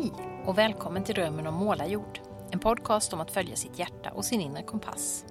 Hej 0.00 0.12
och 0.46 0.58
välkommen 0.58 1.04
till 1.04 1.14
Drömmen 1.14 1.46
om 1.46 1.54
målarjord. 1.54 2.20
En 2.50 2.58
podcast 2.58 3.12
om 3.12 3.20
att 3.20 3.30
följa 3.30 3.56
sitt 3.56 3.78
hjärta 3.78 4.10
och 4.10 4.24
sin 4.24 4.40
inre 4.40 4.62
kompass. 4.62 5.24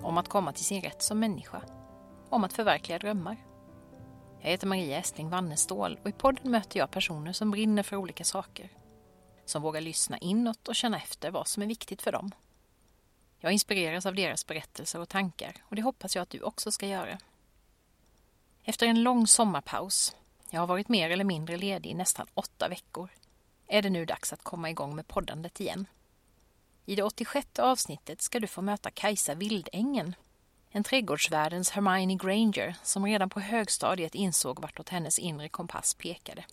Om 0.00 0.18
att 0.18 0.28
komma 0.28 0.52
till 0.52 0.64
sin 0.64 0.82
rätt 0.82 1.02
som 1.02 1.18
människa. 1.18 1.62
Om 2.28 2.44
att 2.44 2.52
förverkliga 2.52 2.98
drömmar. 2.98 3.36
Jag 4.40 4.50
heter 4.50 4.66
Maria 4.66 4.98
Estling 4.98 5.30
Wannestål 5.30 5.98
och 6.02 6.08
i 6.08 6.12
podden 6.12 6.50
möter 6.50 6.78
jag 6.78 6.90
personer 6.90 7.32
som 7.32 7.50
brinner 7.50 7.82
för 7.82 7.96
olika 7.96 8.24
saker. 8.24 8.70
Som 9.44 9.62
vågar 9.62 9.80
lyssna 9.80 10.18
inåt 10.18 10.68
och 10.68 10.74
känna 10.74 10.96
efter 10.96 11.30
vad 11.30 11.48
som 11.48 11.62
är 11.62 11.66
viktigt 11.66 12.02
för 12.02 12.12
dem. 12.12 12.32
Jag 13.40 13.52
inspireras 13.52 14.06
av 14.06 14.14
deras 14.14 14.46
berättelser 14.46 15.00
och 15.00 15.08
tankar 15.08 15.56
och 15.68 15.76
det 15.76 15.82
hoppas 15.82 16.16
jag 16.16 16.22
att 16.22 16.30
du 16.30 16.40
också 16.40 16.70
ska 16.70 16.86
göra. 16.86 17.18
Efter 18.64 18.86
en 18.86 19.02
lång 19.02 19.26
sommarpaus, 19.26 20.16
jag 20.50 20.60
har 20.60 20.66
varit 20.66 20.88
mer 20.88 21.10
eller 21.10 21.24
mindre 21.24 21.56
ledig 21.56 21.90
i 21.90 21.94
nästan 21.94 22.26
åtta 22.34 22.68
veckor, 22.68 23.10
är 23.72 23.82
det 23.82 23.90
nu 23.90 24.04
dags 24.04 24.32
att 24.32 24.42
komma 24.42 24.70
igång 24.70 24.96
med 24.96 25.08
poddandet 25.08 25.60
igen. 25.60 25.86
I 26.84 26.94
det 26.94 27.02
86 27.02 27.58
avsnittet 27.58 28.22
ska 28.22 28.40
du 28.40 28.46
få 28.46 28.62
möta 28.62 28.90
Kajsa 28.90 29.34
Vildängen, 29.34 30.14
en 30.70 30.84
trädgårdsvärldens 30.84 31.70
Hermione 31.70 32.14
Granger 32.14 32.76
som 32.82 33.06
redan 33.06 33.30
på 33.30 33.40
högstadiet 33.40 34.14
insåg 34.14 34.60
vartåt 34.60 34.88
hennes 34.88 35.18
inre 35.18 35.48
kompass 35.48 35.94
pekade. 35.94 36.44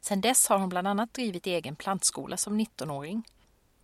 Sedan 0.00 0.20
dess 0.20 0.48
har 0.48 0.58
hon 0.58 0.68
bland 0.68 0.88
annat 0.88 1.14
drivit 1.14 1.46
egen 1.46 1.76
plantskola 1.76 2.36
som 2.36 2.60
19-åring, 2.60 3.22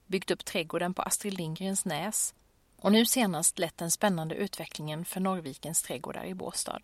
byggt 0.07 0.31
upp 0.31 0.45
trädgården 0.45 0.95
på 0.95 1.03
Astrid 1.03 1.35
Lindgrens 1.35 1.85
Näs 1.85 2.35
och 2.77 2.93
nu 2.93 3.07
senast 3.07 3.59
lett 3.59 3.79
den 3.79 3.91
spännande 3.91 4.35
utvecklingen 4.35 5.05
för 5.05 5.21
Norrvikens 5.21 5.83
trädgårdar 5.83 6.25
i 6.25 6.35
Båstad. 6.35 6.81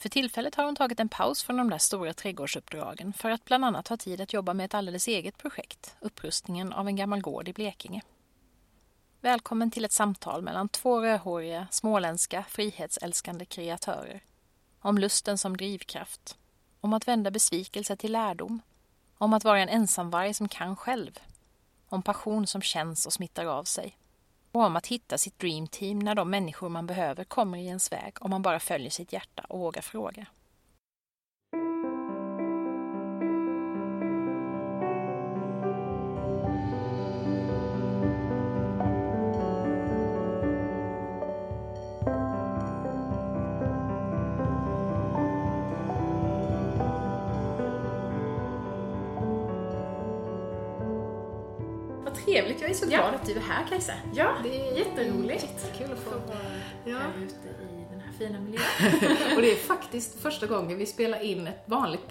För 0.00 0.08
tillfället 0.08 0.54
har 0.54 0.64
hon 0.64 0.76
tagit 0.76 1.00
en 1.00 1.08
paus 1.08 1.42
från 1.42 1.56
de 1.56 1.70
där 1.70 1.78
stora 1.78 2.12
trädgårdsuppdragen 2.12 3.12
för 3.12 3.30
att 3.30 3.44
bland 3.44 3.64
annat 3.64 3.88
ha 3.88 3.96
tid 3.96 4.20
att 4.20 4.32
jobba 4.32 4.54
med 4.54 4.64
ett 4.64 4.74
alldeles 4.74 5.08
eget 5.08 5.38
projekt, 5.38 5.96
upprustningen 6.00 6.72
av 6.72 6.88
en 6.88 6.96
gammal 6.96 7.20
gård 7.20 7.48
i 7.48 7.52
Blekinge. 7.52 8.02
Välkommen 9.20 9.70
till 9.70 9.84
ett 9.84 9.92
samtal 9.92 10.42
mellan 10.42 10.68
två 10.68 11.00
rödhåriga, 11.00 11.68
småländska, 11.70 12.44
frihetsälskande 12.48 13.44
kreatörer. 13.44 14.20
Om 14.80 14.98
lusten 14.98 15.38
som 15.38 15.56
drivkraft, 15.56 16.38
om 16.80 16.92
att 16.92 17.08
vända 17.08 17.30
besvikelse 17.30 17.96
till 17.96 18.12
lärdom, 18.12 18.62
om 19.18 19.32
att 19.32 19.44
vara 19.44 19.60
en 19.60 19.68
ensamvarg 19.68 20.34
som 20.34 20.48
kan 20.48 20.76
själv, 20.76 21.18
om 21.88 22.02
passion 22.02 22.46
som 22.46 22.62
känns 22.62 23.06
och 23.06 23.12
smittar 23.12 23.46
av 23.46 23.64
sig 23.64 23.96
och 24.52 24.62
om 24.62 24.76
att 24.76 24.86
hitta 24.86 25.18
sitt 25.18 25.38
dreamteam 25.38 25.98
när 25.98 26.14
de 26.14 26.30
människor 26.30 26.68
man 26.68 26.86
behöver 26.86 27.24
kommer 27.24 27.58
i 27.58 27.66
ens 27.66 27.92
väg 27.92 28.12
om 28.20 28.30
man 28.30 28.42
bara 28.42 28.60
följer 28.60 28.90
sitt 28.90 29.12
hjärta 29.12 29.46
och 29.48 29.58
vågar 29.58 29.82
fråga. 29.82 30.26
Jag 52.60 52.70
är 52.70 52.74
så 52.74 52.86
Ja. 52.90 52.98
glad 52.98 53.14
att 53.14 53.26
du 53.26 53.32
är 53.32 53.40
här 53.40 53.66
Kajsa. 53.68 53.92
Ja, 54.14 54.34
Det 54.42 54.60
är 54.68 54.78
jätteroligt. 54.78 55.42
Jättekul 55.42 55.92
att 55.92 55.98
få 55.98 56.10
vara 56.10 56.38
Ja. 56.84 56.98
här 56.98 57.12
ute 57.24 57.48
i 57.74 57.86
den 57.90 58.00
här 58.00 58.12
fina 58.18 58.40
miljön. 58.40 58.62
Och 59.36 59.42
det 59.42 59.52
är 59.52 59.56
faktiskt 59.56 60.20
första 60.22 60.46
gången 60.46 60.78
vi 60.78 60.86
spelar 60.86 61.20
in 61.22 61.46
ett 61.46 61.62
vanligt 61.64 62.08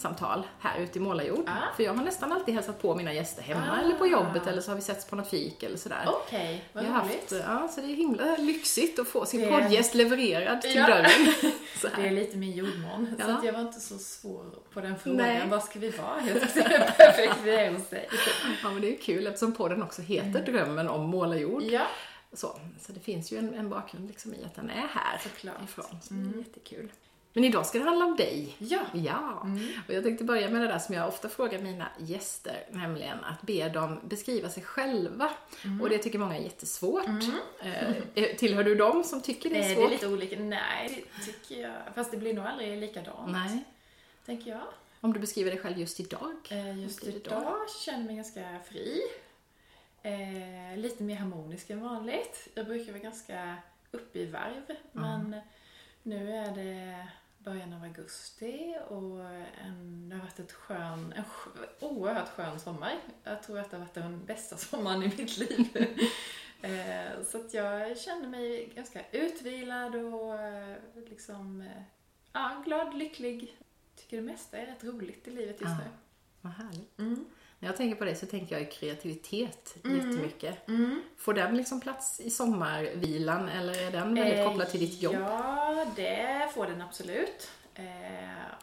poddsamtal 0.00 0.42
här 0.60 0.80
ute 0.80 0.98
i 0.98 1.02
Målarjord. 1.02 1.48
Ah. 1.48 1.74
För 1.76 1.82
jag 1.82 1.94
har 1.94 2.04
nästan 2.04 2.32
alltid 2.32 2.54
hälsat 2.54 2.82
på 2.82 2.94
mina 2.94 3.12
gäster 3.12 3.42
hemma 3.42 3.66
Ah. 3.70 3.80
eller 3.84 3.94
på 3.94 4.06
jobbet 4.06 4.46
eller 4.46 4.62
så 4.62 4.70
har 4.70 4.76
vi 4.76 4.82
setts 4.82 5.04
på 5.06 5.16
något 5.16 5.30
fik 5.30 5.62
eller 5.62 5.76
sådär. 5.76 6.04
Okej, 6.06 6.64
vad 6.72 6.84
Vi 6.84 6.90
har 6.90 7.00
roligt. 7.04 7.30
haft, 7.32 7.44
ja, 7.46 7.68
så 7.74 7.80
det 7.80 7.86
är 7.86 7.96
himla 7.96 8.36
lyxigt 8.36 8.98
att 8.98 9.08
få 9.08 9.26
sin 9.26 9.40
Det- 9.40 9.50
poddgäst 9.50 9.94
levererad 9.94 10.62
till 10.62 10.74
Ja. 10.74 10.86
dörren. 10.86 11.10
Så 11.80 11.88
Det 11.96 12.06
är 12.08 12.10
lite 12.10 12.36
min 12.36 12.52
jordmån, 12.52 13.14
så 13.20 13.24
Ja. 13.28 13.38
att 13.38 13.44
jag 13.44 13.52
var 13.52 13.60
inte 13.60 13.80
så 13.80 13.98
svår 13.98 14.44
på 14.72 14.80
den 14.80 14.98
frågan. 14.98 15.16
Nej. 15.16 15.46
Vad 15.50 15.62
ska 15.64 15.78
vi 15.78 15.90
vara? 15.90 16.20
Är 16.20 16.92
perfekt, 16.96 17.34
vi 17.44 17.50
är 17.50 17.72
hos 17.72 17.88
dig. 17.88 18.08
Ja, 18.62 18.70
men 18.70 18.80
det 18.82 18.96
är 18.96 19.02
kul 19.02 19.26
eftersom 19.26 19.52
podden 19.52 19.82
också 19.82 20.02
heter 20.02 20.42
Drömmen 20.52 20.88
om 20.88 21.06
målarjord. 21.06 21.62
Ja, 21.62 21.82
Så, 22.32 22.58
så 22.80 22.92
det 22.92 23.00
finns 23.00 23.32
ju 23.32 23.38
en, 23.38 23.54
en 23.54 23.68
bakgrund 23.68 24.08
liksom 24.08 24.34
i 24.34 24.44
att 24.44 24.54
den 24.54 24.70
är 24.70 24.86
här 24.90 25.18
Såklart. 25.22 25.62
ifrån. 25.64 25.98
Så 26.02 26.14
det 26.14 26.34
är 26.36 26.38
jättekul. 26.38 26.92
Men 27.36 27.44
idag 27.44 27.66
ska 27.66 27.78
det 27.78 27.84
handla 27.84 28.04
om 28.04 28.16
dig. 28.16 28.56
ja. 28.58 28.80
Ja, 28.94 29.46
och 29.88 29.94
jag 29.94 30.04
tänkte 30.04 30.24
börja 30.24 30.50
med 30.50 30.60
det 30.60 30.66
där 30.68 30.78
som 30.78 30.94
jag 30.94 31.08
ofta 31.08 31.28
frågar 31.28 31.58
mina 31.58 31.88
gäster, 31.98 32.66
nämligen 32.70 33.24
att 33.24 33.42
be 33.42 33.68
dem 33.68 34.00
beskriva 34.04 34.48
sig 34.48 34.62
själva. 34.62 35.30
Och 35.82 35.88
det 35.88 35.98
tycker 35.98 36.18
många 36.18 36.36
är 36.36 36.42
jättesvårt. 36.42 37.04
Eh, 38.14 38.36
tillhör 38.36 38.64
du 38.64 38.74
dem 38.74 39.04
som 39.04 39.20
tycker 39.22 39.50
det 39.50 39.56
är 39.56 39.62
Eh, 39.62 39.68
Det 39.68 39.74
svårt? 39.74 39.86
är 39.86 39.90
lite 39.90 40.06
olika. 40.08 40.38
Nej, 40.40 41.04
det 41.18 41.24
tycker 41.32 41.62
jag. 41.62 41.72
Fast 41.94 42.10
det 42.10 42.16
blir 42.16 42.34
nog 42.34 42.46
aldrig 42.46 42.78
likadant, 42.80 43.32
Nej. 43.32 43.64
tänker 44.26 44.50
jag. 44.50 44.62
Om 45.00 45.12
du 45.12 45.20
beskriver 45.20 45.50
dig 45.50 45.60
själv 45.60 45.78
just 45.78 46.00
idag? 46.00 46.32
Eh, 46.50 46.82
Just 46.82 47.04
idag 47.04 47.56
känner 47.84 47.98
jag 47.98 48.06
mig 48.06 48.16
ganska 48.16 48.58
fri. 48.68 49.00
Eh, 50.02 50.76
lite 50.78 51.02
mer 51.02 51.16
harmonisk 51.16 51.70
än 51.70 51.80
vanligt. 51.80 52.48
Jag 52.54 52.66
brukar 52.66 52.92
vara 52.92 53.02
ganska 53.02 53.56
uppe 53.90 54.18
i 54.18 54.26
varv, 54.26 54.76
men 54.92 55.36
nu 56.02 56.32
är 56.36 56.50
det 56.54 57.06
början 57.46 57.72
av 57.72 57.82
augusti 57.82 58.76
och 58.88 59.20
en, 59.64 60.08
det 60.08 60.14
har 60.16 60.22
varit 60.22 60.38
ett 60.38 60.52
skön, 60.52 61.12
en 61.16 61.24
oerhört 61.80 62.28
skön 62.28 62.60
sommar. 62.60 62.94
Jag 63.24 63.42
tror 63.42 63.58
att 63.58 63.70
det 63.70 63.76
har 63.76 63.84
varit 63.84 63.94
den 63.94 64.24
bästa 64.24 64.56
sommaren 64.66 65.02
i 65.02 65.06
mitt 65.06 65.38
liv. 65.38 65.76
eh, 66.62 67.22
så 67.24 67.38
att 67.40 67.54
jag 67.54 67.98
känner 67.98 68.28
mig 68.28 68.72
ganska 68.74 69.00
utvilad 69.12 69.94
och 69.94 70.40
eh, 70.40 70.76
liksom 71.08 71.60
eh, 71.60 71.82
ja, 72.32 72.62
glad, 72.64 72.94
lycklig. 72.98 73.56
Tycker 73.96 74.16
det 74.16 74.22
mesta 74.22 74.58
är 74.58 74.66
rätt 74.66 74.84
roligt 74.84 75.28
i 75.28 75.30
livet 75.30 75.60
just 75.60 75.72
Ja. 75.72 75.78
nu. 75.78 75.90
Vad 76.40 76.52
härligt. 76.52 76.98
Mm. 76.98 77.24
När 77.58 77.68
jag 77.68 77.76
tänker 77.76 77.96
på 77.96 78.04
det 78.04 78.14
så 78.14 78.26
tänker 78.26 78.58
jag 78.58 78.72
kreativitet 78.72 79.74
Mm. 79.84 79.96
jättemycket. 79.96 80.68
Mm. 80.68 81.02
Får 81.16 81.34
den 81.34 81.56
liksom 81.56 81.80
plats 81.80 82.20
i 82.20 82.30
sommarvilan 82.30 83.48
eller 83.48 83.82
är 83.86 83.90
den 83.92 84.14
väldigt 84.14 84.38
Eh, 84.38 84.48
kopplad 84.48 84.68
till 84.70 84.80
ditt 84.80 85.02
jobb? 85.02 85.14
Ja, 85.14 85.86
det 85.96 86.50
får 86.54 86.66
den 86.66 86.80
absolut. 86.82 87.50
Eh, 87.74 87.84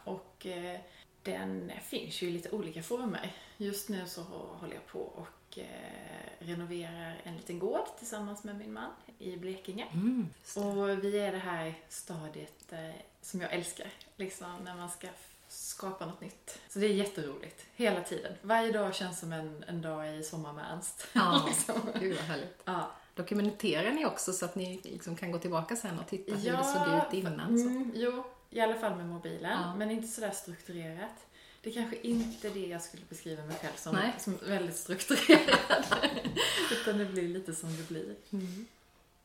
och 0.04 0.46
eh, 0.46 0.80
den 1.22 1.72
finns 1.84 2.22
ju 2.22 2.28
i 2.28 2.30
lite 2.30 2.50
olika 2.50 2.82
former. 2.82 3.32
Just 3.56 3.88
nu 3.88 4.06
så 4.06 4.20
håller 4.60 4.74
jag 4.74 4.86
på 4.86 4.98
och 5.00 5.58
eh, 5.58 5.64
renoverar 6.46 7.20
en 7.24 7.36
liten 7.36 7.58
gård 7.58 7.86
tillsammans 7.98 8.44
med 8.44 8.56
min 8.56 8.72
man 8.72 8.90
i 9.18 9.36
Blekinge. 9.36 9.86
Mm. 9.92 10.28
Och 10.56 11.04
vi 11.04 11.18
är 11.18 11.32
det 11.32 11.38
här 11.38 11.74
stadiet 11.88 12.72
eh, 12.72 12.78
som 13.22 13.40
jag 13.40 13.52
älskar, 13.52 13.86
liksom 14.16 14.56
när 14.64 14.74
man 14.74 14.90
ska 14.90 15.06
skapa 15.54 16.06
något 16.06 16.20
nytt. 16.20 16.58
Så 16.68 16.78
det 16.78 16.86
är 16.86 16.92
jätteroligt, 16.94 17.66
hela 17.74 18.00
tiden. 18.02 18.32
Varje 18.42 18.72
dag 18.72 18.94
känns 18.94 19.20
som 19.20 19.32
en, 19.32 19.64
en 19.68 19.82
dag 19.82 20.16
i 20.16 20.22
Sommar 20.22 20.52
med 20.52 20.64
Ernst. 20.72 21.06
Ja, 21.12 21.44
liksom. 21.48 21.90
gud 22.00 22.16
vad 22.16 22.24
härligt. 22.24 22.62
ja. 22.64 22.90
Dokumenterar 23.14 23.90
ni 23.90 24.06
också 24.06 24.32
så 24.32 24.44
att 24.44 24.54
ni 24.54 24.80
liksom 24.84 25.16
kan 25.16 25.30
gå 25.32 25.38
tillbaka 25.38 25.76
sen 25.76 25.98
och 25.98 26.06
titta 26.08 26.34
hur 26.34 26.46
Ja, 26.48 26.56
det 26.56 26.64
såg 26.64 27.08
ut 27.08 27.24
innan? 27.24 27.58
Så. 27.58 27.66
Mm, 27.68 27.92
jo, 27.94 28.24
i 28.50 28.60
alla 28.60 28.74
fall 28.74 28.96
med 28.96 29.06
mobilen. 29.06 29.60
Ja. 29.62 29.74
Men 29.74 29.90
inte 29.90 30.08
sådär 30.08 30.30
strukturerat. 30.30 31.26
Det 31.62 31.70
är 31.70 31.74
kanske 31.74 31.96
inte 31.96 32.48
det 32.50 32.66
jag 32.66 32.82
skulle 32.82 33.02
beskriva 33.08 33.44
mig 33.44 33.56
själv 33.60 33.72
som, 33.76 33.94
Nej. 33.94 34.14
som 34.18 34.38
väldigt 34.46 34.76
strukturerad. 34.76 35.84
Utan 36.72 36.98
det 36.98 37.04
blir 37.04 37.28
lite 37.28 37.54
som 37.54 37.76
det 37.76 37.88
blir. 37.88 38.14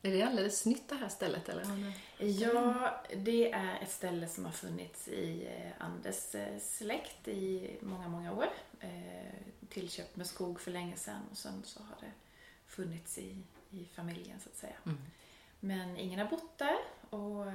Är 0.02 0.10
det 0.12 0.22
alldeles 0.22 0.66
nytt 0.66 0.88
det 0.88 0.94
här 0.94 1.08
stället 1.08 1.48
eller? 1.48 1.92
Ja, 2.18 3.02
det 3.16 3.52
är 3.52 3.78
ett 3.82 3.90
ställe 3.90 4.28
som 4.28 4.44
har 4.44 4.52
funnits 4.52 5.08
i 5.08 5.46
eh, 5.46 5.84
Anders 5.86 6.34
eh, 6.34 6.58
släkt 6.58 7.28
i 7.28 7.76
många, 7.80 8.08
många 8.08 8.32
år. 8.32 8.48
Eh, 8.80 9.34
Tillköpt 9.68 10.16
med 10.16 10.26
skog 10.26 10.60
för 10.60 10.70
länge 10.70 10.96
sedan 10.96 11.22
och 11.30 11.38
sen 11.38 11.62
så 11.64 11.80
har 11.82 11.96
det 12.00 12.12
funnits 12.66 13.18
i, 13.18 13.42
i 13.70 13.84
familjen 13.84 14.40
så 14.40 14.48
att 14.48 14.56
säga. 14.56 14.76
Mm. 14.86 14.98
Men 15.60 15.96
ingen 15.96 16.20
har 16.20 16.26
bott 16.26 16.58
där 16.58 16.78
och 17.10 17.46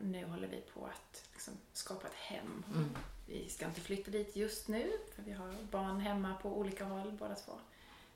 nu 0.00 0.24
håller 0.24 0.48
vi 0.48 0.60
på 0.60 0.86
att 0.86 1.28
liksom 1.32 1.54
skapa 1.72 2.06
ett 2.06 2.14
hem. 2.14 2.64
Mm. 2.74 2.96
Vi 3.26 3.48
ska 3.48 3.66
inte 3.66 3.80
flytta 3.80 4.10
dit 4.10 4.36
just 4.36 4.68
nu 4.68 4.92
för 5.14 5.22
vi 5.22 5.32
har 5.32 5.54
barn 5.70 6.00
hemma 6.00 6.34
på 6.42 6.58
olika 6.58 6.84
håll 6.84 7.12
båda 7.12 7.34
två. 7.34 7.52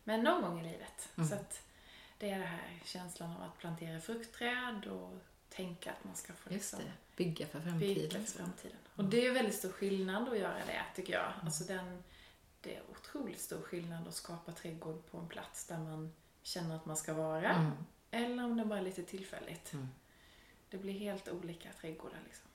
Men 0.04 0.20
någon 0.20 0.42
gång 0.42 0.60
i 0.60 0.62
livet. 0.62 1.08
Mm. 1.16 1.28
Så 1.28 1.34
att 1.34 1.62
det 2.25 2.31
är 2.31 2.38
det 2.38 2.44
här 2.44 2.81
känslan 2.85 3.31
av 3.37 3.43
att 3.43 3.59
plantera 3.59 4.00
fruktträd 4.00 4.87
och 4.87 5.19
tänka 5.49 5.91
att 5.91 6.05
man 6.05 6.15
ska 6.15 6.32
få 6.32 6.50
liksom 6.50 6.79
det, 6.79 6.93
bygga 7.25 7.47
för 7.47 7.59
bygga 7.59 7.71
framtiden. 7.71 8.26
för 8.26 8.38
framtiden. 8.38 8.76
Och 8.97 9.05
det 9.05 9.26
är 9.26 9.31
väldigt 9.32 9.55
stor 9.55 9.69
skillnad 9.73 10.29
att 10.29 10.38
göra 10.38 10.59
det, 10.67 10.82
tycker 10.94 11.12
jag. 11.12 11.32
Alltså 11.44 11.65
den, 11.65 12.03
det 12.61 12.76
är 12.76 12.82
otroligt 12.91 13.41
stor 13.41 13.62
skillnad 13.62 14.09
att 14.09 14.15
skapa 14.15 14.53
trädgård 14.53 15.06
på 15.11 15.19
en 15.19 15.29
plats 15.29 15.67
där 15.67 15.79
man 15.79 16.12
känner 16.43 16.76
att 16.76 16.87
man 16.87 16.97
ska 16.97 17.15
vara. 17.15 17.50
Mm. 17.55 17.73
Eller 18.11 18.44
om 18.44 18.56
det 18.56 18.65
bara 18.65 18.79
är 18.79 18.82
lite 18.85 19.03
tillfälligt. 19.03 19.73
Mm. 19.73 19.88
Det 20.70 20.77
blir 20.79 20.93
helt 20.93 21.29
olika 21.29 21.69
trädgårdar 21.81 22.19
liksom. 22.25 22.47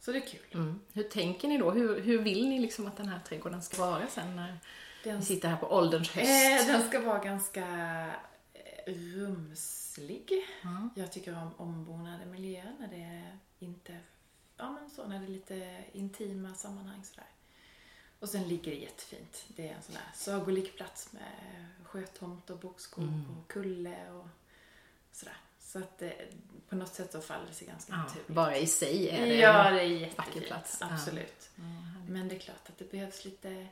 Så 0.00 0.12
det 0.12 0.18
är 0.18 0.26
kul. 0.28 0.40
Mm. 0.54 0.80
Hur 0.92 1.02
tänker 1.02 1.48
ni 1.48 1.58
då? 1.58 1.70
Hur, 1.70 2.00
hur 2.00 2.18
vill 2.22 2.48
ni 2.48 2.58
liksom 2.60 2.86
att 2.86 2.96
den 2.96 3.08
här 3.08 3.20
trädgården 3.20 3.62
ska 3.62 3.86
vara 3.86 4.06
sen 4.06 4.36
när 4.36 4.58
Den, 5.04 5.18
ni 5.18 5.24
sitter 5.24 5.48
här 5.48 5.56
på 5.56 5.66
ålderns 5.66 6.10
höst? 6.10 6.28
eh, 6.28 6.72
den 6.72 6.88
ska 6.88 7.00
vara 7.00 7.24
ganska 7.24 7.66
rumslig. 8.86 10.30
Ja. 10.62 10.88
Jag 10.96 11.12
tycker 11.12 11.36
om 11.38 11.54
ombonade 11.56 12.26
miljöer 12.26 12.76
när 12.80 12.88
det 12.88 13.02
är 13.02 13.38
inte, 13.58 13.98
ja 14.56 14.70
men 14.70 14.90
så, 14.90 15.06
när 15.06 15.18
det 15.18 15.24
är 15.26 15.28
lite 15.28 15.84
intima 15.92 16.54
sammanhang 16.54 17.04
sådär. 17.04 17.26
Och 18.18 18.28
sen 18.28 18.48
ligger 18.48 18.72
det 18.72 18.78
jättefint. 18.78 19.44
Det 19.48 19.68
är 19.68 19.74
en 19.74 19.82
sån 19.82 19.94
här 19.96 20.12
sagolik 20.14 20.76
plats 20.76 21.12
med 21.12 21.66
sjötomt 21.84 22.50
och 22.50 22.58
bokskog 22.58 23.04
Mm. 23.04 23.38
och 23.38 23.48
kulle 23.48 24.10
och 24.10 24.26
sådär. 25.12 25.36
Så 25.60 25.78
att 25.78 25.98
det, 25.98 26.28
på 26.68 26.76
något 26.76 26.94
sätt 26.94 27.12
så 27.12 27.20
faller 27.20 27.46
det 27.46 27.54
sig 27.54 27.66
ganska 27.66 27.92
Ja, 27.92 27.98
naturligt. 27.98 28.28
bara 28.28 28.56
i 28.56 28.66
sig 28.66 29.08
är 29.08 29.26
det 29.26 29.34
ja, 29.34 29.70
det 29.70 29.80
är 29.80 29.84
jättefint. 29.84 30.46
plats. 30.46 30.82
Absolut. 30.82 31.50
Ja, 31.56 31.62
härligt. 31.62 32.10
Men 32.10 32.28
det 32.28 32.34
är 32.34 32.38
klart 32.38 32.68
att 32.68 32.78
det 32.78 32.90
behövs 32.90 33.24
lite 33.24 33.66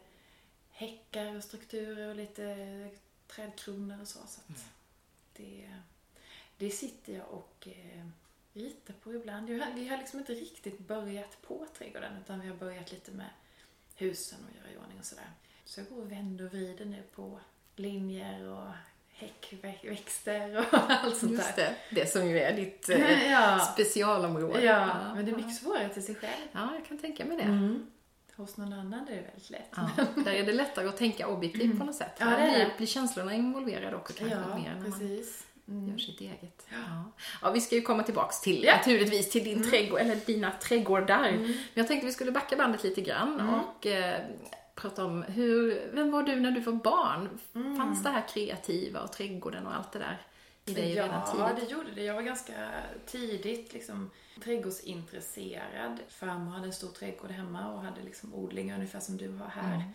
häckar 0.71 1.37
och 1.37 1.45
strukturer 1.45 2.09
och 2.09 2.17
lite 2.17 2.57
trädkronor 3.27 4.01
och 4.01 4.09
så. 4.09 4.19
så 4.27 4.41
att 4.41 4.49
Mm. 4.49 4.61
Det, 5.37 5.71
det 6.57 6.71
sitter 6.71 7.13
jag 7.13 7.27
och 7.31 7.69
eh, 7.69 8.05
ritar 8.53 8.95
på 8.95 9.15
ibland. 9.15 9.51
Jag 9.51 9.67
vi 9.75 9.89
har 9.89 9.99
liksom 9.99 10.19
inte 10.19 10.33
riktigt 10.33 10.79
börjat 10.79 11.43
på 11.43 11.67
trädgården 11.79 12.13
utan 12.25 12.41
vi 12.41 12.49
har 12.49 12.57
börjat 12.57 12.93
lite 12.93 13.11
med 13.11 13.31
husen 13.97 14.39
och 14.49 14.57
göra 14.57 14.73
i 14.75 14.77
ordning 14.85 14.99
och 14.99 15.05
sådär. 15.05 15.31
Så 15.65 15.81
jag 15.81 15.89
går 15.89 16.01
och 16.03 16.13
vänder 16.13 16.45
och 16.45 16.51
vrider 16.51 16.85
nu 16.85 17.03
på 17.15 17.39
linjer 17.77 18.49
och 18.49 18.69
häckväxter 19.13 20.57
och 20.59 20.65
allt 20.91 21.17
sånt 21.17 21.33
Just 21.33 21.57
där. 21.57 21.77
det, 21.91 22.01
det 22.01 22.07
som 22.07 22.29
ju 22.29 22.39
är 22.41 22.57
ditt 22.57 22.89
eh, 22.89 23.31
Ja. 23.33 23.59
specialområde. 23.73 24.65
Ja, 24.65 25.15
men 25.15 25.25
det 25.25 25.31
är 25.33 25.37
mycket 25.37 25.57
svårare 25.57 25.89
till 25.89 26.07
sig 26.07 26.15
själv. 26.15 26.43
Ja, 26.53 26.75
jag 26.75 26.87
kan 26.87 26.99
tänka 26.99 27.25
mig 27.25 27.37
det. 27.37 27.43
Mm. 27.43 27.92
Hos 28.37 28.57
någon 28.57 28.73
annan 28.73 29.09
är 29.09 29.15
det 29.15 29.23
väldigt 29.23 29.51
lätt. 29.51 29.75
Ja, 29.77 29.91
där 30.25 30.33
är 30.33 30.47
det 30.47 30.53
lättare 30.53 30.89
att 30.89 30.97
tänka 30.97 31.29
objektivt 31.29 31.79
på 31.79 31.85
något 31.85 31.95
sätt. 31.95 32.17
Ja, 32.19 32.27
det 32.27 32.37
blir, 32.37 32.77
blir 32.77 32.87
känslorna 32.87 33.35
involverade 33.35 33.97
också 33.97 34.13
kanske 34.13 34.37
Ja, 34.37 34.59
mer 34.59 34.75
när 34.75 34.81
man 34.81 34.85
precis. 34.93 35.47
Mm. 35.69 35.89
gör 35.89 35.99
sitt 35.99 36.21
eget. 36.21 36.67
Ja. 36.69 37.13
ja, 37.43 37.51
vi 37.51 37.61
ska 37.61 37.75
ju 37.75 37.83
komma 37.83 38.03
tillbaks 38.03 38.41
till, 38.41 38.65
naturligtvis, 38.77 39.31
till 39.31 39.45
din 39.45 39.71
trädgård, 39.71 40.01
eller 40.01 40.17
dina 40.17 40.51
trädgårdar. 40.51 41.29
Mm. 41.29 41.43
Men 41.43 41.55
jag 41.75 41.89
tänkte 41.89 42.07
vi 42.07 42.13
skulle 42.13 42.33
backa 42.33 42.57
bandet 42.57 42.85
lite 42.85 43.01
grann 43.01 43.41
och 43.41 43.87
eh, 43.87 44.21
prata 44.75 45.05
om 45.05 45.23
hur, 45.23 45.91
vem 45.93 46.11
var 46.11 46.23
du 46.23 46.41
när 46.41 46.51
du 46.51 46.61
var 46.61 46.73
barn? 46.73 47.29
Mm. 47.55 47.77
Fanns 47.77 48.03
det 48.03 48.11
här 48.11 48.29
kreativa 48.29 49.01
och 49.01 49.13
trädgården 49.13 49.67
och 49.67 49.75
allt 49.77 49.93
det 49.93 49.99
där 49.99 50.21
i 50.65 50.75
dig 50.75 50.95
redan 50.95 51.09
Ja, 51.39 51.49
tidigt? 51.49 51.69
det 51.69 51.75
gjorde 51.75 51.91
det. 51.91 52.05
Jag 52.05 52.15
var 52.15 52.23
ganska 52.23 52.83
tidigt 53.07 53.73
liksom, 53.73 54.11
trädgårdsintresserad. 54.45 56.01
Farmor 56.09 56.51
hade 56.53 56.67
en 56.67 56.73
stor 56.73 56.89
trädgård 56.91 57.31
hemma 57.31 57.73
och 57.73 57.83
hade 57.83 58.03
liksom 58.03 58.35
odlingar 58.35 58.75
ungefär 58.75 59.01
som 59.01 59.17
du 59.17 59.33
har 59.33 59.47
här. 59.49 59.75
Mm. 59.75 59.89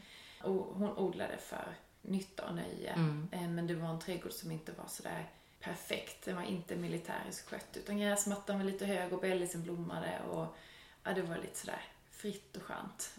Och 0.44 0.66
hon 0.76 0.98
odlade 0.98 1.38
för 1.38 1.76
nytta 2.02 2.46
och 2.48 2.56
nöje. 2.56 2.92
Mm. 2.94 3.28
Eh, 3.32 3.48
Men 3.50 3.68
det 3.68 3.76
var 3.76 3.90
en 3.90 4.00
trädgård 4.00 4.32
som 4.32 4.52
inte 4.52 4.72
var 4.72 4.88
sådär 4.88 5.30
perfekt. 5.60 6.26
Den 6.26 6.36
var 6.36 6.44
inte 6.44 6.76
militäriskt 6.76 7.50
skött. 7.50 7.78
Utan 7.78 7.98
gräsmattan 7.98 8.58
var 8.58 8.66
lite 8.66 8.86
hög 8.86 9.14
och 9.14 9.22
bellisen 9.22 9.64
blommade. 9.64 10.20
Och 10.32 10.56
ja, 11.04 11.14
det 11.14 11.22
var 11.22 11.38
lite 11.38 11.58
sådär 11.60 11.82
fritt 12.12 12.56
och 12.58 12.64
skönt. 12.64 13.14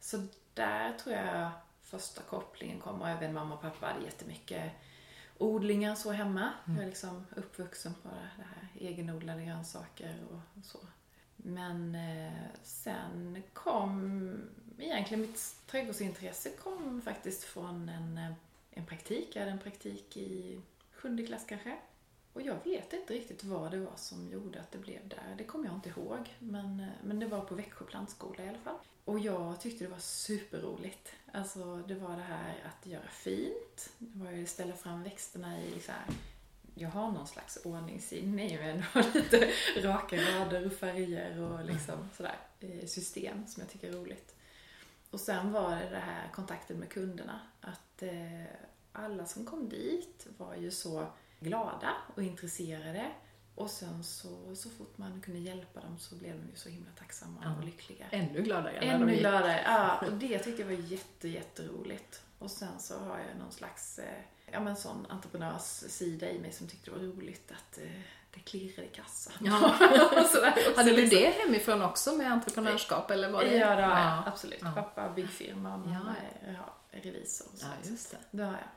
Så 0.00 0.26
där 0.54 0.92
tror 0.92 1.16
jag 1.16 1.50
första 1.82 2.22
kopplingen 2.22 2.80
kom. 2.80 3.00
Och 3.02 3.08
även 3.08 3.32
mamma 3.34 3.54
och 3.54 3.60
pappa 3.62 3.86
hade 3.86 4.04
jättemycket 4.04 4.72
odlingar 5.38 5.94
så 5.94 6.12
hemma. 6.12 6.52
Jag 6.66 6.82
är 6.82 6.86
liksom 6.86 7.26
uppvuxen 7.36 7.94
på 8.02 8.08
det 8.08 8.42
här 8.44 8.68
egenodlade 8.88 9.44
grönsaker 9.44 10.16
och 10.30 10.64
så. 10.64 10.78
Men 11.36 11.94
eh, 11.94 12.32
sen 12.62 13.42
kom 13.52 14.32
egentligen 14.78 15.20
mitt 15.20 15.56
trädgårdsintresse 15.66 16.50
kom 16.50 17.02
faktiskt 17.02 17.44
från 17.44 17.88
en, 17.88 18.18
eh, 18.18 18.32
en 18.70 18.86
praktik. 18.86 19.28
Jag 19.32 19.40
hade 19.40 19.52
en 19.52 19.58
praktik 19.58 20.16
i 20.16 20.60
sjunde 20.92 21.26
klass 21.26 21.44
kanske. 21.48 21.76
Och 22.34 22.42
jag 22.42 22.64
vet 22.64 22.92
inte 22.92 23.14
riktigt 23.14 23.44
vad 23.44 23.70
det 23.70 23.78
var 23.78 23.96
som 23.96 24.28
gjorde 24.28 24.60
att 24.60 24.72
det 24.72 24.78
blev 24.78 25.08
där. 25.08 25.34
Det 25.38 25.44
kommer 25.44 25.66
jag 25.66 25.74
inte 25.74 25.88
ihåg. 25.88 26.34
Men, 26.38 26.80
eh, 26.80 26.86
men 27.04 27.20
det 27.20 27.26
var 27.26 27.40
på 27.40 27.54
Växjö 27.54 27.84
plantskola 27.84 28.44
i 28.44 28.48
alla 28.48 28.58
fall. 28.58 28.76
Och 29.04 29.18
jag 29.18 29.60
tyckte 29.60 29.84
det 29.84 29.90
var 29.90 29.98
superroligt. 29.98 31.12
Alltså 31.32 31.76
det 31.76 31.94
var 31.94 32.16
det 32.16 32.22
här 32.22 32.64
att 32.64 32.86
göra 32.86 33.08
fint. 33.08 33.92
Det 33.98 34.24
var 34.24 34.30
ju 34.30 34.42
att 34.42 34.48
ställa 34.48 34.74
fram 34.74 35.02
växterna 35.02 35.60
i 35.62 35.80
så 35.80 35.92
här 35.92 36.06
jag 36.74 36.88
har 36.88 37.12
någon 37.12 37.26
slags 37.26 37.58
ordningssinne 37.64 38.48
i 38.48 38.56
mig. 38.56 38.82
Jag 38.94 39.02
har 39.02 39.14
lite 39.14 39.50
raka 39.88 40.16
rader 40.16 40.66
och 40.66 40.72
färger 40.72 41.40
och 41.40 41.64
liksom 41.64 42.08
sådär 42.16 42.38
eh, 42.60 42.86
system 42.86 43.46
som 43.46 43.60
jag 43.60 43.70
tycker 43.70 43.88
är 43.88 43.92
roligt. 43.92 44.34
Och 45.10 45.20
sen 45.20 45.52
var 45.52 45.70
det 45.70 45.90
det 45.90 45.98
här 45.98 46.28
kontakten 46.32 46.76
med 46.76 46.88
kunderna. 46.88 47.40
Att 47.60 48.02
eh, 48.02 48.44
alla 48.92 49.26
som 49.26 49.44
kom 49.44 49.68
dit 49.68 50.26
var 50.38 50.54
ju 50.54 50.70
så 50.70 51.06
glada 51.44 51.90
och 52.14 52.22
intresserade. 52.22 53.10
Och 53.54 53.70
sen 53.70 54.04
så, 54.04 54.56
så 54.56 54.70
fort 54.70 54.98
man 54.98 55.20
kunde 55.20 55.40
hjälpa 55.40 55.80
dem 55.80 55.98
så 55.98 56.14
blev 56.14 56.32
de 56.38 56.50
ju 56.50 56.56
så 56.56 56.68
himla 56.68 56.90
tacksamma 56.98 57.40
Ja. 57.44 57.56
och 57.58 57.64
lyckliga. 57.64 58.04
Ännu 58.10 58.42
gladare 58.42 58.80
de 58.80 58.86
Ännu 58.86 59.10
gick. 59.12 59.20
gladare. 59.20 59.62
Ja, 59.64 59.98
och 60.06 60.12
det 60.12 60.38
tyckte 60.38 60.62
jag 60.62 60.66
var 60.68 60.74
jätte, 60.84 61.28
jätteroligt. 61.28 62.22
Och 62.38 62.50
sen 62.50 62.78
så 62.80 62.98
har 62.98 63.18
jag 63.18 63.38
någon 63.38 63.52
slags 63.52 63.98
eh, 63.98 64.20
ja, 64.52 64.60
men 64.60 64.76
sån 64.76 65.06
entreprenörssida 65.08 66.30
i 66.30 66.38
mig 66.38 66.52
som 66.52 66.66
tyckte 66.68 66.90
det 66.90 66.96
var 66.96 67.04
roligt 67.04 67.52
att 67.52 67.78
eh, 67.78 68.00
det 68.34 68.40
klirrade 68.40 68.84
i 68.86 68.90
kassan. 68.90 69.32
Ja. 69.40 69.52
Hade 70.76 70.90
du 70.90 70.96
liksom- 70.96 71.18
det 71.18 71.30
hemifrån 71.30 71.82
också 71.82 72.12
med 72.12 72.32
entreprenörskap 72.32 73.10
eller 73.10 73.30
var 73.30 73.44
det? 73.44 73.56
Ja, 73.56 73.68
det 73.76 73.82
har 73.82 73.90
jag. 73.90 73.90
Ja. 73.98 74.22
Absolut. 74.26 74.58
Ja. 74.62 74.72
Pappa 74.74 75.12
byggfirma 75.12 75.76
mamma 75.76 76.14
Ja. 76.46 76.74
revisor. 76.90 77.46
Och. 77.52 77.58
Ja, 77.62 77.90
just 77.90 78.10
det. 78.10 78.18
det 78.30 78.42
har 78.42 78.52
jag. 78.52 78.68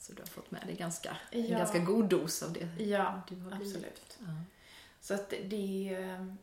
Så 0.00 0.12
du 0.12 0.22
har 0.22 0.26
fått 0.26 0.50
med 0.50 0.62
dig 0.66 0.76
ganska, 0.76 1.16
en 1.30 1.46
Ja. 1.46 1.58
ganska 1.58 1.78
god 1.78 2.04
dos 2.08 2.42
av 2.42 2.52
det 2.52 2.82
Ja, 2.84 3.22
du 3.28 3.36
har 3.36 3.50
blivit. 3.56 3.76
absolut. 3.76 4.18
Ja. 4.20 4.26
Så 5.00 5.14
att 5.14 5.30
det, 5.30 5.98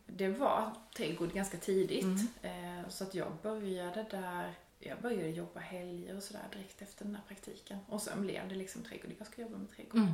det 0.06 0.28
var 0.28 0.72
trädgård 0.96 1.32
ganska 1.32 1.56
tidigt. 1.58 2.04
Mm. 2.42 2.78
Eh, 2.78 2.88
Så 2.88 3.04
att 3.04 3.14
jag 3.14 3.32
började 3.42 4.06
där, 4.10 4.54
jag 4.78 5.00
började 5.00 5.28
jobba 5.28 5.60
helger 5.60 6.16
och 6.16 6.22
sådär 6.22 6.42
direkt 6.52 6.82
efter 6.82 7.04
den 7.04 7.14
här 7.14 7.22
praktiken. 7.28 7.78
Och 7.88 8.02
sen 8.02 8.22
blev 8.22 8.48
det 8.48 8.54
liksom 8.54 8.82
trädgård, 8.82 9.10
jag 9.18 9.26
ska 9.26 9.42
jobba 9.42 9.56
med 9.58 9.70
trädgård. 9.76 10.00
Mm. 10.00 10.12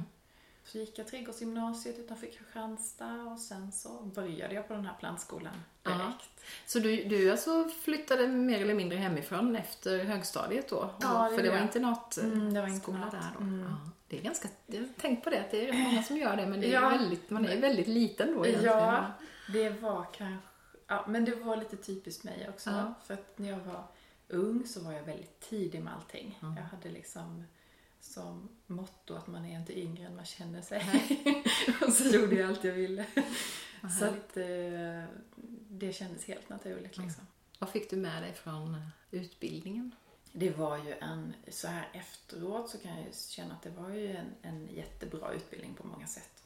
Så 0.65 0.79
gick 0.79 0.99
jag 0.99 1.07
trädgårdsgymnasiet 1.07 1.99
utanför 1.99 2.27
Kristianstad 2.27 3.23
och 3.23 3.39
sen 3.39 3.73
så 3.73 4.03
började 4.03 4.55
jag 4.55 4.69
på 4.69 4.75
den 4.75 4.87
här 4.87 4.95
plantskolan 5.01 5.55
Ja. 5.83 5.91
direkt. 5.91 6.45
Så 6.67 6.79
du, 6.79 7.05
du 7.05 7.31
alltså 7.31 7.69
flyttade 7.83 8.29
mer 8.29 8.61
eller 8.61 8.75
mindre 8.75 8.99
hemifrån 8.99 9.57
efter 9.57 10.05
högstadiet 10.05 10.69
då? 10.69 10.91
Ja, 11.01 11.29
det 11.31 11.37
För 11.37 11.43
det 11.43 11.49
var 11.51 11.57
jag. 11.57 11.65
internat 11.67 12.17
Mm, 12.17 12.55
det 12.55 12.61
var 12.61 12.69
skola 12.69 12.97
internat. 12.99 13.13
där 13.13 13.31
då? 13.39 13.41
Mm. 13.45 13.61
Ja. 13.71 13.91
Det 14.09 14.19
är 14.19 14.23
ganska, 14.23 14.49
tänkt 15.01 15.25
på 15.25 15.31
det, 15.31 15.41
att 15.41 15.51
det 15.51 15.69
är 15.69 15.73
många 15.73 16.03
som 16.03 16.17
gör 16.17 16.37
det 16.37 16.47
men 16.47 16.61
det 16.61 16.67
är 16.67 16.73
Ja. 16.83 16.89
väldigt, 16.89 17.31
man 17.31 17.47
är 17.47 17.61
väldigt 17.61 17.89
liten 17.89 18.35
då 18.37 18.47
egentligen. 18.47 18.77
Ja, 18.79 19.05
det 19.53 19.71
var 19.71 20.07
kanske, 20.13 20.49
ja 20.87 21.05
men 21.09 21.25
det 21.25 21.35
var 21.35 21.57
lite 21.57 21.77
typiskt 21.77 22.25
mig 22.25 22.47
också. 22.49 22.71
Ja. 22.71 22.95
För 23.07 23.15
att 23.15 23.39
när 23.39 23.49
jag 23.51 23.59
var 23.59 23.85
ung 24.29 24.67
så 24.67 24.81
var 24.81 24.93
jag 24.93 25.03
väldigt 25.03 25.41
tidig 25.41 25.83
med 25.83 25.95
allting. 25.95 26.39
Ja. 26.43 26.55
Jag 26.57 26.63
hade 26.65 26.89
liksom 26.89 27.45
som 28.05 28.49
motto 28.67 29.15
att 29.15 29.27
man 29.27 29.45
är 29.45 29.59
inte 29.59 29.81
yngre 29.81 30.07
än 30.07 30.17
man 30.17 30.25
känner 30.25 30.63
sig. 30.63 30.83
och 31.87 31.93
så 31.93 32.05
gjorde 32.05 32.35
jag 32.37 32.49
allt 32.51 32.65
jag 32.65 32.73
ville. 32.73 33.07
Så 33.99 34.05
att 34.05 34.37
eh, 34.37 35.05
det 35.69 35.93
kändes 35.93 36.25
helt 36.25 36.49
naturligt 36.49 36.97
liksom. 36.97 37.27
Vad 37.59 37.71
fick 37.71 37.91
du 37.91 37.97
med 37.97 38.23
dig 38.23 38.33
från 38.33 38.75
eh, 38.75 38.81
utbildningen? 39.11 39.95
Det 40.33 40.51
var 40.51 40.77
ju 40.79 40.93
en, 40.93 41.35
så 41.49 41.69
här 41.69 41.89
efteråt 41.93 42.71
så 42.71 42.79
kan 42.79 42.91
jag 42.97 43.07
ju 43.07 43.13
känna 43.29 43.55
att 43.55 43.63
det 43.63 43.71
var 43.71 43.91
ju 43.91 44.17
en, 44.17 44.35
en 44.43 44.69
jättebra 44.75 45.33
utbildning 45.33 45.75
på 45.75 45.87
många 45.87 46.07
sätt. 46.07 46.45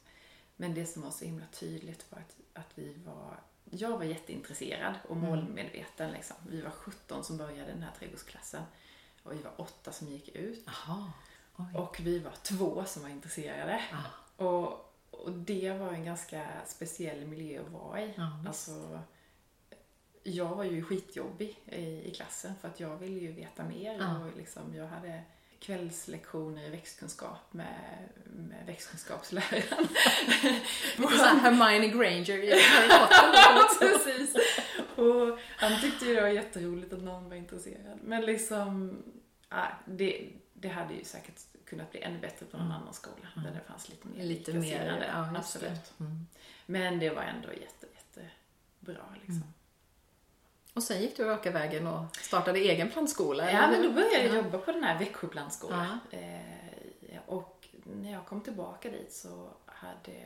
Men 0.55 0.73
det 0.73 0.85
som 0.85 1.01
var 1.01 1.11
så 1.11 1.25
himla 1.25 1.45
tydligt 1.51 2.05
var 2.11 2.19
att, 2.19 2.35
att 2.53 2.69
vi 2.75 2.93
var, 3.05 3.39
jag 3.69 3.97
var 3.97 4.03
jätteintresserad 4.03 4.93
och 5.07 5.15
Mm. 5.15 5.29
målmedveten 5.29 6.11
liksom. 6.11 6.37
Vi 6.49 6.61
var 6.61 6.71
17 6.71 7.23
som 7.23 7.37
började 7.37 7.71
den 7.71 7.83
här 7.83 7.91
trädgårdsklassen 7.99 8.63
och 9.23 9.33
vi 9.33 9.37
var 9.41 9.61
åtta 9.61 9.91
som 9.91 10.07
gick 10.07 10.29
ut. 10.35 10.63
Jaha. 10.65 11.11
Oj. 11.59 11.81
Och 11.81 11.99
vi 12.03 12.19
var 12.19 12.33
två 12.43 12.85
som 12.85 13.01
var 13.01 13.09
intresserade. 13.09 13.81
Ah. 13.91 14.43
Och, 14.45 14.95
och 15.11 15.31
det 15.31 15.71
var 15.71 15.93
en 15.93 16.05
ganska 16.05 16.47
speciell 16.65 17.27
miljö 17.27 17.61
att 17.61 17.71
vara 17.71 18.01
i. 18.01 18.07
Visst. 18.07 18.19
alltså, 18.47 18.99
jag 20.23 20.55
var 20.55 20.63
ju 20.63 20.83
skitjobbig 20.83 21.59
i, 21.65 22.09
i 22.09 22.13
klassen 22.15 22.53
för 22.61 22.67
att 22.67 22.79
jag 22.79 22.97
ville 22.97 23.19
ju 23.19 23.31
veta 23.31 23.63
mer. 23.63 23.97
Ja. 23.99 24.19
Och 24.19 24.37
liksom, 24.37 24.75
jag 24.75 24.87
hade 24.87 25.23
kvällslektioner 25.59 26.67
i 26.67 26.69
växtkunskap 26.69 27.53
med, 27.53 28.09
med 28.25 28.65
växtkunskapsläraren. 28.65 29.87
Såhär 30.97 31.35
Hermione 31.35 31.87
Granger 31.87 32.43
i 32.43 32.51
Harry 32.51 32.87
Potter. 32.87 33.79
Precis. 33.79 34.35
Och 34.95 35.39
han 35.57 35.81
tyckte 35.81 36.05
ju 36.05 36.15
det 36.15 36.21
var 36.21 36.27
jätteroligt 36.27 36.93
att 36.93 37.01
någon 37.03 37.29
var 37.29 37.35
intresserad. 37.35 37.99
Men 38.03 38.25
liksom, 38.25 38.97
ja, 39.49 39.67
det, 39.85 40.29
det 40.53 40.69
hade 40.69 40.93
ju 40.93 41.03
säkert 41.03 41.39
kunnat 41.69 41.91
bli 41.91 42.01
ännu 42.01 42.19
bättre 42.19 42.45
på 42.45 42.57
någon 42.57 42.71
annan 42.71 42.93
skola. 42.93 43.27
Där 43.35 43.51
det 43.51 43.61
fanns 43.67 43.89
lite 43.89 44.07
mer 44.07 44.23
Lite 44.23 44.53
mer, 44.53 45.05
ja, 45.13 45.37
Absolut. 45.37 45.93
Mm. 45.99 46.27
Men 46.65 46.99
det 46.99 47.09
var 47.09 47.21
ändå 47.21 47.47
jätte, 47.53 47.87
jättebra 47.95 49.03
liksom. 49.15 49.43
Och 50.73 50.83
sen 50.83 51.01
gick 51.01 51.17
du 51.17 51.23
raka 51.23 51.51
vägen 51.51 51.87
och 51.87 52.15
startade 52.15 52.59
egen 52.59 52.89
plantskola? 52.91 53.51
Ja, 53.51 53.71
men 53.71 53.81
då 53.83 53.91
började 53.91 54.23
jag 54.23 54.35
Ja. 54.35 54.35
jobba 54.35 54.57
på 54.57 54.71
den 54.71 54.83
här 54.83 54.99
Växjö 54.99 55.27
plantskola. 55.27 55.99
Eh, 56.11 57.19
och 57.25 57.67
när 57.83 58.11
jag 58.11 58.25
kom 58.25 58.41
tillbaka 58.41 58.89
dit 58.89 59.13
så 59.13 59.49
hade 59.65 60.21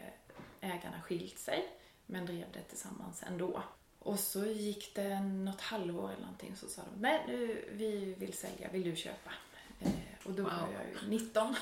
ägarna 0.62 1.02
skilt 1.02 1.40
sig, 1.40 1.68
men 2.06 2.26
drev 2.26 2.46
det 2.54 2.62
tillsammans 2.62 3.24
ändå. 3.28 3.64
Och 4.00 4.20
så 4.20 4.46
gick 4.46 4.96
det 4.96 5.20
något 5.20 5.62
halvår 5.62 6.10
eller 6.12 6.22
någonting 6.22 6.56
så 6.56 6.68
sa 6.68 6.82
de, 6.94 7.02
nej 7.02 7.24
nu, 7.28 7.70
vi 7.72 8.14
vill 8.18 8.34
sälja, 8.34 8.70
vill 8.72 8.84
du 8.84 8.96
köpa? 8.96 9.32
Eh, 9.80 9.90
och 10.26 10.32
då 10.34 10.44
var 10.44 10.52
Wow. 10.52 10.70
jag 10.74 11.04
ju 11.04 11.10
19. 11.10 11.48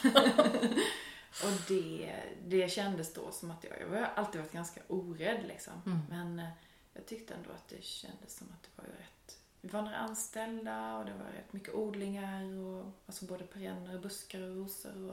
och 1.43 1.61
det, 1.67 2.15
det 2.45 2.71
kändes 2.71 3.13
då 3.13 3.31
som 3.31 3.51
att 3.51 3.63
jag, 3.63 3.81
jag 3.81 3.87
har 3.99 4.05
alltid 4.15 4.41
varit 4.41 4.51
ganska 4.53 4.81
orädd 4.87 5.43
liksom. 5.47 5.73
Mm. 5.85 5.99
Men 6.09 6.39
eh, 6.39 6.49
jag 6.93 7.05
tyckte 7.05 7.33
ändå 7.33 7.49
att 7.51 7.67
det 7.67 7.83
kändes 7.83 8.35
som 8.37 8.47
att 8.53 8.63
det 8.63 8.69
var 8.75 8.85
ju 8.85 8.91
rätt 8.91 9.37
vi 9.63 9.69
var 9.69 9.81
några 9.81 9.97
anställda 9.97 10.97
och 10.97 11.05
det 11.05 11.13
var 11.13 11.31
rätt 11.31 11.53
mycket 11.53 11.73
odlingar 11.73 12.57
och 12.57 12.91
alltså 13.05 13.25
både 13.25 13.43
perenner, 13.43 13.99
buskar 13.99 14.41
och 14.41 14.55
rosor 14.55 15.11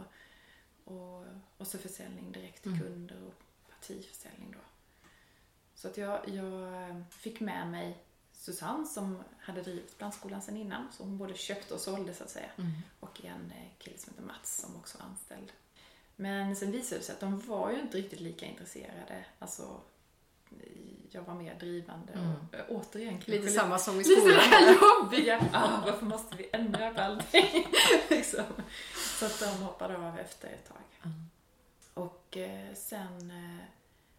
och, 0.85 0.93
och, 0.95 1.25
och 1.57 1.67
så 1.67 1.78
försäljning 1.78 2.33
direkt 2.33 2.62
till 2.62 2.73
Mm. 2.73 2.85
kunder 2.85 3.17
och 3.26 3.35
partiförsäljning 3.71 4.52
då. 4.52 4.59
Så 5.75 5.88
att 5.88 5.97
jag, 5.97 6.28
jag 6.28 7.05
fick 7.11 7.40
med 7.40 7.69
mig 7.71 7.99
Susanne 8.38 8.87
som 8.87 9.18
hade 9.38 9.62
drivit 9.62 9.99
plantskolan 9.99 10.42
sedan 10.42 10.57
innan. 10.57 10.87
Så 10.92 11.02
hon 11.02 11.18
både 11.18 11.35
köpte 11.35 11.75
och 11.75 11.80
sålde 11.80 12.14
så 12.14 12.25
att 12.25 12.30
säga. 12.30 12.50
Mm. 12.57 12.73
Och 13.00 13.25
en 13.25 13.52
eh, 13.57 13.78
kille 13.78 13.99
som 13.99 14.12
heter 14.12 14.26
Mats 14.26 14.57
som 14.57 14.76
också 14.76 14.99
var 14.99 15.07
anställd. 15.07 15.52
Men 16.16 16.57
sen 16.57 16.73
visade 16.73 17.00
det 17.00 17.04
sig 17.04 17.12
att 17.12 17.21
de 17.21 17.40
var 17.40 17.71
ju 17.71 17.80
inte 17.80 17.99
riktigt 17.99 18.21
lika 18.21 18.47
intresserade. 18.47 19.25
Alltså, 19.38 19.80
jag 21.11 21.23
var 21.23 21.35
mer 21.35 21.54
drivande 21.54 22.12
och 22.12 22.54
äh, 22.54 22.64
återigen 22.68 23.14
kanske 23.14 23.30
Lite 23.30 23.50
samma 23.50 23.78
som 23.78 23.95
i 23.95 23.99
Lite 23.99 24.21
skolan. 24.21 24.38
här 24.40 24.75
jobbiga. 24.75 25.49
Ah, 25.52 25.80
varför 25.85 26.07
måste 26.07 26.37
vi 26.37 26.49
ändra 26.52 26.95
på 26.95 27.00
allting? 27.00 27.66
liksom. 28.11 28.45
Så 29.18 29.26
att 29.26 29.40
de 29.40 29.62
hoppade 29.64 29.97
av 29.97 30.18
efter 30.18 30.49
ett 30.49 30.68
tag. 30.68 30.83
Mm. 31.04 31.30
Och 31.95 32.37
eh, 32.37 32.75
sen 32.75 33.30
eh, 33.30 33.64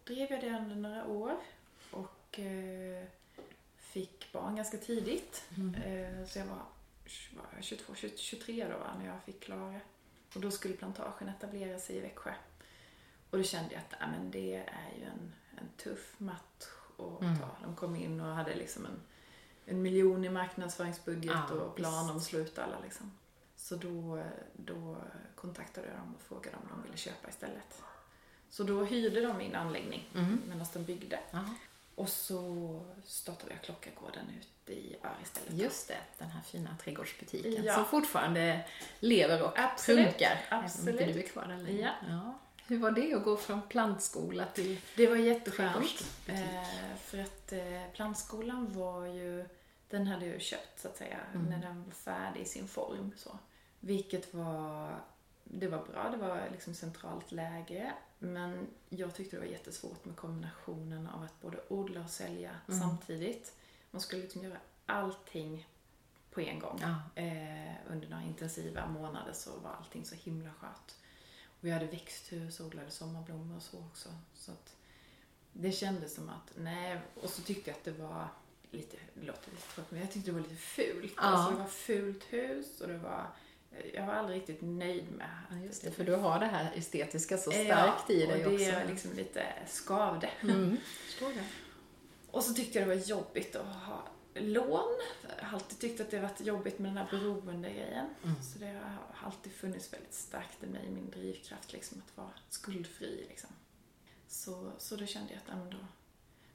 drev 0.04 0.30
jag 0.30 0.40
det 0.40 0.58
under 0.58 0.76
några 0.76 1.06
år 1.06 1.36
och 1.90 2.38
eh, 2.38 3.04
fick 3.90 4.32
barn 4.32 4.56
ganska 4.56 4.78
tidigt. 4.78 5.44
Mm. 5.56 5.74
Eh, 5.74 6.26
så 6.26 6.38
jag 6.38 6.46
var, 6.46 6.56
var 7.36 7.44
jag 7.54 7.64
22, 7.64 7.94
23 8.16 8.68
då 8.68 8.98
när 8.98 9.06
jag 9.06 9.22
fick 9.22 9.40
Klara. 9.40 9.80
Och 10.34 10.40
då 10.40 10.50
skulle 10.50 10.74
plantagen 10.74 11.28
etablera 11.28 11.78
sig 11.78 11.96
i 11.96 12.00
Växjö. 12.00 12.32
Och 13.30 13.38
då 13.38 13.44
kände 13.44 13.74
jag 13.74 13.80
att 13.80 13.94
ah, 14.02 14.06
men 14.06 14.30
det 14.30 14.54
är 14.56 14.90
ju 14.98 15.04
en, 15.04 15.32
en 15.58 15.68
tuff 15.76 16.14
match 16.18 16.64
att 16.98 17.22
Mm. 17.22 17.38
ta. 17.38 17.48
De 17.62 17.76
kom 17.76 17.96
in 17.96 18.20
och 18.20 18.26
hade 18.34 18.54
liksom 18.54 18.86
en, 18.86 19.00
en 19.66 19.82
miljon 19.82 20.24
i 20.24 20.28
marknadsföringsbudget 20.28 21.32
Ja, 21.48 21.54
och 21.54 21.76
plan 21.76 22.10
om 22.10 22.16
att 22.16 22.22
slå 22.22 22.38
ut 22.38 22.58
alla 22.58 22.80
liksom. 22.80 23.12
Så 23.56 23.76
då, 23.76 24.22
då 24.56 24.96
kontaktade 25.34 25.86
jag 25.86 25.96
dem 25.96 26.14
och 26.14 26.22
frågade 26.22 26.56
om 26.56 26.68
de 26.70 26.82
ville 26.82 26.96
köpa 26.96 27.28
istället. 27.28 27.82
Så 28.50 28.64
då 28.64 28.84
hyrde 28.84 29.20
de 29.20 29.36
min 29.38 29.54
anläggning 29.54 30.08
Mm. 30.14 30.42
medan 30.48 30.66
de 30.72 30.84
byggde. 30.84 31.20
Ja, 31.30 31.44
Och 32.00 32.08
så 32.08 32.80
startade 33.04 33.52
jag 33.52 33.62
Klockargården 33.62 34.24
ute 34.40 34.72
i 34.72 34.96
Ör 35.02 35.16
istället. 35.22 35.52
just 35.52 35.88
det, 35.88 35.96
den 36.18 36.30
här 36.30 36.40
fina 36.42 36.76
trädgårdsbutiken 36.84 37.64
Ja. 37.64 37.74
som 37.74 37.84
fortfarande 37.84 38.60
lever 39.00 39.42
och 39.42 39.58
Absolut, 39.58 40.08
funkar. 40.10 40.40
absolut. 40.50 40.94
Även 41.00 41.08
om 41.08 41.14
du 41.14 41.22
är 41.24 41.28
kvar 41.28 41.44
där 41.46 41.56
längre. 41.56 41.90
Ja. 42.08 42.38
Hur 42.66 42.78
var 42.78 42.90
det 42.90 43.14
att 43.14 43.24
gå 43.24 43.36
från 43.36 43.62
plantskola 43.62 44.46
till 44.46 44.80
Det 44.96 45.06
var 45.06 45.16
jätteskönt. 45.16 46.04
Eh, 46.26 46.64
för 47.04 47.18
att 47.18 47.52
eh, 47.52 47.82
plantskolan 47.94 48.72
var 48.72 49.06
ju, 49.06 49.48
den 49.88 50.06
hade 50.06 50.24
jag 50.26 50.34
ju 50.34 50.40
köpt 50.40 50.80
så 50.80 50.88
att 50.88 50.96
säga, 50.96 51.18
Mm. 51.34 51.46
när 51.46 51.58
den 51.58 51.84
var 51.84 51.90
färdig 51.92 52.40
i 52.40 52.44
sin 52.44 52.68
form. 52.68 53.12
Så. 53.16 53.38
Vilket 53.80 54.34
var, 54.34 54.94
det 55.44 55.68
var 55.68 55.78
bra, 55.92 56.08
det 56.10 56.16
var 56.16 56.48
liksom 56.52 56.74
centralt 56.74 57.32
läge. 57.32 57.92
Men 58.22 58.66
jag 58.88 59.14
tyckte 59.14 59.36
det 59.36 59.40
var 59.40 59.46
jättesvårt 59.46 60.04
med 60.04 60.16
kombinationen 60.16 61.06
av 61.06 61.22
att 61.22 61.40
både 61.40 61.58
odla 61.68 62.00
och 62.00 62.10
sälja 62.10 62.50
Mm. 62.68 62.80
samtidigt. 62.80 63.54
Man 63.90 64.00
skulle 64.00 64.22
liksom 64.22 64.42
göra 64.44 64.58
allting 64.86 65.68
på 66.30 66.40
en 66.40 66.58
gång. 66.58 66.78
Ja. 66.82 67.22
Eh, 67.22 67.74
under 67.90 68.08
några 68.08 68.22
intensiva 68.22 68.86
månader 68.86 69.32
så 69.32 69.58
var 69.58 69.70
allting 69.70 70.04
så 70.04 70.14
himla 70.14 70.50
skönt. 70.52 70.98
Och 71.44 71.58
vi 71.60 71.70
hade 71.70 71.86
växthus 71.86 72.60
och 72.60 72.66
odlade 72.66 72.90
sommarblommor 72.90 73.56
och 73.56 73.62
så 73.62 73.78
också. 73.78 74.08
Så 74.34 74.52
det 75.52 75.72
kändes 75.72 76.14
som 76.14 76.28
att, 76.28 76.52
nej, 76.56 77.00
och 77.22 77.30
så 77.30 77.42
tyckte 77.42 77.70
jag 77.70 77.76
att 77.78 77.84
det 77.84 77.92
var 77.92 78.28
lite, 78.70 78.96
det 79.14 79.26
låter 79.26 79.50
lite 79.50 79.62
tråkigt, 79.74 79.90
men 79.90 80.00
jag 80.00 80.12
tyckte 80.12 80.30
det 80.30 80.34
var 80.34 80.40
lite 80.48 80.56
fult. 80.56 81.12
Ja. 81.16 81.22
Alltså 81.22 81.52
det 81.52 81.58
var 81.58 81.66
fult 81.66 82.24
hus 82.24 82.80
och 82.80 82.88
det 82.88 82.98
var, 82.98 83.26
jag 83.94 84.06
var 84.06 84.14
aldrig 84.14 84.38
riktigt 84.38 84.62
nöjd 84.62 85.12
med 85.12 85.28
Ja, 85.50 85.56
att 85.56 85.64
just 85.64 85.84
det, 85.84 85.90
för 85.90 86.04
du 86.04 86.14
har 86.14 86.40
det 86.40 86.46
här 86.46 86.72
estetiska 86.74 87.38
så 87.38 87.50
starkt 87.50 88.04
ja, 88.08 88.14
i 88.14 88.26
dig 88.26 88.46
och 88.46 88.52
också. 88.52 88.64
det 88.64 88.84
liksom 88.86 89.12
lite 89.12 89.44
skavde. 89.68 90.30
Mm. 90.42 90.76
Förstår 91.06 91.28
det. 91.28 91.44
Och 92.30 92.44
så 92.44 92.54
tyckte 92.54 92.78
jag 92.78 92.88
det 92.88 92.94
var 92.94 93.02
jobbigt 93.02 93.56
att 93.56 93.66
ha 93.66 94.08
lån. 94.34 94.98
Jag 95.38 95.44
har 95.44 95.54
alltid 95.54 95.78
tyckt 95.78 96.00
att 96.00 96.10
det 96.10 96.20
varit 96.20 96.40
jobbigt 96.40 96.78
med 96.78 96.90
den 96.90 96.96
här 96.96 97.08
beroende-grejen. 97.10 98.06
Mm. 98.24 98.42
Så 98.42 98.58
det 98.58 98.66
har 98.66 99.26
alltid 99.26 99.52
funnits 99.52 99.92
väldigt 99.92 100.14
starkt 100.14 100.64
i 100.64 100.66
mig, 100.66 100.90
min 100.90 101.10
drivkraft 101.10 101.72
liksom 101.72 102.02
att 102.06 102.16
vara 102.16 102.30
skuldfri 102.48 103.26
liksom. 103.28 103.50
Så, 104.28 104.72
så 104.78 104.96
då 104.96 105.06
kände 105.06 105.32
jag 105.32 105.38
att 105.38 105.58
ja, 105.70 105.78
då, 105.78 105.86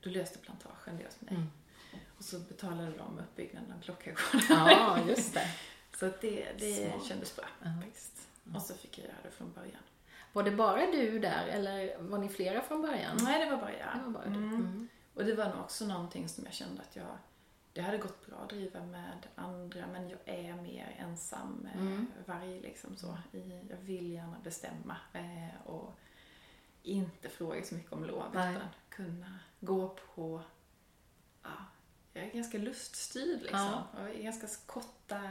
då 0.02 0.10
löste 0.10 0.40
plantagen 0.40 0.98
det 0.98 1.08
åt 1.08 1.22
mig. 1.22 1.34
Mm. 1.34 1.48
Och 2.18 2.24
så 2.24 2.40
betalade 2.40 2.92
de 2.98 3.20
uppbyggnaden 3.20 3.74
av 3.74 3.80
Klockargården. 3.82 4.42
Ja, 4.50 5.00
just 5.08 5.34
det. 5.34 5.48
Så 6.00 6.06
det, 6.22 6.48
det 6.60 6.90
Smart. 6.92 7.06
kändes 7.06 7.36
bra 7.36 7.46
Ja. 7.64 7.70
faktiskt. 7.84 8.28
Och 8.56 8.62
så 8.62 8.74
fick 8.74 8.98
jag 8.98 9.06
göra 9.08 9.18
det 9.24 9.32
från 9.32 9.54
början. 9.54 9.82
Var 10.34 10.44
det 10.44 10.52
bara 10.52 10.86
du 10.92 11.20
där 11.20 11.48
eller 11.48 11.98
var 12.00 12.18
ni 12.18 12.30
flera 12.30 12.62
från 12.62 12.82
början? 12.82 13.18
Nej, 13.22 13.46
det 13.46 13.52
var 13.52 13.58
bara 13.58 13.78
jag. 13.78 13.98
Det 13.98 14.04
var 14.04 14.12
bara 14.12 14.26
du. 14.26 14.30
Mm. 14.36 14.56
Mm. 14.56 14.88
Och 15.14 15.26
det 15.26 15.34
var 15.36 15.46
nog 15.50 15.60
också 15.60 15.86
någonting 15.86 16.30
som 16.30 16.44
jag 16.44 16.54
kände 16.54 16.82
att 16.82 16.96
jag 16.96 17.18
det 17.74 17.82
hade 17.82 17.98
gått 17.98 18.26
bra 18.28 18.38
att 18.38 18.50
driva 18.50 18.80
med 18.86 19.28
andra 19.36 19.88
men 19.88 20.10
jag 20.10 20.20
är 20.26 20.54
mer 20.56 20.96
ensam 21.00 21.68
eh, 21.74 21.80
Mm. 21.82 22.08
varg 22.26 22.60
liksom 22.62 22.98
så. 22.98 23.18
Jag 23.70 23.78
vill 23.78 24.12
gärna 24.12 24.38
bestämma 24.44 24.98
eh, 25.14 25.68
och 25.68 26.00
inte 26.84 27.30
fråga 27.30 27.64
så 27.64 27.76
mycket 27.76 27.92
om 27.94 28.04
lov 28.06 28.24
Nej. 28.34 28.56
utan 28.56 28.68
kunna 28.90 29.40
gå 29.60 29.98
på 30.16 30.42
ja, 31.44 31.50
jag 32.14 32.24
är 32.24 32.32
ganska 32.32 32.58
luststyrd 32.58 33.42
liksom. 33.42 33.60
Ja. 33.60 33.84
Och 34.02 34.16
ganska 34.24 34.48
korta 34.66 35.22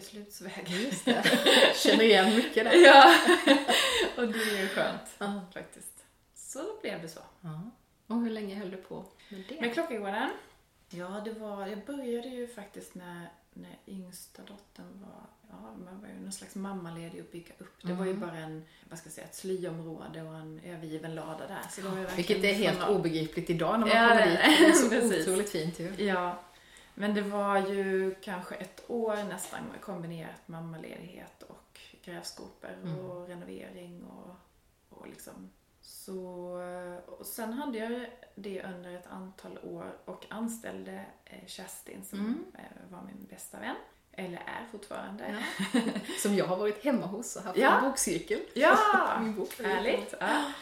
beslutsvägar. 0.00 0.76
Just 0.78 1.04
det. 1.04 1.22
Känner 1.76 2.04
igen 2.04 2.36
mycket 2.36 2.64
där. 2.64 2.74
ja, 2.86 3.14
och 4.16 4.28
det 4.28 4.38
är 4.38 4.62
ju 4.62 4.68
skönt 4.68 5.00
Ja. 5.18 5.40
faktiskt. 5.54 6.04
Så 6.34 6.60
blev 6.82 7.02
det 7.02 7.08
så. 7.08 7.20
Ja. 7.40 7.60
Och 8.06 8.20
hur 8.20 8.30
länge 8.30 8.54
höll 8.54 8.70
du 8.70 8.76
på 8.76 9.04
med 9.28 9.44
det? 9.48 9.60
Med 9.60 9.74
Klockagården? 9.74 10.30
Ja, 10.90 11.22
det 11.24 11.32
var, 11.32 11.66
jag 11.66 11.84
började 11.84 12.28
ju 12.28 12.48
faktiskt 12.48 12.94
när, 12.94 13.28
när 13.54 13.78
yngsta 13.86 14.42
dottern 14.42 15.00
var, 15.06 15.20
ja, 15.50 15.56
man 15.84 16.00
var 16.00 16.08
ju 16.08 16.14
någon 16.22 16.32
slags 16.32 16.54
mammaledig 16.54 17.20
och 17.20 17.30
bygga 17.32 17.54
upp. 17.58 17.74
Det 17.82 17.92
var 17.92 18.04
ju 18.04 18.10
Mm. 18.10 18.28
bara 18.28 18.38
en, 18.38 18.64
vad 18.90 18.98
ska 18.98 19.06
jag 19.06 19.14
säga, 19.14 19.26
ett 19.26 19.34
slyområde 19.34 20.22
och 20.22 20.34
en 20.34 20.60
övergiven 20.64 21.14
lada 21.14 21.46
där. 21.48 21.60
Så 21.70 21.80
det 21.80 21.88
var 21.88 21.98
ju 21.98 22.06
Vilket 22.16 22.44
är 22.44 22.52
helt 22.52 22.88
obegripligt 22.88 23.50
idag 23.50 23.80
när 23.80 23.86
man 23.86 23.96
Ja, 23.96 24.08
kommer 24.08 24.26
dit. 24.26 24.38
Det 24.90 24.96
är 24.96 25.22
så 25.22 25.30
otroligt 25.30 25.50
fint 25.50 25.78
ju. 25.80 26.04
Ja, 26.04 26.40
men 26.98 27.14
det 27.14 27.22
var 27.22 27.58
ju 27.58 28.14
kanske 28.22 28.54
ett 28.54 28.84
år 28.90 29.16
nästan 29.28 29.60
kombinerat 29.80 30.48
mammaledighet 30.48 31.42
och 31.42 31.80
grävskopor 32.04 32.70
Mm. 32.82 32.98
och 32.98 33.28
renovering 33.28 34.04
och, 34.04 34.34
och 34.98 35.06
liksom 35.06 35.50
så, 35.80 36.16
och 37.06 37.26
sen 37.26 37.52
hade 37.52 37.78
jag 37.78 38.06
det 38.34 38.62
under 38.62 38.94
ett 38.94 39.06
antal 39.06 39.58
år 39.58 39.96
och 40.04 40.26
anställde 40.30 41.04
eh, 41.24 41.46
Kerstin 41.46 42.04
som 42.04 42.18
Mm. 42.18 42.44
eh, 42.54 42.90
var 42.92 43.02
min 43.02 43.26
bästa 43.30 43.58
vän. 43.60 43.76
Eller 44.12 44.36
är 44.38 44.66
fortfarande. 44.72 45.42
Ja. 45.72 45.80
Som 46.22 46.34
jag 46.34 46.44
har 46.46 46.56
varit 46.56 46.84
hemma 46.84 47.06
hos 47.06 47.36
och 47.36 47.42
haft 47.42 47.58
Ja. 47.58 47.78
en 47.78 47.84
bokcirkel. 47.90 48.40
Ja, 48.54 48.76
Min 49.22 49.34
bok. 49.36 49.60
härligt. 49.60 50.14
Ja. 50.20 50.52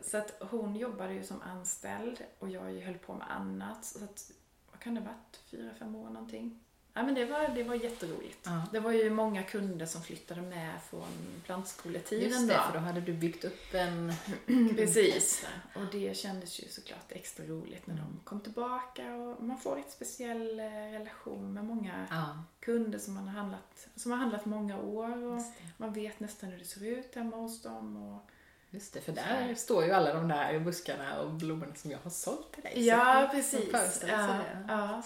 Så 0.00 0.16
att 0.18 0.42
hon 0.50 0.76
jobbade 0.76 1.12
ju 1.14 1.24
som 1.24 1.40
anställd 1.42 2.24
och 2.38 2.48
jag 2.50 2.60
höll 2.80 2.98
på 2.98 3.14
med 3.14 3.30
annat. 3.30 3.84
Så 3.84 4.04
att, 4.04 4.30
vad 4.76 4.82
kan 4.82 4.94
det 4.94 5.00
ha 5.00 5.06
varit? 5.06 5.40
Fyra, 5.50 5.70
fem 5.78 5.94
år 5.96 6.10
någonting. 6.10 6.58
Ja, 6.94 7.02
men 7.02 7.14
det 7.14 7.24
var, 7.24 7.48
det 7.48 7.62
var 7.62 7.74
jätteroligt. 7.74 8.38
Ja. 8.42 8.66
Det 8.72 8.80
var 8.80 8.92
ju 8.92 9.10
många 9.10 9.42
kunder 9.42 9.86
som 9.86 10.02
flyttade 10.02 10.42
med 10.42 10.82
från 10.90 11.08
plantskoletiden 11.44 12.28
Just 12.28 12.48
det, 12.48 12.54
då. 12.54 12.60
för 12.60 12.72
då 12.72 12.78
hade 12.78 13.00
du 13.00 13.12
byggt 13.12 13.44
upp 13.44 13.74
en... 13.74 14.12
Precis. 14.76 15.46
Och 15.74 15.84
det 15.92 16.16
kändes 16.16 16.60
ju 16.60 16.68
såklart 16.68 17.12
extra 17.12 17.44
roligt 17.46 17.86
när 17.86 17.94
de 17.94 18.20
kom 18.24 18.40
tillbaka 18.40 19.14
och 19.14 19.42
man 19.42 19.58
får 19.58 19.78
ett 19.78 19.90
speciell 19.90 20.60
eh, 20.60 20.64
relation 20.70 21.52
med 21.54 21.64
många 21.64 22.06
Ja, 22.10 22.42
kunder 22.60 22.98
som, 22.98 23.14
man 23.14 23.28
har 23.28 23.40
handlat, 23.40 23.88
som 23.96 24.10
har 24.10 24.18
handlat 24.18 24.44
många 24.44 24.78
år 24.78 25.24
och 25.24 25.42
man 25.76 25.92
vet 25.92 26.20
nästan 26.20 26.50
hur 26.50 26.58
det 26.58 26.64
ser 26.64 26.84
ut 26.84 27.14
hemma 27.14 27.36
hos 27.36 27.62
dem. 27.62 27.96
Och... 27.96 28.30
Just 28.76 28.92
det, 28.94 29.00
för 29.00 29.12
där 29.12 29.54
står 29.54 29.84
ju 29.84 29.92
alla 29.92 30.14
de 30.14 30.28
där 30.28 30.60
buskarna 30.60 31.20
och 31.20 31.30
blommorna 31.30 31.74
som 31.74 31.90
jag 31.90 31.98
har 31.98 32.10
sålt 32.10 32.52
till 32.52 32.62
dig. 32.62 32.72
Så 32.74 32.80
Ja, 32.80 33.04
man 33.14 33.30
precis. 33.30 33.70
sig 34.00 34.08
Ja, 34.10 34.40
ja. 34.68 35.02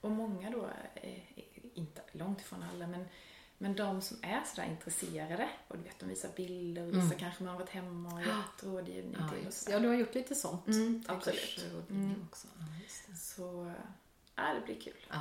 och 0.00 0.10
många 0.10 0.50
då, 0.50 0.68
inte 1.74 2.00
långt 2.12 2.40
ifrån 2.40 2.64
alla, 2.72 2.86
men, 2.86 3.04
men 3.58 3.76
de 3.76 4.00
som 4.02 4.16
är 4.22 4.42
sådär 4.54 4.68
intresserade, 4.68 5.48
och 5.68 5.76
du 5.78 5.82
vet, 5.84 5.98
de 5.98 6.08
visar 6.08 6.28
bilder, 6.36 6.82
och 6.82 6.88
vissa 6.88 7.00
Mm. 7.00 7.18
kanske 7.18 7.42
man 7.44 7.52
har 7.52 7.60
varit 7.60 7.70
hemma 7.70 8.12
och 8.14 8.20
gett 8.20 8.62
rådgivning 8.62 9.16
Ja, 9.20 9.28
till 9.28 9.46
och 9.46 9.54
ja, 9.70 9.78
du 9.78 9.88
har 9.88 9.94
gjort 9.94 10.14
lite 10.14 10.34
sånt. 10.34 10.66
Mm, 10.66 11.04
absolut. 11.08 11.64
Mm. 11.90 12.26
också. 12.30 12.48
Ja. 12.58 13.14
Så, 13.16 13.72
ja, 14.38 14.54
det 14.54 14.60
blir 14.66 14.80
kul. 14.80 15.06
Ja. 15.10 15.18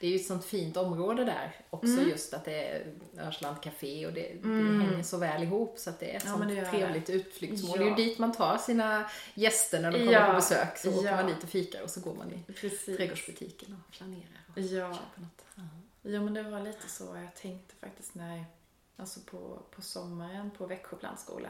Det 0.00 0.06
är 0.06 0.10
ju 0.10 0.16
ett 0.16 0.26
sånt 0.26 0.44
fint 0.44 0.76
område 0.76 1.24
där 1.24 1.56
också 1.70 1.92
Mm. 1.92 2.08
just 2.08 2.34
att 2.34 2.44
det 2.44 2.68
är 2.68 2.94
Örsland 3.18 3.62
Café 3.62 4.06
och 4.06 4.12
det, 4.12 4.30
Mm. 4.30 4.78
det 4.78 4.84
hänger 4.86 5.02
så 5.02 5.16
väl 5.18 5.42
ihop 5.42 5.78
så 5.78 5.90
att 5.90 6.00
det 6.00 6.12
är 6.12 6.16
ett 6.16 6.22
Ja, 6.26 6.32
sånt 6.32 6.48
det 6.48 6.64
trevligt 6.64 7.10
utflyktsmål. 7.10 7.70
Ja. 7.80 7.84
Det 7.84 7.90
är 7.92 7.98
ju 7.98 8.04
dit 8.08 8.18
man 8.18 8.32
tar 8.32 8.58
sina 8.58 9.10
gäster 9.34 9.80
när 9.82 9.92
de 9.92 9.98
kommer 9.98 10.12
Ja. 10.12 10.26
på 10.26 10.32
besök. 10.32 10.78
Så 10.78 10.98
åker 10.98 11.16
man 11.16 11.26
dit 11.26 11.42
och 11.42 11.48
fikar 11.48 11.82
och 11.82 11.90
så 11.90 12.00
går 12.00 12.14
man 12.14 12.32
i 12.32 12.52
Precis. 12.52 12.96
trädgårdsbutiken 12.96 13.82
och 13.88 13.94
flanerar 13.94 14.42
och 14.54 14.58
Ja. 14.60 14.92
köper 14.94 15.20
något. 15.20 15.44
Ja. 15.54 15.62
Jo, 16.02 16.24
men 16.24 16.34
det 16.34 16.42
var 16.42 16.60
lite 16.60 16.88
så 16.88 17.04
jag 17.04 17.34
tänkte 17.34 17.74
faktiskt 17.80 18.14
när, 18.14 18.44
alltså 18.96 19.20
på, 19.20 19.62
på 19.70 19.82
sommaren 19.82 20.50
på 20.50 20.66
Växjö 20.66 20.96
plantskola, 20.96 21.48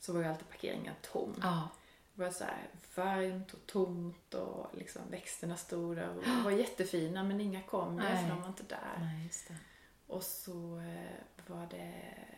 så 0.00 0.12
var 0.12 0.20
ju 0.20 0.26
alltid 0.26 0.48
parkeringen 0.48 0.94
tom. 1.12 1.34
Ja. 1.42 1.68
Var 2.14 2.30
så 2.30 2.44
här 2.44 2.68
varmt 2.94 3.52
och 3.52 3.66
tomt 3.66 4.34
och 4.34 4.66
liksom 4.72 5.02
växterna 5.10 5.56
där 5.70 6.08
och 6.08 6.26
var 6.44 6.50
jättefina 6.50 7.22
men 7.22 7.40
inga 7.40 7.62
kom 7.62 7.94
ju 7.94 8.02
för 8.02 8.28
de 8.28 8.40
var 8.40 8.48
inte 8.48 8.62
där. 8.62 8.98
Nej. 9.00 9.30
Och 10.06 10.22
så 10.22 10.78
eh, 10.78 11.46
var 11.46 11.66
det 11.70 11.94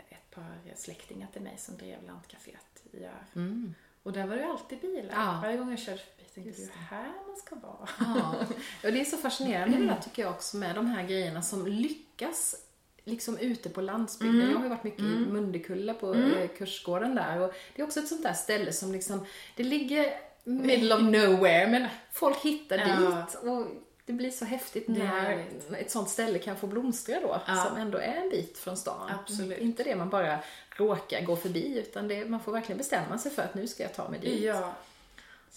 ett 0.09 0.31
par 0.31 0.75
släktingar 0.77 1.29
till 1.33 1.43
mig 1.43 1.59
som 1.59 1.77
drev 1.77 2.03
lantcaféet 2.03 2.83
i 2.93 3.05
Ör. 3.05 3.27
Mm. 3.35 3.75
Och 4.03 4.13
där 4.13 4.27
var 4.27 4.37
det 4.37 4.47
alltid 4.47 4.81
bilar. 4.81 5.15
Ja. 5.15 5.41
Varje 5.43 5.57
gång 5.57 5.71
jag 5.71 5.79
körde 5.79 5.99
förbi 5.99 6.25
tänkte 6.35 6.63
jag, 6.63 6.71
det 6.71 6.75
är 6.75 6.99
här 6.99 7.13
man 7.27 7.37
ska 7.37 7.57
vara. 7.57 7.89
Ja. 7.99 8.47
och 8.85 8.93
det 8.93 9.01
är 9.01 9.05
så 9.05 9.17
fascinerande 9.17 9.79
det 9.79 9.87
där 9.87 10.01
tycker 10.01 10.23
jag 10.23 10.31
också 10.31 10.57
med 10.57 10.75
de 10.75 10.87
här 10.87 11.03
grejerna 11.03 11.43
som 11.43 11.67
lyckas 11.67 12.64
liksom 13.05 13.39
ute 13.39 13.69
på 13.69 13.81
landsbygden. 13.81 14.37
Mm. 14.41 14.51
Jag 14.51 14.57
har 14.59 14.65
ju 14.65 14.69
varit 14.71 14.85
mycket 14.85 15.01
i 15.01 15.27
Mundekulla 15.33 15.95
på 15.95 16.15
eh, 16.15 16.49
kursgården 16.59 17.15
där 17.15 17.41
och 17.41 17.53
det 17.77 17.83
är 17.83 17.87
också 17.87 18.01
ett 18.01 18.09
sånt 18.09 18.23
där 18.23 18.33
ställe 18.33 18.73
som 18.73 18.93
liksom, 18.93 19.27
det 19.57 19.63
ligger 19.63 20.13
middle 20.45 20.95
of 20.95 21.01
nowhere 21.03 21.67
men 21.71 21.87
folk 22.13 22.37
hittar 22.39 22.79
Ja. 22.79 22.87
dit 22.97 23.35
och 23.43 23.67
det 24.07 24.13
blir 24.13 24.31
så 24.31 24.45
häftigt 24.45 24.89
när 24.89 25.45
ett 25.79 25.91
sånt 25.91 26.09
ställe 26.11 26.39
kan 26.39 26.57
få 26.57 26.67
blomstra 26.67 27.21
då, 27.21 27.41
Ja. 27.47 27.65
som 27.69 27.77
ändå 27.77 27.99
är 27.99 28.15
en 28.17 28.31
bit 28.31 28.59
från 28.59 28.77
stan. 28.77 29.11
Absolut. 29.21 29.59
Inte 29.59 29.83
det 29.83 29.97
man 29.97 30.11
bara 30.11 30.39
råkar 30.77 31.21
gå 31.21 31.37
förbi 31.37 31.79
utan 31.79 32.09
det, 32.09 32.25
man 32.25 32.41
får 32.41 32.53
verkligen 32.53 32.79
bestämma 32.79 33.19
sig 33.19 33.33
för 33.33 33.43
att 33.43 33.55
nu 33.55 33.67
ska 33.67 33.83
jag 33.83 33.95
ta 33.95 34.09
mig 34.09 34.21
dit. 34.21 34.43
Ja, 34.45 34.73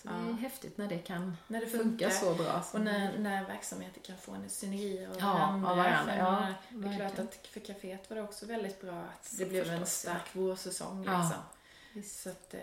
Så 0.01 0.07
det 0.07 0.13
är 0.13 0.27
Ja. 0.27 0.33
häftigt 0.33 0.77
när 0.77 0.87
det 0.87 0.97
kan 0.97 1.37
när 1.47 1.59
det 1.61 1.67
funka 1.67 1.83
funkar. 2.09 2.09
så 2.09 2.33
bra. 2.43 2.63
Och 2.73 2.81
när, 2.81 3.17
när 3.17 3.45
verksamheter 3.45 4.01
kan 4.01 4.17
få 4.17 4.31
en 4.31 4.49
synergi 4.49 5.05
av 5.05 5.15
Ja, 5.19 5.25
varandra. 5.33 5.69
av 5.71 5.77
varandra, 5.77 6.17
ja, 6.17 6.47
det 6.69 6.77
är 6.87 6.97
klart 6.97 7.01
verkligen. 7.01 7.27
att 7.27 7.47
för 7.47 7.59
kaféet 7.59 8.09
var 8.09 8.17
det 8.17 8.23
också 8.23 8.45
väldigt 8.45 8.81
bra 8.81 8.99
att 8.99 9.33
det 9.37 9.45
blev 9.45 9.67
en 9.71 9.79
ja. 9.79 9.85
stark 9.85 10.35
vårsäsong. 10.35 11.03
Ja. 11.05 11.19
Liksom. 11.21 11.43
Visst. 11.93 12.21
Så 12.21 12.29
att, 12.29 12.53
eh, 12.53 12.59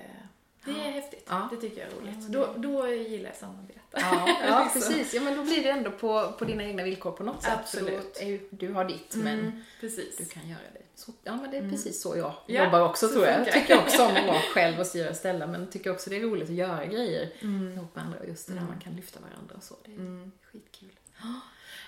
det 0.64 0.70
är 0.70 0.90
häftigt. 0.92 1.26
Ja. 1.28 1.48
Det 1.50 1.56
tycker 1.56 1.80
jag 1.80 1.90
är 1.92 1.96
roligt. 1.96 2.14
Ja, 2.20 2.28
då, 2.28 2.54
då 2.56 2.88
gillar 2.88 3.28
jag 3.30 3.36
samarbete. 3.36 3.80
Ja, 3.92 4.28
ja 4.48 4.70
precis. 4.72 5.14
Ja, 5.14 5.20
men 5.22 5.36
då 5.36 5.42
blir 5.44 5.62
det 5.62 5.70
ändå 5.70 5.90
på, 5.90 6.32
på 6.38 6.44
dina 6.44 6.64
egna 6.64 6.82
villkor 6.84 7.10
på 7.12 7.22
något 7.24 7.42
sätt. 7.42 7.52
Absolut. 7.60 8.20
Då 8.50 8.56
du 8.56 8.72
har 8.72 8.84
ditt, 8.84 9.14
men 9.14 9.38
Mm, 9.40 9.64
precis. 9.80 10.16
du 10.16 10.24
kan 10.24 10.48
göra 10.48 10.60
det. 10.72 10.80
Så, 10.94 11.12
ja, 11.24 11.36
men 11.36 11.50
det 11.50 11.56
är 11.56 11.70
precis 11.70 12.02
så 12.02 12.16
jag 12.16 12.32
Ja, 12.46 12.64
jobbar 12.64 12.80
också 12.80 13.06
så 13.08 13.12
tror 13.12 13.26
jag. 13.26 13.40
Jag 13.40 13.52
tycker 13.52 13.78
också 13.78 14.02
om 14.06 14.16
att 14.16 14.26
vara 14.26 14.38
själv 14.54 14.80
och 14.80 14.86
styra 14.86 15.10
och 15.10 15.16
ställa, 15.16 15.46
men 15.46 15.70
tycker 15.70 15.90
också 15.92 16.10
det 16.10 16.16
är 16.16 16.20
roligt 16.20 16.48
att 16.48 16.54
göra 16.54 16.86
grejer 16.86 17.30
Mm. 17.42 17.72
ihop 17.72 17.94
med 17.96 18.04
andra. 18.04 18.18
Och 18.18 18.28
just 18.28 18.46
det 18.46 18.52
där 18.52 18.60
Mm. 18.60 18.70
man 18.72 18.80
kan 18.80 18.96
lyfta 18.96 19.20
varandra 19.20 19.54
och 19.56 19.62
så. 19.62 19.74
Det 19.84 19.92
är 19.92 19.96
Mm. 19.96 20.32
skitkul. 20.52 20.90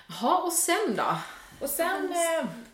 Jaha, 0.09 0.37
och 0.37 0.53
sen 0.53 0.95
då? 0.95 1.17
Och 1.59 1.69
sen 1.69 2.13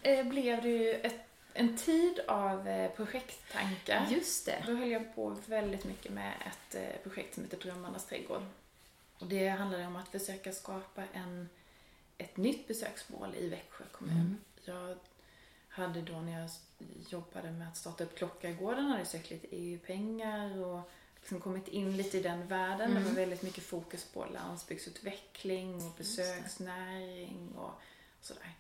eh, 0.04 0.20
eh, 0.20 0.26
blev 0.26 0.62
det 0.62 0.70
ju 0.70 0.94
ett, 0.94 1.23
en 1.54 1.78
tid 1.78 2.20
av 2.28 2.68
eh, 2.68 2.92
projekttankar. 2.92 4.08
Just 4.12 4.46
det. 4.46 4.64
Då 4.68 4.74
höll 4.74 4.92
jag 4.92 5.16
på 5.16 5.38
väldigt 5.46 5.84
mycket 5.84 6.12
med 6.12 6.34
ett 6.46 6.76
eh, 6.76 7.02
projekt 7.04 7.34
som 7.34 7.44
heter 7.44 7.58
Drömmarnas 7.58 8.06
trädgård. 8.06 8.44
Och 9.20 9.28
det 9.28 9.48
handlade 9.48 9.88
om 9.88 9.96
att 9.96 10.08
försöka 10.08 10.52
skapa 10.52 11.04
en, 11.14 11.50
ett 12.18 12.38
nytt 12.38 12.68
besöksmål 12.68 13.36
i 13.36 13.50
Växjö 13.50 13.84
kommun. 13.92 14.18
Mm. 14.18 14.38
Jag 14.64 14.98
hade 15.70 16.02
då 16.02 16.14
när 16.14 16.40
jag 16.40 16.50
jobbade 17.10 17.52
med 17.52 17.68
att 17.68 17.78
starta 17.78 18.04
upp 18.04 18.18
Klockargården 18.18 18.86
hade 18.86 19.06
sökt 19.06 19.30
lite 19.30 19.48
EU-pengar 19.56 20.60
och 20.60 20.90
liksom 21.20 21.40
kommit 21.40 21.68
in 21.68 21.98
lite 21.98 22.18
i 22.18 22.22
den 22.22 22.48
världen. 22.48 22.92
Mm. 22.92 23.04
Det 23.04 23.10
var 23.10 23.16
väldigt 23.16 23.42
mycket 23.42 23.64
fokus 23.64 24.06
på 24.06 24.26
landsbygdsutveckling 24.26 25.76
och 25.76 25.92
besöksnäring 25.98 27.56
och 27.58 27.82
sådär. 28.22 28.52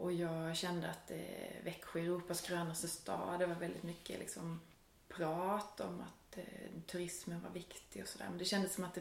Och 0.00 0.12
jag 0.12 0.56
kände 0.56 0.90
att 0.90 1.10
eh, 1.10 1.64
Växjö 1.64 2.00
Europas 2.00 2.48
grönaste 2.48 2.88
stad. 2.88 3.38
Det 3.40 3.46
var 3.46 3.54
väldigt 3.54 3.82
mycket 3.82 4.18
liksom, 4.18 4.60
prat 5.08 5.80
om 5.80 6.00
att 6.00 6.38
eh, 6.38 6.44
turismen 6.86 7.42
var 7.42 7.50
viktig 7.50 8.02
och 8.02 8.08
sådär. 8.08 8.26
Men 8.28 8.38
det 8.38 8.44
kändes 8.44 8.74
som 8.74 8.84
att 8.84 8.94
det, 8.94 9.00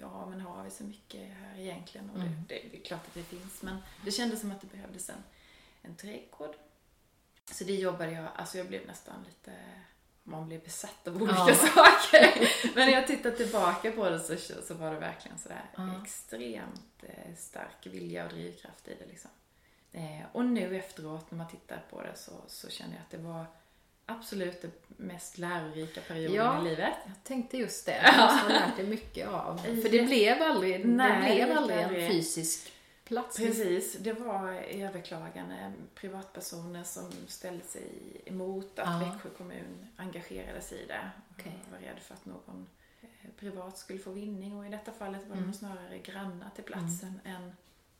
ja 0.00 0.26
men 0.30 0.40
har 0.40 0.64
vi 0.64 0.70
så 0.70 0.84
mycket 0.84 1.20
här 1.20 1.58
egentligen? 1.58 2.10
Och 2.10 2.16
Mm. 2.16 2.28
det, 2.48 2.54
det, 2.54 2.68
det 2.70 2.80
är 2.80 2.84
klart 2.84 3.06
att 3.08 3.14
det 3.14 3.22
finns 3.22 3.62
men 3.62 3.76
det 4.04 4.10
kändes 4.10 4.40
som 4.40 4.50
att 4.52 4.60
det 4.60 4.66
behövdes 4.66 5.10
en, 5.10 5.22
en 5.82 5.96
trädgård. 5.96 6.54
Så 7.52 7.64
det 7.64 7.74
jobbade 7.74 8.10
jag, 8.12 8.28
alltså 8.36 8.58
jag 8.58 8.66
blev 8.68 8.86
nästan 8.86 9.24
lite, 9.24 9.52
man 10.22 10.46
blev 10.46 10.62
besatt 10.64 11.08
av 11.08 11.22
olika 11.22 11.38
Ja. 11.48 11.54
saker. 11.54 12.48
Men 12.74 12.86
när 12.86 12.92
jag 12.92 13.06
tittar 13.06 13.30
tillbaka 13.30 13.92
på 13.92 14.10
det 14.10 14.20
så, 14.20 14.36
så 14.62 14.74
var 14.74 14.92
det 14.94 15.00
verkligen 15.00 15.38
sådär 15.38 15.70
Ja. 15.76 16.02
extremt 16.02 17.02
eh, 17.02 17.34
stark 17.36 17.86
vilja 17.86 18.24
och 18.26 18.32
drivkraft 18.32 18.88
i 18.88 18.94
det 18.98 19.06
liksom. 19.06 19.30
Eh, 19.94 20.26
och 20.32 20.44
nu 20.44 20.76
efteråt 20.76 21.30
när 21.30 21.38
man 21.38 21.48
tittar 21.48 21.82
på 21.90 22.02
det 22.02 22.16
så, 22.16 22.32
så 22.46 22.68
känner 22.70 22.92
jag 22.94 23.00
att 23.02 23.10
det 23.10 23.18
var 23.18 23.44
absolut 24.06 24.62
den 24.62 24.72
mest 24.86 25.38
lärorika 25.38 26.00
perioden 26.00 26.34
Ja. 26.36 26.60
i 26.60 26.64
livet. 26.64 26.94
Jag 27.06 27.24
tänkte 27.24 27.56
just 27.58 27.86
det. 27.86 28.00
Du 28.16 28.22
måste 28.22 28.42
ha 28.42 28.48
lärt 28.48 28.76
dig 28.76 28.86
mycket 28.86 29.28
av. 29.28 29.56
För 29.82 29.88
det 29.90 30.02
blev 30.06 30.42
aldrig, 30.42 30.86
Nej, 30.86 31.38
det 31.38 31.44
blev 31.44 31.56
aldrig 31.58 31.78
en 31.78 32.10
fysisk 32.12 32.72
plats. 33.04 33.36
Precis, 33.36 33.96
det 33.98 34.12
var 34.12 34.52
överklagande 34.52 35.72
privatpersoner 35.94 36.82
som 36.84 37.12
ställde 37.28 37.64
sig 37.64 37.88
emot 38.26 38.78
att 38.78 39.02
Ja. 39.02 39.10
Växjö 39.12 39.28
kommun 39.30 39.86
engagerade 39.96 40.60
sig 40.60 40.78
i 40.82 40.86
det. 40.86 41.10
Okej. 41.38 41.58
Och 41.66 41.72
var 41.72 41.78
rädd 41.78 41.98
för 42.00 42.14
att 42.14 42.26
någon 42.26 42.66
eh, 43.02 43.30
privat 43.38 43.78
skulle 43.78 43.98
få 43.98 44.10
vinning 44.10 44.58
och 44.58 44.66
i 44.66 44.68
detta 44.68 44.92
fallet 44.92 45.20
var 45.26 45.32
Mm. 45.36 45.46
nog 45.46 45.54
snarare 45.54 45.98
grannar 45.98 46.50
till 46.54 46.64
platsen 46.64 47.20
än 47.24 47.52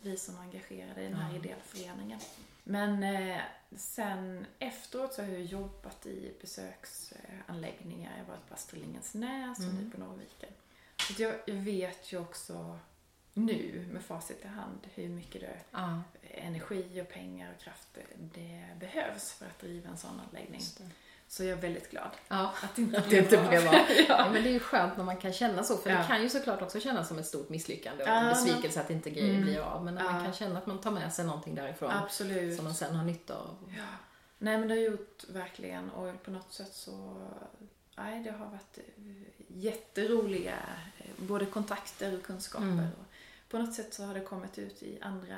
vi 0.05 0.17
som 0.17 0.35
var 0.37 0.43
engagerade 0.43 1.01
i 1.03 1.05
den 1.05 1.15
här 1.15 1.31
Ja. 1.33 1.39
ideella 1.39 1.63
föreningen. 1.65 2.21
Men 2.65 3.03
eh, 3.03 3.41
sen 3.77 4.47
efteråt 4.59 5.13
så 5.15 5.23
har 5.23 5.29
jag 5.29 5.43
jobbat 5.43 6.07
i 6.07 6.35
besöksanläggningar. 6.41 8.13
Jag 8.19 8.25
har 8.25 8.33
varit 8.33 8.49
på 8.49 8.55
Astrid 8.55 8.83
Lindgrens 8.83 9.59
och 9.59 9.65
Mm. 9.65 9.85
nu 9.85 9.91
på 9.91 10.01
Norrviken. 10.01 10.51
Så 10.97 11.23
jag, 11.23 11.35
jag 11.47 11.55
vet 11.55 12.13
ju 12.13 12.19
också 12.21 12.79
nu 13.35 13.89
med 13.93 14.03
facit 14.03 14.45
i 14.45 14.49
hand 14.49 14.87
hur 14.95 15.09
mycket 15.09 15.41
det, 15.41 15.59
Ja, 15.71 16.03
energi 16.23 17.01
och 17.03 17.09
pengar 17.09 17.53
och 17.57 17.63
kraft 17.63 17.89
det 18.35 18.65
behövs 18.81 19.33
för 19.33 19.47
att 19.47 19.59
driva 19.59 19.89
en 19.91 19.97
sån 19.97 20.21
anläggning. 20.29 20.61
Det. 21.27 21.33
Så 21.33 21.45
jag 21.45 21.51
är 21.59 21.63
väldigt 21.63 21.91
glad 21.91 22.11
Ja. 22.29 22.53
att 22.63 22.77
det 22.77 22.83
inte 22.83 22.99
Att 22.99 23.11
det 23.11 23.19
inte 23.19 23.47
blev 23.49 23.69
av. 23.69 23.75
Ja, 24.09 24.31
men 24.33 24.43
det 24.43 24.49
är 24.49 24.53
ju 24.53 24.61
skönt 24.61 24.97
när 24.97 25.05
man 25.05 25.17
kan 25.17 25.33
känna 25.33 25.65
så, 25.65 25.77
för 25.77 25.91
det 25.91 25.97
Ja. 25.97 26.03
kan 26.07 26.23
ju 26.23 26.29
såklart 26.29 26.63
också 26.63 26.81
kännas 26.81 27.09
som 27.09 27.19
ett 27.19 27.27
stort 27.27 27.49
misslyckande 27.49 28.03
och 28.05 28.09
en 28.11 28.29
besvikelse 28.29 28.81
att 28.81 28.91
inte 28.91 29.11
grejer 29.11 29.31
Mm. 29.31 29.43
blir 29.43 29.61
av. 29.61 29.85
Men 29.85 29.95
när 29.95 30.05
man 30.05 30.25
kan 30.25 30.33
känna 30.33 30.59
att 30.59 30.67
man 30.67 30.81
tar 30.81 30.91
med 30.91 31.13
sig 31.13 31.25
någonting 31.25 31.55
därifrån 31.55 31.91
Absolut. 31.91 32.57
som 32.57 32.65
man 32.65 32.75
sen 32.75 32.95
har 32.97 33.05
nytta 33.05 33.35
av. 33.35 33.73
Ja. 33.77 33.85
Nej 34.39 34.59
men 34.59 34.69
det 34.69 34.75
har 34.75 34.83
gjort 34.83 35.25
verkligen 35.29 35.91
och 35.91 36.23
på 36.23 36.31
något 36.31 36.53
sätt 36.53 36.73
så 36.75 37.17
Nej, 37.97 38.25
det 38.25 38.31
har 38.31 38.47
varit 38.47 38.79
eh, 38.79 39.13
jätteroliga 39.49 40.55
eh, 40.99 41.07
både 41.17 41.47
kontakter 41.47 42.17
och 42.17 42.23
kunskaper. 42.23 42.67
Mm. 42.67 42.85
Och 42.85 43.07
på 43.49 43.59
något 43.59 43.75
sätt 43.75 43.95
så 43.95 44.05
har 44.05 44.15
det 44.15 44.21
kommit 44.21 44.59
ut 44.59 44.83
i 44.83 44.99
andra 45.03 45.37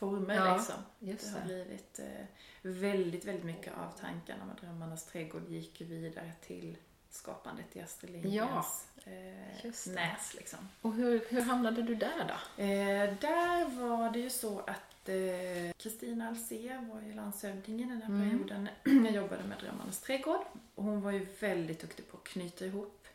former 0.00 0.34
Ja, 0.34 0.56
liksom. 0.56 0.74
Det 0.98 1.38
har 1.38 1.44
blivit 1.44 1.98
eh, 1.98 2.26
väldigt, 2.62 3.24
väldigt 3.24 3.44
mycket 3.44 3.72
av 3.78 3.98
tankarna 4.00 4.44
med 4.44 4.56
Drömmarnas 4.60 5.04
trädgård 5.06 5.48
gick 5.48 5.80
vidare 5.80 6.32
till 6.46 6.76
skapandet 7.10 7.76
i 7.76 7.80
Astrid 7.80 8.12
Lindgrens 8.12 8.86
eh, 9.04 9.64
just 9.64 9.84
det. 9.84 9.92
näs. 9.94 10.34
Liksom. 10.34 10.58
Och 10.82 10.92
hur, 10.94 11.24
hur 11.28 11.40
hamnade 11.42 11.82
du 11.82 11.94
där 11.94 12.24
då? 12.28 12.62
Eh, 12.62 13.14
där 13.20 13.68
var 13.86 14.10
det 14.12 14.18
ju 14.18 14.30
så 14.30 14.58
att 14.58 15.08
eh, 15.08 15.72
Kristina 15.76 16.28
Alsér 16.28 16.88
var 16.94 17.00
ju 17.00 17.12
landshövding 17.14 17.80
i 17.80 17.84
den 17.84 18.02
här 18.02 18.08
Mm. 18.08 18.30
perioden. 18.30 18.68
Jag 19.06 19.14
jobbade 19.14 19.42
med 19.44 19.58
Drömmarnas 19.58 20.00
trädgård. 20.00 20.40
Och 20.74 20.84
hon 20.84 21.00
var 21.00 21.10
ju 21.10 21.26
väldigt 21.40 21.80
duktig 21.80 22.08
på 22.10 22.16
att 22.16 22.24
knyta 22.24 22.64
ihop 22.66 23.06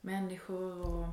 människor 0.00 0.80
och, 0.88 1.06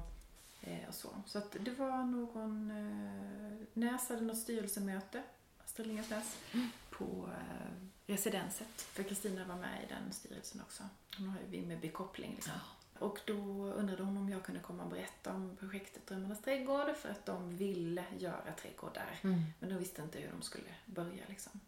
eh, 0.61 0.87
och 0.87 0.93
så. 0.93 1.09
Så 1.25 1.37
att 1.37 1.55
det 1.59 1.71
var 1.71 2.03
någon... 2.03 2.71
Eh, 2.71 3.67
Näs 3.73 4.09
hade 4.09 4.21
något 4.21 4.37
styrelsemöte, 4.37 5.23
Astrid 5.63 5.87
Lindgrens 5.87 6.09
Näs, 6.09 6.37
på 6.89 7.29
eh, 7.33 7.71
residenset. 8.07 8.81
För 8.81 9.03
Kristina 9.03 9.45
var 9.45 9.55
med 9.55 9.83
i 9.83 9.93
den 9.93 10.13
styrelsen 10.13 10.61
också. 10.61 10.83
Hon 11.17 11.27
har 11.29 11.39
ju 11.39 11.45
Vimmerby 11.47 11.89
koppling 11.89 12.31
liksom. 12.35 12.53
Och 12.99 13.19
då 13.25 13.33
undrade 13.75 14.03
hon 14.03 14.17
om 14.17 14.29
jag 14.29 14.43
kunde 14.43 14.61
komma 14.61 14.83
och 14.83 14.89
berätta 14.89 15.33
om 15.33 15.57
projektet 15.59 16.07
Drömmarnas 16.07 16.41
trädgård 16.41 16.95
för 16.95 17.09
att 17.09 17.25
de 17.25 17.57
ville 17.57 18.03
göra 18.19 18.53
trädgård 18.61 18.93
där. 18.93 19.19
Mm. 19.21 19.41
Men 19.59 19.69
de 19.69 19.75
visste 19.75 20.01
inte 20.01 20.19
hur 20.19 20.31
de 20.31 20.41
skulle 20.41 20.75
börja 20.85 21.23
liksom. 21.27 21.59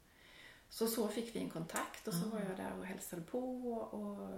Så 0.70 0.88
så 0.88 1.08
fick 1.08 1.36
vi 1.36 1.40
en 1.40 1.50
kontakt 1.50 2.08
och 2.08 2.14
så 2.14 2.26
Ah. 2.28 2.30
var 2.30 2.40
jag 2.40 2.58
där 2.58 2.78
och 2.80 2.86
hälsade 2.86 3.22
på 3.22 3.74
och 3.78 4.30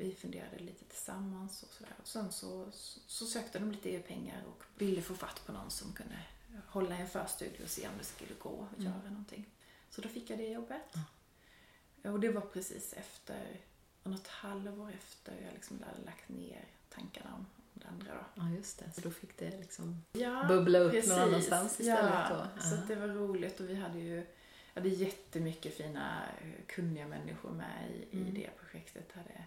vi 0.00 0.14
funderade 0.14 0.58
lite 0.58 0.84
tillsammans 0.84 1.62
och 1.62 1.72
sådär. 1.72 1.92
Och 2.02 2.08
sen 2.08 2.32
så, 2.32 2.68
så 3.06 3.26
sökte 3.26 3.58
de 3.58 3.70
lite 3.72 3.90
EU-pengar 3.90 4.42
och 4.46 4.62
ville 4.78 5.02
få 5.02 5.14
fatt 5.14 5.46
på 5.46 5.52
någon 5.52 5.70
som 5.70 5.92
kunde 5.92 6.18
hålla 6.66 6.96
en 6.96 7.08
förstudie 7.08 7.62
och 7.64 7.70
se 7.70 7.88
om 7.88 7.94
det 7.98 8.04
skulle 8.04 8.34
gå 8.38 8.66
att 8.72 8.78
Mm. 8.78 8.92
göra 8.92 9.10
någonting. 9.10 9.46
Så 9.90 10.00
då 10.00 10.08
fick 10.08 10.30
jag 10.30 10.38
det 10.38 10.48
jobbet. 10.48 10.94
Och 12.02 12.20
det 12.20 12.28
var 12.28 12.40
precis 12.40 12.92
efter, 12.92 13.60
något 14.04 14.26
halvår 14.26 14.90
efter 14.92 15.32
jag 15.44 15.52
liksom 15.54 15.82
hade 15.82 16.04
lagt 16.04 16.28
ner 16.28 16.64
tankarna 16.88 17.34
om 17.34 17.46
det 17.74 17.86
andra 17.88 18.14
då. 18.14 18.42
Ja, 18.42 18.50
just 18.56 18.78
det. 18.78 18.92
Så 18.94 19.00
då 19.00 19.10
fick 19.10 19.36
det 19.38 19.58
liksom 19.58 20.04
Ja, 20.12 20.44
bubbla 20.48 20.78
upp 20.78 20.92
precis. 20.92 21.10
någon 21.10 21.20
annanstans 21.20 21.80
istället 21.80 22.14
Ja, 22.14 22.28
då. 22.54 22.60
så 22.62 22.74
Ja. 22.74 22.80
att 22.80 22.88
det 22.88 22.96
var 22.96 23.08
roligt 23.08 23.60
och 23.60 23.68
vi 23.68 23.74
hade 23.74 23.98
ju 23.98 24.26
hade 24.74 24.88
jättemycket 24.88 25.74
fina, 25.76 26.22
eh, 26.40 26.64
kunniga 26.66 27.06
människor 27.08 27.50
med 27.50 27.90
i, 27.90 28.16
i 28.16 28.20
Mm. 28.20 28.34
det 28.34 28.50
projektet. 28.60 29.12
Hade 29.12 29.39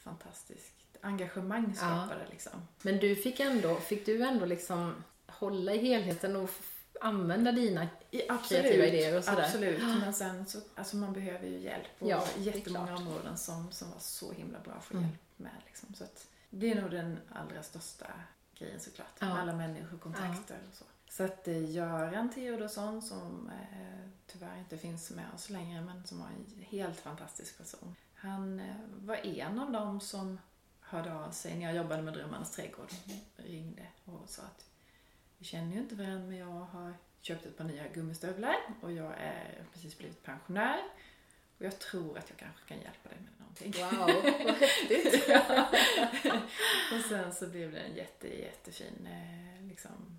fantastiskt 0.00 0.72
engagemang 1.00 1.74
skapade 1.76 2.26
liksom. 2.30 2.52
Men 2.82 2.98
du 2.98 3.16
fick 3.16 3.40
ändå, 3.40 3.76
fick 3.76 4.06
du 4.06 4.22
ändå 4.22 4.46
liksom 4.46 5.04
hålla 5.26 5.72
i 5.74 5.78
helheten 5.78 6.36
och 6.36 6.50
använda 7.00 7.52
dina 7.52 7.88
I, 8.10 8.18
kreativa 8.48 8.84
idéer 8.84 9.18
och 9.18 9.24
sådär? 9.24 9.42
Absolut, 9.42 9.82
men 10.00 10.14
sen 10.14 10.46
så, 10.46 10.58
alltså 10.74 10.96
man 10.96 11.12
behöver 11.12 11.46
ju 11.46 11.58
hjälp 11.58 11.98
på 11.98 12.08
Ja, 12.08 12.24
jättemånga 12.38 12.96
områden 12.96 13.38
som, 13.38 13.72
som 13.72 13.90
var 13.90 13.98
så 13.98 14.32
himla 14.32 14.58
bra 14.58 14.72
att 14.72 14.84
få 14.84 14.94
Mm. 14.94 15.04
hjälp 15.08 15.18
med. 15.36 15.52
Liksom. 15.66 15.94
Så 15.94 16.04
att 16.04 16.26
det 16.50 16.72
är 16.72 16.82
nog 16.82 16.90
den 16.90 17.18
allra 17.32 17.62
största 17.62 18.06
grejen 18.58 18.80
såklart. 18.80 19.06
Ja. 19.18 19.26
Med 19.26 19.38
alla 19.42 19.52
människor, 19.56 19.98
kontakter 19.98 20.58
och 20.70 20.74
så. 20.74 20.84
Så 21.08 21.24
att 21.24 21.48
eh, 21.48 21.70
Göran 21.70 22.30
Theodorsson 22.30 23.02
som 23.02 23.50
eh, 23.72 24.08
tyvärr 24.26 24.58
inte 24.58 24.78
finns 24.78 25.10
med 25.10 25.24
oss 25.34 25.50
längre 25.50 25.80
men 25.80 26.06
som 26.06 26.18
var 26.18 26.26
en 26.26 26.62
helt 26.68 27.00
fantastisk 27.00 27.58
person. 27.58 27.96
Han 28.20 28.60
eh, 28.60 28.74
var 29.02 29.16
en 29.16 29.58
av 29.58 29.72
dem 29.72 30.00
som 30.00 30.38
hörde 30.80 31.14
av 31.14 31.30
sig 31.30 31.54
när 31.58 31.66
jag 31.66 31.74
jobbade 31.76 32.02
med 32.02 32.14
Drömmarnas 32.14 32.52
trädgård. 32.56 32.88
Ringde 33.36 33.86
och 34.04 34.28
sa 34.28 34.42
att 34.42 34.66
vi 35.38 35.44
känner 35.44 35.72
ju 35.74 35.78
inte 35.80 35.94
varandra 35.94 36.26
men 36.26 36.36
jag 36.36 36.46
har 36.46 36.94
köpt 37.20 37.46
ett 37.46 37.56
par 37.56 37.64
nya 37.64 37.88
gummistövlar 37.88 38.56
och 38.80 38.92
jag 38.92 39.12
är 39.18 39.64
precis 39.72 39.98
blivit 39.98 40.22
pensionär. 40.22 40.78
Och 41.58 41.64
jag 41.66 41.78
tror 41.78 42.18
att 42.18 42.30
jag 42.30 42.38
kanske 42.38 42.68
kan 42.68 42.80
hjälpa 42.80 43.08
dig 43.08 43.18
med 43.18 43.32
någonting. 43.40 43.72
Wow, 43.72 44.22
vad 44.44 44.54
häftigt! 44.54 45.24
Ja. 45.28 45.68
och 46.94 47.04
sen 47.08 47.34
så 47.34 47.46
blev 47.46 47.72
det 47.72 47.78
en 47.80 47.94
jätte, 47.96 48.40
jättefin, 48.40 49.06
eh, 49.10 49.62
liksom, 49.68 50.18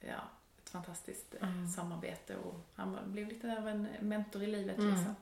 ja, 0.00 0.20
ett 0.62 0.68
fantastiskt 0.70 1.34
eh, 1.40 1.48
Mm. 1.48 1.68
samarbete 1.68 2.36
och 2.36 2.54
han 2.74 2.98
blev 3.12 3.28
lite 3.28 3.58
av 3.58 3.68
en 3.68 3.88
mentor 4.00 4.42
i 4.42 4.46
livet 4.46 4.78
Mm. 4.78 4.90
liksom. 4.94 5.14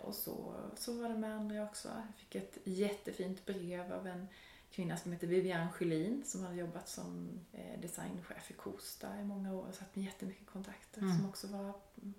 Och 0.00 0.14
så, 0.14 0.54
så 0.76 0.92
var 1.02 1.08
det 1.08 1.16
med 1.16 1.34
andra 1.36 1.62
också. 1.64 1.88
Jag 1.88 2.16
fick 2.16 2.34
ett 2.34 2.58
jättefint 2.64 3.46
brev 3.46 3.92
av 3.92 4.06
en 4.06 4.28
kvinna 4.70 4.96
som 4.96 5.12
heter 5.12 5.26
Viviane 5.26 5.68
Sjölin 5.72 6.22
som 6.26 6.42
hade 6.44 6.56
jobbat 6.56 6.88
som 6.88 7.40
eh, 7.52 7.80
designchef 7.80 8.50
i 8.50 8.54
Kosta 8.54 9.06
i 9.20 9.24
många 9.24 9.54
år 9.54 9.66
och 9.68 9.74
satt 9.74 9.96
med 9.96 10.04
jättemycket 10.04 10.46
kontakter. 10.46 11.00
Mm. 11.00 11.16
Som 11.16 11.28
också 11.28 11.46
var 11.46 11.72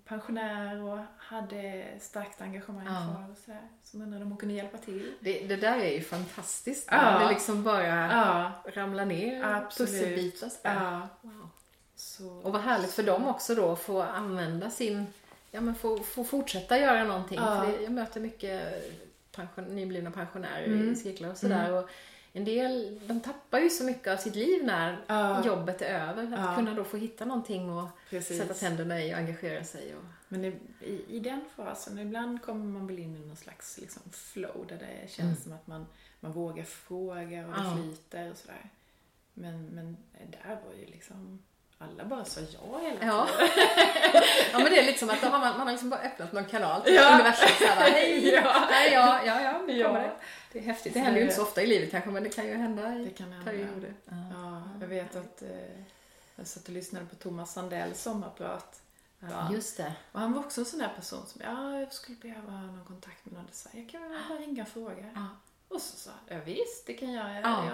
pensionär 0.04 0.82
och 0.82 0.98
hade 1.18 1.86
starkt 2.00 2.40
engagemang 2.40 2.86
Ja. 2.86 2.92
kvar 3.14 3.30
och 3.30 3.38
sådär. 3.38 3.68
Som 3.82 4.02
undrade 4.02 4.24
om 4.24 4.30
hon 4.30 4.38
kunde 4.38 4.54
hjälpa 4.54 4.78
till. 4.78 5.14
Det, 5.20 5.46
det 5.46 5.56
där 5.56 5.78
är 5.78 5.90
ju 5.92 6.00
fantastiskt. 6.00 6.88
Ja. 6.90 7.18
Det 7.18 7.28
liksom 7.28 7.62
bara 7.64 7.86
Ja, 7.86 8.52
ramlar 8.66 9.04
ner 9.04 9.66
pusselbitar 9.78 10.50
ja. 10.62 11.08
Wow. 11.22 11.48
Så, 11.94 12.28
Och 12.28 12.52
vad 12.52 12.62
härligt 12.62 12.90
för 12.92 13.02
dem 13.02 13.28
också 13.28 13.54
då 13.54 13.72
att 13.72 13.78
få 13.80 14.02
använda 14.02 14.70
sin, 14.70 15.06
ja 15.54 15.60
men 15.60 15.74
få, 15.74 15.98
få 15.98 16.24
fortsätta 16.24 16.78
göra 16.78 17.04
någonting. 17.04 17.38
Ja. 17.38 17.60
För 17.64 17.72
det, 17.72 17.82
jag 17.82 17.92
möter 17.92 18.20
mycket 18.20 18.84
pension, 19.32 19.64
nyblivna 19.64 20.10
pensionärer 20.10 20.64
Mm. 20.66 20.92
i 20.92 20.96
cirklar 20.96 21.28
och 21.30 21.36
sådär. 21.36 21.72
Och 21.72 21.88
en 22.32 22.44
del, 22.44 23.00
de 23.06 23.20
tappar 23.20 23.58
ju 23.58 23.70
så 23.70 23.84
mycket 23.84 24.12
av 24.12 24.16
sitt 24.16 24.34
liv 24.34 24.64
när 24.64 24.96
Ja. 25.06 25.44
jobbet 25.46 25.82
är 25.82 26.08
över. 26.08 26.22
Att 26.24 26.30
Ja. 26.40 26.54
kunna 26.56 26.74
då 26.74 26.84
få 26.84 26.96
hitta 26.96 27.24
någonting 27.24 27.70
och 27.70 27.88
Precis. 28.10 28.38
sätta 28.38 28.54
tänderna 28.54 29.02
i 29.04 29.14
och 29.14 29.18
engagera 29.18 29.64
sig. 29.64 29.94
Och, 29.96 30.02
Men 30.28 30.44
i, 30.44 30.54
i, 30.80 31.04
i 31.08 31.20
den 31.20 31.40
fasen, 31.56 31.98
ibland 31.98 32.42
kommer 32.42 32.64
man 32.64 32.86
väl 32.86 32.98
in 32.98 33.16
i 33.16 33.26
någon 33.26 33.36
slags 33.36 33.78
liksom, 33.78 34.02
flow 34.12 34.66
där 34.68 34.76
det 34.78 35.10
känns 35.10 35.18
Mm. 35.20 35.42
som 35.42 35.52
att 35.52 35.66
man, 35.66 35.86
man 36.20 36.32
vågar 36.32 36.64
fråga 36.64 37.46
och 37.46 37.52
det 37.52 37.82
flyter 37.82 38.30
och 38.30 38.36
sådär. 38.36 38.70
Men, 39.34 39.66
men 39.66 39.96
där 40.30 40.58
var 40.66 40.74
ju 40.80 40.86
liksom, 40.86 41.42
alla 41.78 42.04
bara 42.04 42.24
sa 42.24 42.40
ja 42.40 42.78
hela 42.78 42.94
tiden. 42.96 43.08
ja 43.08 43.28
men 44.58 44.64
det 44.72 44.78
är 44.80 44.86
liksom 44.86 45.10
att 45.10 45.20
då 45.20 45.26
har 45.26 45.38
man, 45.38 45.50
man 45.58 45.60
har 45.60 45.70
liksom 45.70 45.90
bara 45.90 46.00
öppnat 46.00 46.32
någon 46.32 46.44
kanal 46.44 46.82
till 46.82 46.94
Ja. 46.94 47.14
universum. 47.14 47.48
Såhär, 47.58 47.90
hej! 47.90 48.28
Ja. 48.34 48.66
Nej, 48.70 48.92
ja, 48.92 49.20
ja, 49.26 49.40
ja, 49.42 49.62
nu 49.66 49.76
Ja. 49.78 49.86
kommer 49.86 50.00
det. 50.00 50.12
Det 50.52 50.58
är 50.58 50.62
häftigt. 50.62 50.94
Det 50.94 51.00
händer 51.00 51.18
ju 51.20 51.22
inte 51.24 51.36
så 51.36 51.42
ofta 51.42 51.62
i 51.62 51.66
livet 51.66 51.90
kanske 51.90 52.10
men 52.10 52.22
det 52.22 52.28
kan 52.28 52.46
ju 52.46 52.54
hända 52.56 52.94
i 52.94 53.04
Det 53.04 53.10
kan 53.10 53.32
hända. 53.32 53.50
perioder. 53.50 53.94
Ja, 54.04 54.62
jag 54.80 54.86
vet 54.88 55.16
att 55.16 55.42
eh, 55.42 55.48
jag 56.36 56.46
satt 56.46 56.64
och 56.64 56.70
lyssnade 56.74 57.06
på 57.06 57.14
Thomas 57.16 57.52
Sandells 57.52 58.02
sommarprat. 58.02 58.80
Ja. 59.20 59.52
Just 59.52 59.76
det. 59.76 59.92
Och 60.12 60.20
han 60.20 60.32
var 60.32 60.40
också 60.40 60.60
en 60.60 60.64
sån 60.64 60.78
där 60.78 60.92
person 60.96 61.26
som, 61.26 61.40
ja, 61.44 61.78
jag 61.80 61.92
skulle 61.92 62.18
behöva 62.18 62.52
någon 62.52 62.84
kontakt 62.84 63.24
med 63.24 63.34
någon 63.34 63.46
design. 63.46 63.82
Jag 63.82 63.90
kan 63.90 64.02
väl 64.10 64.18
bara 64.28 64.38
ringa 64.38 64.62
och 64.62 64.68
fråga. 64.68 65.04
Ja. 65.14 65.26
Och 65.68 65.80
så 65.82 65.96
sa 65.96 66.10
jag, 66.28 66.38
ja, 66.38 66.42
visst, 66.44 66.86
det 66.86 66.92
kan 66.94 67.12
jag. 67.12 67.34
Jag, 67.34 67.42
Ja. 67.44 67.64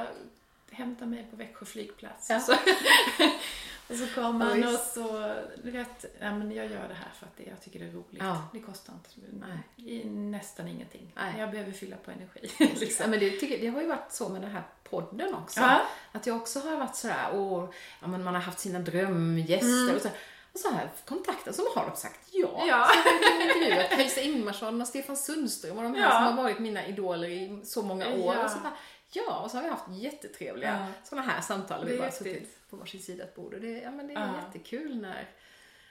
jag 0.70 0.76
hämtar 0.76 1.06
mig 1.06 1.26
på 1.30 1.36
Växjö 1.36 1.66
flygplats. 1.66 2.30
Ja. 2.30 2.40
Så, 2.40 2.52
och 3.88 3.96
så 3.96 4.06
kom 4.14 4.40
Ja, 4.40 4.46
han 4.46 4.74
och 4.74 4.80
så, 4.80 5.34
vet, 5.62 6.04
ja, 6.20 6.34
men 6.34 6.52
jag 6.52 6.66
gör 6.66 6.88
det 6.88 6.94
här 6.94 7.10
för 7.18 7.26
att 7.26 7.36
det, 7.36 7.44
jag 7.44 7.60
tycker 7.62 7.78
det 7.78 7.84
är 7.86 7.90
roligt. 7.90 8.22
Ja. 8.22 8.48
Det 8.52 8.60
kostar 8.60 8.92
inte 8.92 9.10
Nej. 9.46 9.90
i 9.90 10.04
nästan 10.08 10.68
ingenting. 10.68 11.12
Nej. 11.16 11.34
Jag 11.38 11.50
behöver 11.50 11.72
fylla 11.72 11.96
på 11.96 12.10
energi. 12.10 12.50
Ja, 12.58 12.66
liksom. 12.80 13.10
men 13.10 13.20
det, 13.20 13.30
tycker, 13.30 13.58
det 13.58 13.66
har 13.68 13.80
ju 13.80 13.86
varit 13.86 14.12
så 14.12 14.28
med 14.28 14.42
den 14.42 14.50
här 14.50 14.62
podden 14.84 15.34
också. 15.34 15.60
Ja. 15.60 15.80
Att 16.12 16.26
jag 16.26 16.36
också 16.36 16.60
har 16.60 16.76
varit 16.76 16.96
sådär, 16.96 17.30
och 17.30 17.74
ja, 18.00 18.06
men 18.06 18.24
man 18.24 18.34
har 18.34 18.40
haft 18.42 18.58
sina 18.58 18.78
drömgäster 18.78 19.94
och 19.96 20.02
så, 20.02 20.08
och 20.52 20.58
så 20.60 20.70
här 20.70 20.90
kontakter 21.06 21.52
som 21.52 21.64
har 21.74 21.86
de 21.90 21.96
sagt 21.96 22.28
ja. 22.32 22.48
Mm. 22.56 22.68
Ja. 22.68 22.88
Så 22.92 23.08
jag 23.22 23.30
har 23.30 23.56
intervjuat 23.56 23.90
Kajsa 23.90 24.20
Ingmarsson 24.20 24.80
och 24.80 24.88
Stefan 24.88 25.16
Sundström 25.16 25.76
och 25.76 25.82
de 25.82 25.94
här 25.94 26.02
Ja. 26.02 26.10
som 26.10 26.24
har 26.36 26.42
varit 26.42 26.58
mina 26.58 26.86
idoler 26.86 27.28
i 27.28 27.60
så 27.64 27.82
många 27.82 28.06
år. 28.14 28.34
Ja. 28.34 28.44
Och 28.44 28.50
så 28.50 28.58
bara, 28.58 28.72
ja, 29.12 29.38
och 29.40 29.50
så 29.50 29.56
har 29.56 29.64
vi 29.64 29.70
haft 29.70 29.88
jättetrevliga 29.90 30.78
Ja. 30.86 30.86
sådana 31.04 31.26
här 31.30 31.40
samtal. 31.40 31.84
Vi 31.84 31.98
bara 31.98 32.10
suttit 32.10 32.57
på 32.70 32.76
varsin 32.76 33.02
sida 33.02 33.24
ett 33.24 33.34
bord. 33.34 33.54
Och 33.54 33.60
det, 33.60 33.78
ja, 33.80 33.90
men 33.90 34.06
det 34.08 34.14
är 34.14 34.20
Ja. 34.20 34.34
jättekul 34.46 35.00
när 35.00 35.28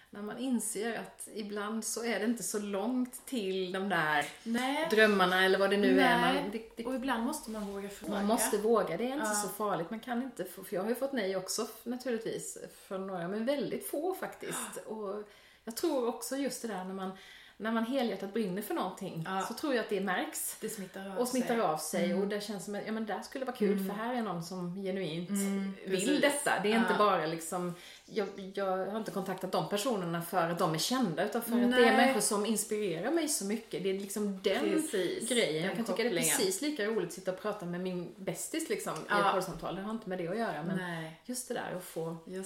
när 0.09 0.21
man 0.21 0.37
inser 0.37 0.99
att 0.99 1.27
ibland 1.33 1.85
så 1.85 2.03
är 2.05 2.19
det 2.19 2.25
inte 2.25 2.43
så 2.43 2.59
långt 2.59 3.25
till 3.25 3.71
de 3.71 3.89
där 3.89 4.25
Nej. 4.43 4.87
drömmarna 4.91 5.45
eller 5.45 5.59
vad 5.59 5.69
det 5.69 5.77
nu 5.77 5.99
är. 5.99 6.21
Nej. 6.21 6.33
Man, 6.41 6.51
det, 6.51 6.61
det, 6.75 6.85
Och 6.85 6.95
ibland 6.95 7.23
måste 7.23 7.51
man 7.51 7.65
våga 7.73 7.89
fråga. 7.89 8.13
man 8.13 8.25
måste 8.25 8.57
våga, 8.57 8.97
det 8.97 9.03
är 9.03 9.13
inte 9.13 9.25
Ja. 9.25 9.33
så 9.33 9.47
farligt. 9.49 9.89
Man 9.89 9.99
kan 9.99 10.23
inte, 10.23 10.45
för 10.45 10.65
jag 10.69 10.81
har 10.81 10.89
ju 10.89 10.95
fått 10.95 11.13
nej 11.13 11.35
också 11.35 11.67
naturligtvis 11.83 12.57
från 12.87 13.07
några, 13.07 13.27
men 13.27 13.45
väldigt 13.45 13.87
få 13.87 14.13
faktiskt. 14.13 14.77
Och 14.85 15.23
jag 15.63 15.75
tror 15.75 16.07
också 16.07 16.35
just 16.37 16.61
det 16.61 16.67
där 16.67 16.83
när 16.83 16.93
man, 16.93 17.11
när 17.59 17.71
man 17.71 17.85
helhjärtat 17.85 18.33
brinner 18.33 18.61
för 18.61 18.73
någonting 18.73 19.23
Ja. 19.27 19.41
så 19.47 19.53
tror 19.53 19.73
jag 19.75 19.83
att 19.83 19.89
det 19.89 20.01
märks. 20.01 20.57
Det 20.61 20.69
smittar 20.69 21.09
av 21.09 21.17
Och 21.17 21.27
smittar 21.27 21.47
sig. 21.55 21.61
av 21.61 21.77
sig 21.77 22.13
och 22.13 22.27
det 22.27 22.41
känns 22.43 22.65
som 22.65 22.75
att 22.75 22.81
ja, 22.85 22.91
men 22.91 23.05
där 23.05 23.21
skulle 23.21 23.45
vara 23.45 23.55
kul 23.55 23.79
för 23.87 23.93
här 23.93 24.13
är 24.15 24.21
någon 24.21 24.43
som 24.43 24.75
genuint 24.75 25.29
Mm, 25.29 25.73
vill 25.85 25.99
precis. 25.99 26.21
detta. 26.21 26.59
Det 26.63 26.71
är 26.71 26.75
inte 26.79 26.91
Ja. 26.93 26.97
bara 26.97 27.25
liksom, 27.25 27.75
jag, 28.05 28.27
jag 28.53 28.85
har 28.91 28.97
inte 28.97 29.11
kontaktat 29.11 29.51
de 29.51 29.69
personerna 29.69 30.21
för 30.21 30.49
att 30.49 30.59
de 30.59 30.73
är 30.73 30.77
kända 30.77 31.25
utan 31.25 31.41
för 31.41 31.51
att 31.51 31.71
det 31.71 31.77
är 31.77 31.85
Nej. 31.85 31.97
människor 31.97 32.21
som 32.21 32.45
inspirerar 32.45 33.11
mig 33.11 33.27
så 33.27 33.45
mycket. 33.45 33.83
Det 33.83 33.89
är 33.89 33.93
liksom 33.99 34.39
den 34.43 34.59
Precis. 34.59 35.29
grejen. 35.29 35.65
Jag 35.65 35.75
kan 35.75 35.85
tycka 35.85 36.03
det 36.03 36.09
är 36.09 36.13
precis 36.15 36.61
lika 36.61 36.85
roligt 36.85 37.07
att 37.07 37.13
sitta 37.13 37.31
och 37.31 37.41
prata 37.41 37.65
med 37.65 37.81
min 37.81 38.13
bästis 38.17 38.69
liksom 38.69 38.93
i 38.93 38.99
Ja. 39.09 39.27
ett 39.29 39.33
poddsamtal. 39.35 39.75
Det 39.75 39.81
har 39.81 39.91
inte 39.91 40.09
med 40.09 40.17
det 40.17 40.27
att 40.27 40.37
göra 40.37 40.63
men 40.63 40.77
Nej, 40.77 41.21
just 41.25 41.47
det 41.47 41.53
där 41.53 41.73
att 41.77 41.83
få, 41.83 42.17
det. 42.25 42.43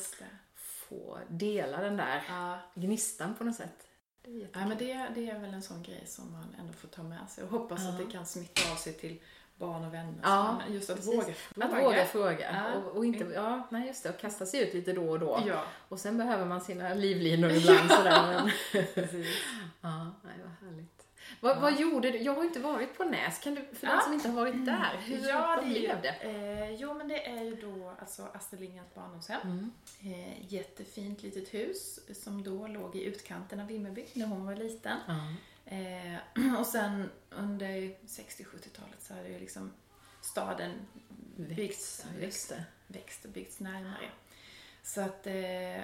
få 0.90 1.18
dela 1.30 1.78
den 1.82 1.98
där 1.98 2.22
gnistan 2.76 3.36
på 3.38 3.44
något 3.44 3.56
sätt. 3.56 3.88
Det 4.24 4.30
är 4.42 4.48
Ja, 4.54 4.68
men 4.68 4.78
det, 4.78 5.08
det 5.16 5.30
är 5.30 5.40
väl 5.40 5.54
en 5.54 5.62
sån 5.62 5.84
grej 5.84 6.04
som 6.06 6.32
man 6.32 6.56
ändå 6.60 6.74
får 6.74 6.88
ta 6.88 7.04
med 7.04 7.30
sig 7.30 7.44
och 7.44 7.50
hoppas 7.50 7.82
Ja. 7.84 7.90
att 7.90 7.98
det 7.98 8.06
kan 8.06 8.26
smitta 8.26 8.72
av 8.72 8.76
sig 8.76 8.94
till 8.94 9.20
barn 9.58 9.86
och 9.86 9.94
vänner. 9.94 10.20
Ja, 10.24 10.62
just 10.70 10.90
att 10.90 10.96
precis. 10.96 11.14
våga 11.14 11.34
fråga. 11.34 11.66
Att 11.78 11.84
våga 11.84 12.06
fråga 12.06 12.52
Ja. 12.54 12.74
och, 12.80 12.98
och 12.98 13.06
inte, 13.06 13.24
ja, 13.24 13.68
nej 13.72 13.88
just 13.88 14.04
det, 14.04 14.10
och 14.10 14.20
kasta 14.20 14.46
sig 14.46 14.62
ut 14.68 14.74
lite 14.74 14.94
då 14.94 15.10
och 15.10 15.20
då. 15.20 15.44
Ja, 15.48 15.64
Och 15.90 16.00
sen 16.00 16.18
behöver 16.18 16.46
man 16.46 16.62
sina 16.62 16.94
livlinor 16.94 17.52
ibland 17.58 17.92
sådär. 17.92 18.28
Men, 18.34 18.52
ja, 19.82 20.12
nej 20.24 20.34
vad 20.44 20.70
härligt. 20.70 21.01
Vad, 21.40 21.62
vad 21.62 21.80
gjorde 21.80 22.12
du? 22.12 22.18
Jag 22.18 22.34
har 22.36 22.44
inte 22.44 22.60
varit 22.60 22.98
på 22.98 23.04
Näs. 23.04 23.40
Kan 23.40 23.56
du, 23.56 23.62
för 23.62 23.88
den 23.88 23.96
Ja. 23.96 24.02
som 24.02 24.14
inte 24.14 24.30
har 24.30 24.36
varit 24.36 24.66
där, 24.66 24.98
hur 25.06 25.28
Ja, 25.30 25.62
det 25.64 25.68
ju, 25.70 25.80
blev 25.80 26.02
det? 26.02 26.10
eh, 26.22 26.72
jo, 26.72 26.94
men 26.94 27.08
det 27.08 27.28
är 27.28 27.44
ju 27.44 27.56
då 27.56 27.94
alltså 28.00 28.24
Astrid 28.34 28.62
Lindgrens 28.62 28.94
barndomshem. 28.94 29.42
Mm. 29.44 29.72
Eh, 30.02 30.54
jättefint 30.54 31.24
litet 31.24 31.54
hus 31.54 32.00
som 32.24 32.44
då 32.44 32.68
låg 32.68 32.96
i 32.96 33.04
utkanten 33.04 33.60
av 33.60 33.68
Vimmerby 33.68 34.06
när 34.14 34.26
hon 34.26 34.46
var 34.46 34.56
liten. 34.56 34.98
Ja. 35.08 35.34
Eh, 35.66 36.60
och 36.60 36.66
sen 36.66 37.10
under 37.30 37.72
60-70-talet 38.08 39.02
så 39.02 39.14
hade 39.14 39.28
det 39.30 39.40
liksom 39.40 39.72
staden 40.22 40.72
byggts, 41.36 42.06
Ja, 42.20 42.26
just 42.26 42.50
det. 42.50 42.64
växt 42.88 43.26
och 43.26 43.32
byggts 43.32 43.60
närmare. 43.60 44.10
Så 44.84 45.02
att 45.02 45.28
eh, 45.28 45.84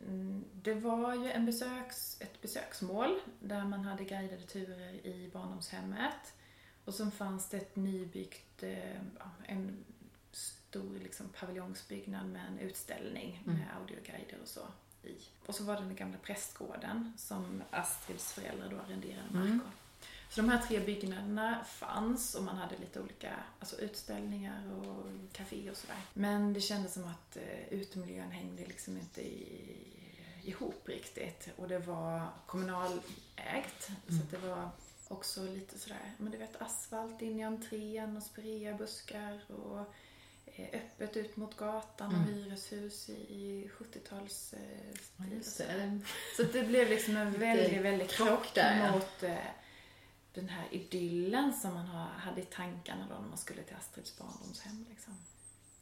mm, 0.00 0.44
det 0.52 0.74
var 0.74 1.14
ju 1.14 1.30
en 1.30 1.46
besöks, 1.46 2.20
ett 2.20 2.42
besöksmål 2.42 3.20
där 3.40 3.64
man 3.64 3.84
hade 3.84 4.04
guidade 4.04 4.42
turer 4.42 5.06
i 5.06 5.30
barndomshemmet. 5.32 6.34
Och 6.84 6.94
så 6.94 7.10
fanns 7.10 7.48
det 7.48 7.56
ett 7.56 7.76
nybyggt, 7.76 8.62
eh, 8.62 9.00
en 9.44 9.84
stor 10.32 10.98
liksom, 10.98 11.28
paviljongsbyggnad 11.28 12.26
med 12.26 12.46
en 12.48 12.58
utställning 12.58 13.42
med 13.44 13.64
audioguider 13.80 14.38
och 14.42 14.48
så 14.48 14.60
i. 15.02 15.16
Och 15.46 15.54
så 15.54 15.64
var 15.64 15.74
det 15.74 15.80
den 15.80 15.96
gamla 15.96 16.18
prästgården 16.18 17.12
som 17.16 17.62
Astrids 17.70 18.32
föräldrar 18.32 18.68
då 18.70 18.76
arrenderade 18.76 19.30
mark 19.30 19.62
av. 19.66 19.81
Så 20.34 20.40
de 20.40 20.48
här 20.48 20.58
tre 20.58 20.80
byggnaderna 20.80 21.64
fanns 21.64 22.34
och 22.34 22.42
man 22.44 22.56
hade 22.56 22.76
lite 22.78 23.00
olika 23.00 23.34
alltså 23.58 23.80
utställningar 23.80 24.62
och 24.72 25.06
café 25.32 25.70
och 25.70 25.76
sådär. 25.76 25.96
Men 26.14 26.52
det 26.52 26.60
kändes 26.60 26.94
som 26.94 27.04
att 27.04 27.36
eh, 27.36 27.72
utemiljön 27.78 28.30
hängde 28.30 28.64
liksom 28.64 28.96
inte 28.96 29.20
i, 29.22 29.76
ihop 30.44 30.88
riktigt. 30.88 31.48
Och 31.56 31.68
det 31.68 31.78
var 31.78 32.26
kommunalägt. 32.46 33.90
Så 34.08 34.14
att 34.14 34.30
det 34.30 34.48
var 34.48 34.70
också 35.08 35.42
lite 35.42 35.78
sådär, 35.78 36.12
men 36.16 36.32
du 36.32 36.38
vet 36.38 36.62
asfalt 36.62 37.22
in 37.22 37.40
i 37.40 37.42
entrén 37.42 38.16
och 38.16 38.22
spirea 38.22 38.74
buskar 38.74 39.40
och 39.50 39.94
eh, 40.46 40.68
öppet 40.72 41.16
ut 41.16 41.36
mot 41.36 41.56
gatan 41.56 42.14
och 42.14 42.34
hyreshus 42.34 43.08
i, 43.08 43.12
i 43.12 43.70
70-tals 43.78 44.52
eh, 44.52 44.96
Ja. 45.58 45.98
Så 46.36 46.42
det 46.42 46.62
blev 46.62 46.88
liksom 46.88 47.16
en 47.16 47.32
väldigt, 47.32 47.82
väldigt 47.82 48.10
krock 48.10 48.54
där, 48.54 48.92
mot 48.92 49.22
den 50.34 50.48
här 50.48 50.68
idyllen 50.70 51.52
som 51.54 51.74
man 51.74 51.86
hade 51.86 52.40
i 52.40 52.44
tankarna 52.44 53.06
då 53.10 53.14
när 53.14 53.28
man 53.28 53.38
skulle 53.38 53.62
till 53.62 53.76
Astrids 53.76 54.18
barndomshem. 54.18 54.86
Liksom. 54.90 55.14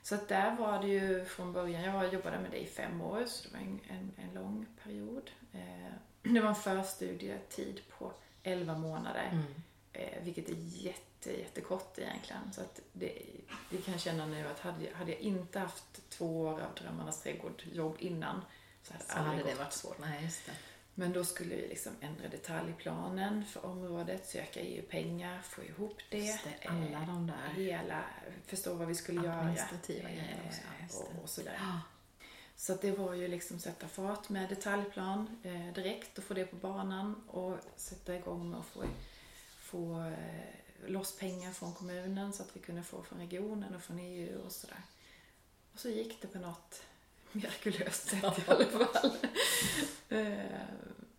Så 0.03 0.15
att 0.15 0.29
där 0.29 0.57
var 0.57 0.83
det 0.83 0.89
ju 0.89 1.25
från 1.25 1.53
början, 1.53 1.83
jag 1.83 2.15
jobbade 2.15 2.39
med 2.39 2.51
det 2.51 2.59
i 2.63 2.67
fem 2.67 3.01
år 3.01 3.25
så 3.27 3.49
det 3.49 3.55
var 3.55 3.61
en, 3.61 3.81
en, 3.89 4.13
en 4.17 4.35
lång 4.35 4.67
period. 4.85 5.31
Eh, 5.53 5.93
det 6.33 6.41
var 6.41 6.49
en 6.49 6.55
förstudietid 6.55 7.81
på 7.99 8.13
11 8.43 8.79
månader. 8.79 9.29
Mm. 9.33 9.45
Eh, 9.93 10.23
vilket 10.23 10.49
är 10.49 10.55
jätte, 10.59 11.39
jättekort 11.41 11.99
egentligen. 11.99 12.53
Så 12.53 12.61
att 12.61 12.81
det, 12.93 13.23
det 13.71 13.77
kan 13.79 13.93
jag 13.95 14.01
känna 14.01 14.27
nu 14.27 14.47
att 14.47 14.61
hade, 14.61 14.85
jag- 14.85 14.95
hade 14.95 15.11
jag 15.13 15.21
inte 15.21 15.59
haft 15.59 16.11
två 16.11 16.41
år 16.41 16.61
av 16.61 16.75
Drömmarnas 16.75 17.23
trädgård 17.23 17.63
jobb 17.73 17.97
innan 17.99 18.45
så 18.83 18.93
hade, 18.93 19.05
Så 19.05 19.15
det 19.15 19.21
hade 19.25 19.37
det 19.43 19.43
gått. 19.51 19.59
varit 19.59 19.73
svårt. 19.73 19.99
Nej, 19.99 20.25
just 20.25 20.47
det. 20.47 20.53
Men 21.01 21.13
då 21.13 21.25
skulle 21.25 21.57
vi 21.57 21.69
liksom 21.69 21.93
ändra 22.01 22.29
detaljplanen 22.29 23.45
för 23.45 23.67
området, 23.67 24.27
söka 24.29 24.61
EU-pengar, 24.61 25.43
få 25.43 25.63
ihop 25.65 25.99
det. 26.11 26.19
Just 26.19 26.45
det, 26.45 26.69
alla 26.69 27.01
eh, 27.03 27.07
de 27.07 27.27
där 27.27 27.63
Hela, 27.63 28.05
förstå 28.47 28.75
vad 28.75 28.89
vi 28.89 28.95
skulle 28.95 29.21
göra. 29.23 29.35
administrativa 29.35 30.09
också. 30.47 30.61
Eh, 30.61 31.01
och, 31.01 31.23
och 31.23 31.31
sådär. 31.31 31.57
Ja. 31.59 31.81
Så 32.57 32.73
att 32.73 32.83
det 32.83 32.91
var 32.91 33.15
ju 33.15 33.29
liksom 33.29 33.59
sätta 33.59 33.89
fart 33.89 34.29
med 34.29 34.49
detaljplan 34.49 35.41
eh, 35.43 35.73
direkt 35.75 36.19
och 36.19 36.25
få 36.25 36.35
det 36.35 36.45
på 36.45 36.57
banan 36.57 37.15
och 37.29 37.59
sätta 37.77 38.17
igång 38.17 38.51
med 38.51 38.61
att 38.61 38.67
få, 38.67 38.85
få 39.59 40.01
eh, 40.01 40.91
loss 40.91 41.19
pengar 41.19 41.53
från 41.53 41.75
kommunen 41.75 42.33
så 42.33 42.43
att 42.43 42.57
vi 42.57 42.61
kunde 42.61 42.83
få 42.83 43.03
från 43.03 43.19
regionen 43.19 43.75
och 43.75 43.83
från 43.83 43.99
EU 43.99 44.41
och 44.47 44.53
sådär. 44.53 44.83
Och 45.73 45.79
så 45.79 45.89
gick 45.89 46.23
det 46.23 46.29
på 46.29 46.39
något 46.39 46.83
mirakulöst 47.33 48.09
sätt 48.09 48.39
i 48.39 48.51
alla 48.51 48.65
fall. 48.65 49.11
eh, 50.09 50.39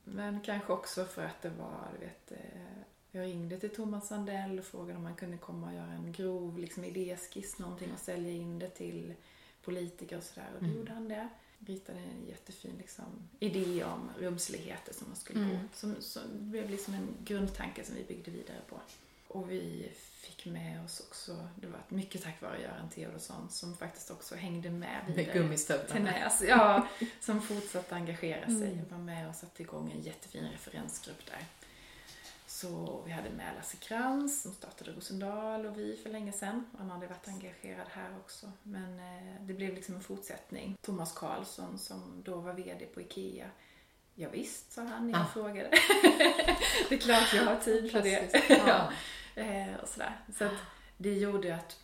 men 0.03 0.41
kanske 0.41 0.73
också 0.73 1.05
för 1.05 1.25
att 1.25 1.41
det 1.41 1.49
var, 1.49 1.87
du 1.99 2.05
vet, 2.05 2.31
eh, 2.31 2.81
jag 3.11 3.25
ringde 3.25 3.59
till 3.59 3.69
Thomas 3.75 4.07
Sandell 4.07 4.59
och 4.59 4.65
frågade 4.65 4.99
om 4.99 5.05
han 5.05 5.15
kunde 5.15 5.37
komma 5.37 5.67
och 5.67 5.73
göra 5.73 5.91
en 5.91 6.11
grov 6.11 6.59
liksom, 6.59 6.83
idéskiss, 6.83 7.59
någonting 7.59 7.91
och 7.93 7.99
sälja 7.99 8.31
in 8.31 8.59
det 8.59 8.69
till 8.69 9.13
politiker 9.63 10.17
och 10.17 10.23
sådär. 10.23 10.49
Och 10.55 10.63
då 10.63 10.69
gjorde 10.77 10.91
han 10.93 11.07
det. 11.07 11.29
Ritade 11.65 11.99
en 11.99 12.27
jättefin 12.27 12.75
liksom, 12.77 13.05
idé 13.39 13.83
om 13.83 14.09
rumsligheter 14.19 14.93
som 14.93 15.07
man 15.07 15.15
skulle 15.15 15.39
gå. 15.39 15.59
Som, 15.73 15.95
som 15.99 16.21
det 16.31 16.43
blev 16.43 16.69
liksom 16.69 16.93
en 16.93 17.07
grundtanke 17.23 17.83
som 17.85 17.95
vi 17.95 18.03
byggde 18.03 18.31
vidare 18.31 18.61
på. 18.69 18.79
Och 19.33 19.51
vi 19.51 19.91
fick 19.95 20.45
med 20.45 20.83
oss 20.85 20.99
också, 20.99 21.47
det 21.55 21.67
var 21.67 21.79
mycket 21.89 22.23
tack 22.23 22.41
vare 22.41 22.61
Göran 22.61 22.89
Theodorsson 22.89 23.49
som 23.49 23.77
faktiskt 23.77 24.11
också 24.11 24.35
hängde 24.35 24.69
med 24.69 25.01
vidare 25.07 25.87
till 25.91 26.01
Näs. 26.01 26.43
Ja, 26.47 26.87
som 27.19 27.41
fortsatte 27.41 27.95
engagera 27.95 28.45
sig. 28.45 28.81
Var 28.89 28.97
med 28.97 29.29
och 29.29 29.35
satte 29.35 29.61
igång 29.63 29.91
en 29.91 30.01
jättefin 30.01 30.47
referensgrupp 30.51 31.25
där. 31.25 31.45
Så 32.47 33.01
vi 33.05 33.11
hade 33.11 33.29
med 33.29 33.53
Lasse 33.57 33.77
Krantz 33.77 34.41
som 34.41 34.53
startade 34.53 34.91
Rosendal 34.91 35.65
och 35.65 35.77
vi 35.79 35.99
för 36.03 36.09
länge 36.09 36.31
sedan. 36.31 36.65
Han 36.77 36.89
hade 36.89 37.07
varit 37.07 37.27
engagerad 37.27 37.87
här 37.91 38.09
också. 38.17 38.51
Men 38.63 38.99
eh, 38.99 39.41
det 39.41 39.53
blev 39.53 39.73
liksom 39.73 39.95
en 39.95 40.01
fortsättning. 40.03 40.77
Thomas 40.81 41.13
Karlsson 41.13 41.79
som 41.79 42.21
då 42.25 42.35
var 42.35 42.53
VD 42.53 42.85
på 42.85 43.01
IKEA. 43.01 43.49
Ja, 44.15 44.29
visst, 44.29 44.71
sa 44.71 44.81
han 44.83 45.07
när 45.07 45.13
jag 45.19 45.21
Ah. 45.21 45.33
frågade. 45.33 45.69
det 46.89 46.95
är 46.95 46.99
klart 46.99 47.33
jag 47.33 47.43
har 47.45 47.55
tid 47.59 47.91
för 47.91 48.01
det. 48.01 48.43
Ja. 48.67 48.91
eh, 49.35 49.75
och 49.81 49.87
sådär. 49.87 50.19
Så 50.37 50.43
att 50.45 50.57
det 50.97 51.13
gjorde 51.13 51.55
att 51.55 51.79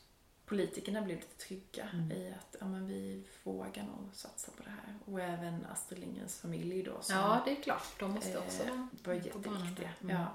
politikerna 0.46 1.02
blev 1.02 1.18
lite 1.18 1.38
trygga 1.38 1.90
Mm. 1.94 2.12
i 2.12 2.34
att 2.40 2.56
ja, 2.60 2.68
men 2.68 2.88
vi 2.88 3.24
vågar 3.44 3.84
nog 3.84 4.10
satsa 4.14 4.52
på 4.52 4.64
det 4.64 4.70
här. 4.70 4.96
Och 5.06 5.22
även 5.22 5.66
Astrid 5.66 6.00
Lindgrens 6.00 6.40
familj 6.42 6.84
då. 6.84 7.02
Som, 7.02 7.16
Ja, 7.16 7.42
det 7.46 7.52
är 7.52 7.62
klart. 7.64 8.00
De 8.00 8.12
måste 8.12 8.38
också 8.40 8.64
eh, 8.64 8.86
vara 9.04 9.18
var 9.18 9.30
på 9.30 9.40
banan 9.40 9.60
jätteviktiga. 9.60 9.90
Mm. 10.02 10.16
Ja. 10.16 10.28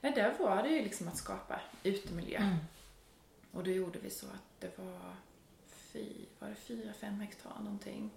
Nej, 0.00 0.12
där 0.12 0.34
var 0.38 0.62
det 0.62 0.68
ju 0.68 0.82
liksom 0.82 1.08
att 1.08 1.16
skapa 1.16 1.60
utemiljö. 1.82 2.38
Mm. 2.38 2.56
Och 3.52 3.64
då 3.64 3.70
gjorde 3.70 3.98
vi 3.98 4.10
så 4.10 4.26
att 4.26 4.60
det 4.60 4.78
var, 4.78 5.14
fy, 5.66 6.06
var 6.38 6.48
det 6.48 6.54
fyra, 6.54 6.92
fem 6.92 7.20
hektar 7.20 7.50
någonting. 7.60 8.10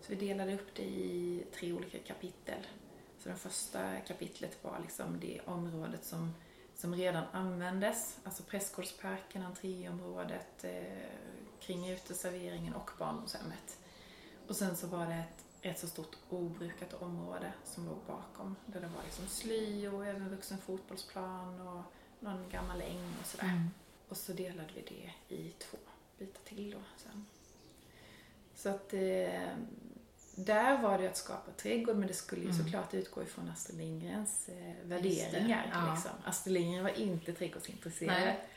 Så 0.00 0.06
vi 0.14 0.14
delade 0.16 0.54
upp 0.54 0.74
det 0.74 0.82
i 0.82 1.44
tre 1.54 1.72
olika 1.72 1.98
kapitel. 1.98 2.66
Så 3.18 3.28
det 3.28 3.34
första 3.36 4.00
kapitlet 4.00 4.64
var 4.64 4.78
liksom 4.82 5.20
det 5.20 5.40
området 5.44 6.04
som, 6.04 6.34
som 6.76 6.94
redan 6.94 7.24
användes. 7.32 8.18
Alltså 8.24 8.42
Prästgårdsparken, 8.42 9.42
entréområdet, 9.42 10.64
eh, 10.64 11.08
kring 11.60 11.88
uteserveringen 11.90 12.74
och 12.74 12.90
barndomshemmet. 12.98 13.78
Och 14.48 14.56
sen 14.56 14.76
så 14.76 14.86
var 14.86 15.06
det 15.06 15.14
ett 15.14 15.44
rätt 15.62 15.78
så 15.78 15.88
stort 15.88 16.16
obrukat 16.28 16.94
område 16.94 17.52
som 17.64 17.86
låg 17.86 17.98
bakom. 18.06 18.56
Där 18.66 18.80
det 18.80 18.86
var 18.86 19.02
liksom 19.04 19.26
sly 19.26 19.88
och 19.88 20.06
även 20.06 20.30
vuxen 20.30 20.58
fotbollsplan 20.58 21.60
och 21.60 21.82
någon 22.20 22.48
gammal 22.48 22.80
äng 22.80 23.14
och 23.20 23.26
sådär. 23.26 23.44
Mm. 23.44 23.68
Och 24.08 24.16
så 24.16 24.32
delade 24.32 24.68
vi 24.74 24.80
det 25.28 25.34
i 25.34 25.50
två 25.58 25.78
bitar 26.18 26.42
till 26.44 26.70
då 26.70 26.78
sen. 26.96 27.26
Så 28.54 28.68
att 28.68 28.94
eh, 28.94 29.56
där 30.34 30.82
var 30.82 30.98
det 30.98 31.08
att 31.08 31.16
skapa 31.16 31.50
trädgård 31.56 31.96
men 31.96 32.08
det 32.08 32.14
skulle 32.14 32.44
ju 32.44 32.52
såklart 32.52 32.94
utgå 32.94 33.22
ifrån 33.22 33.48
Astrid 33.48 33.78
Lindgrens 33.78 34.48
eh, 34.48 34.88
värderingar. 34.88 35.70
ja. 35.72 35.94
Liksom. 35.94 36.10
Astrid 36.24 36.54
Lindgren 36.54 36.84
var 36.84 37.00
inte 37.00 37.32
trädgårdsintresserad. 37.32 38.20
Nej. 38.20 38.48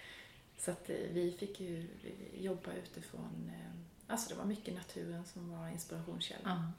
Så 0.58 0.72
att 0.72 0.90
eh, 0.90 0.96
vi 1.12 1.36
fick 1.40 1.60
ju 1.60 1.80
eh, 1.80 2.44
jobba 2.44 2.74
utifrån, 2.74 3.52
eh, 3.54 4.12
alltså 4.13 4.30
det 4.30 4.36
var 4.36 4.46
mycket 4.46 4.76
naturen 4.76 5.26
som 5.26 5.52
var 5.60 5.68
inspirationskällan. 5.68 6.42
Ja. 6.44 6.72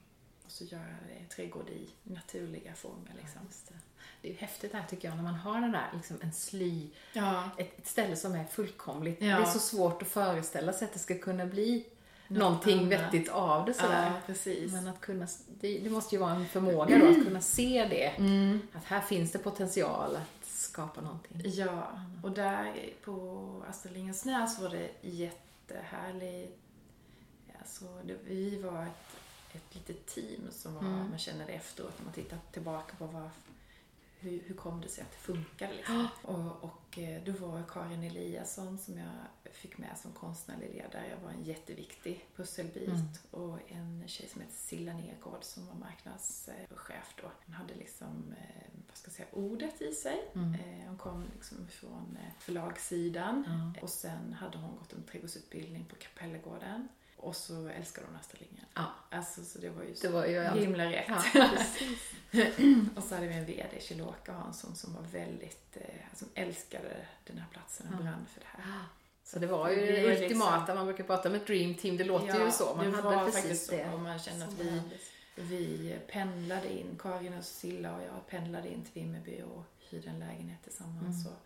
Och 0.45 0.51
så 0.51 0.65
göra 0.65 0.83
det, 1.09 1.35
trädgård 1.35 1.69
i 1.69 1.89
naturliga 2.03 2.75
former 2.75 3.15
liksom. 3.23 3.41
Just 3.47 3.69
det. 3.69 3.75
det 4.23 4.29
är 4.29 4.33
ju 4.33 4.39
häftigt 4.39 4.73
här 4.73 4.85
tycker 4.91 5.09
jag 5.09 5.17
när 5.17 5.25
man 5.25 5.35
har 5.35 5.61
den 5.61 5.73
där, 5.73 5.91
liksom 5.95 6.17
en 6.23 6.33
sly, 6.33 6.91
Ja, 7.13 7.51
ett, 7.59 7.79
ett 7.79 7.87
ställe 7.87 8.17
som 8.17 8.35
är 8.35 8.45
fullkomligt. 8.45 9.23
Ja. 9.23 9.27
Det 9.27 9.43
är 9.43 9.47
så 9.47 9.59
svårt 9.59 10.03
att 10.03 10.09
föreställa 10.09 10.73
sig 10.73 10.85
att 10.85 10.93
det 10.93 10.99
ska 10.99 11.19
kunna 11.19 11.47
bli 11.47 11.87
någonting 12.29 12.79
annat. 12.79 12.91
vettigt 12.93 13.29
av 13.29 13.65
det 13.67 13.75
sådär. 13.75 14.07
ja 14.07 14.13
precis. 14.27 14.73
Men 14.73 14.89
att 14.89 15.01
kunna, 15.01 15.27
det, 15.61 15.79
det 15.79 15.91
måste 15.91 16.15
ju 16.15 16.21
vara 16.21 16.33
en 16.33 16.47
förmåga 16.47 16.99
då 16.99 17.09
att 17.09 17.25
kunna 17.25 17.41
se 17.41 17.87
det. 17.91 18.07
Mm. 18.07 18.61
Att 18.73 18.85
här 18.85 19.01
finns 19.01 19.33
det 19.33 19.39
potential 19.39 20.17
att 20.17 20.47
skapa 20.49 21.01
någonting. 21.01 21.41
Ja, 21.45 21.93
och 22.23 22.31
där 22.31 22.75
på 23.05 23.39
Astrid 23.71 23.95
Lindgrens 23.95 24.59
var 24.59 24.69
det 24.69 24.89
jättehärligt. 25.01 26.59
Alltså, 27.59 27.85
det, 28.05 28.17
vi 28.25 28.63
var 28.63 28.83
ett, 28.83 29.17
ett 29.57 29.75
litet 29.75 30.07
team 30.07 30.41
som 30.51 30.75
var, 30.75 30.81
Mm. 30.83 31.11
man 31.11 31.19
känner 31.19 31.47
det 31.47 31.53
efteråt 31.53 31.93
när 31.99 32.05
man 32.05 32.15
tittar 32.15 32.39
tillbaka 32.53 32.97
på 32.97 33.07
vad, 33.07 33.31
hur, 34.21 34.43
hur 34.47 34.55
kom 34.55 34.81
det 34.81 34.89
sig 34.89 35.03
att 35.05 35.11
det 35.13 35.19
funkade 35.19 35.75
liksom. 35.75 36.09
Och, 36.23 36.65
och 36.65 36.99
eh, 36.99 37.23
då 37.25 37.33
var 37.33 37.63
Karin 37.69 38.03
Eliasson 38.03 38.79
som 38.79 38.99
jag 38.99 39.11
fick 39.53 39.79
med 39.79 39.99
som 39.99 40.13
konstnärlig 40.13 40.71
ledare, 40.75 41.19
var 41.25 41.31
en 41.31 41.45
jätteviktig 41.45 42.25
pusselbit. 42.37 42.89
Mm. 42.89 43.07
Och 43.31 43.59
en 43.73 44.05
tjej 44.09 44.29
som 44.29 44.41
heter 44.41 44.55
Silla 44.55 44.93
Nergård 44.93 45.45
som 45.45 45.67
var 45.67 45.75
marknadschef 45.75 47.15
då. 47.23 47.31
Hon 47.47 47.55
hade 47.55 47.75
liksom, 47.75 48.35
eh, 48.39 48.71
vad 48.89 48.97
ska 48.97 49.09
jag 49.09 49.15
säga, 49.15 49.29
ordet 49.33 49.83
i 49.83 49.95
sig. 49.95 50.31
Mm. 50.35 50.55
Eh, 50.55 50.87
Hon 50.89 50.99
kom 50.99 51.25
liksom 51.35 51.67
från 51.69 52.19
förlagssidan 52.39 53.45
Ja. 53.75 53.83
och 53.83 53.91
sen 53.91 54.33
hade 54.33 54.59
hon 54.59 54.77
gått 54.77 54.93
en 54.93 55.03
trädgårdsutbildning 55.03 55.85
på 55.85 55.97
Kapellegården. 55.97 56.89
Och 57.21 57.37
så 57.37 57.69
älskade 57.69 58.07
hon 58.07 58.17
Astrid 58.17 58.41
Lindgren. 58.43 58.67
Ja. 58.75 58.85
Alltså, 59.11 59.45
så 59.45 59.59
det 59.59 59.71
var 59.71 59.83
ju 59.83 59.91
Det 59.91 59.97
så 59.97 60.11
var 60.11 60.27
ju 60.27 60.43
himla 60.61 60.85
rätt. 60.85 61.07
Ja, 61.35 61.49
och 62.97 63.03
så 63.05 63.15
hade 63.15 63.27
vi 63.29 63.35
en 63.35 63.45
VD, 63.47 63.81
Kjell-Åke 63.81 64.33
Hansson, 64.33 64.77
som 64.77 64.95
var 64.95 65.03
väldigt, 65.03 65.77
eh, 65.77 66.17
som 66.17 66.29
älskade 66.35 67.07
den 67.27 67.39
här 67.39 67.47
platsen 67.53 67.87
och 67.89 67.95
Ja. 67.95 68.03
brann 68.03 68.27
för 68.35 68.41
det 68.41 68.47
här. 68.63 68.85
Så 69.25 69.39
det 69.39 69.47
var 69.47 69.69
ju 69.71 69.77
Det 69.77 69.87
det 69.87 70.07
liksom- 70.09 70.23
ultimata, 70.25 70.75
man 70.75 70.87
brukar 70.87 71.05
prata 71.05 71.29
om 71.29 71.35
ett 71.35 71.47
dream 71.47 71.75
team, 71.75 71.97
det 71.97 72.05
låter 72.05 72.45
ju 72.45 72.51
så. 72.51 72.75
Man 72.77 72.91
det 72.91 72.97
hade 72.97 73.03
var 73.17 73.25
precis 73.25 73.41
faktiskt 73.43 73.67
så. 73.67 73.73
det. 73.77 73.93
Och 73.93 74.01
man 74.01 74.19
kände 74.19 74.45
att 74.45 74.53
vi, 74.61 74.83
vi 75.37 75.97
pendlade 76.09 76.73
in, 76.79 76.99
Karin 76.99 77.35
och 77.39 77.45
Silla 77.45 77.97
och 77.97 78.03
jag 78.03 78.27
pendlade 78.27 78.69
in 78.73 78.85
till 78.85 78.93
Vimmerby 79.03 79.43
och 79.43 79.65
hyrde 79.91 80.09
en 80.11 80.19
lägenhet 80.19 80.63
tillsammans. 80.65 81.27
Mm. 81.27 81.33
Och, 81.37 81.43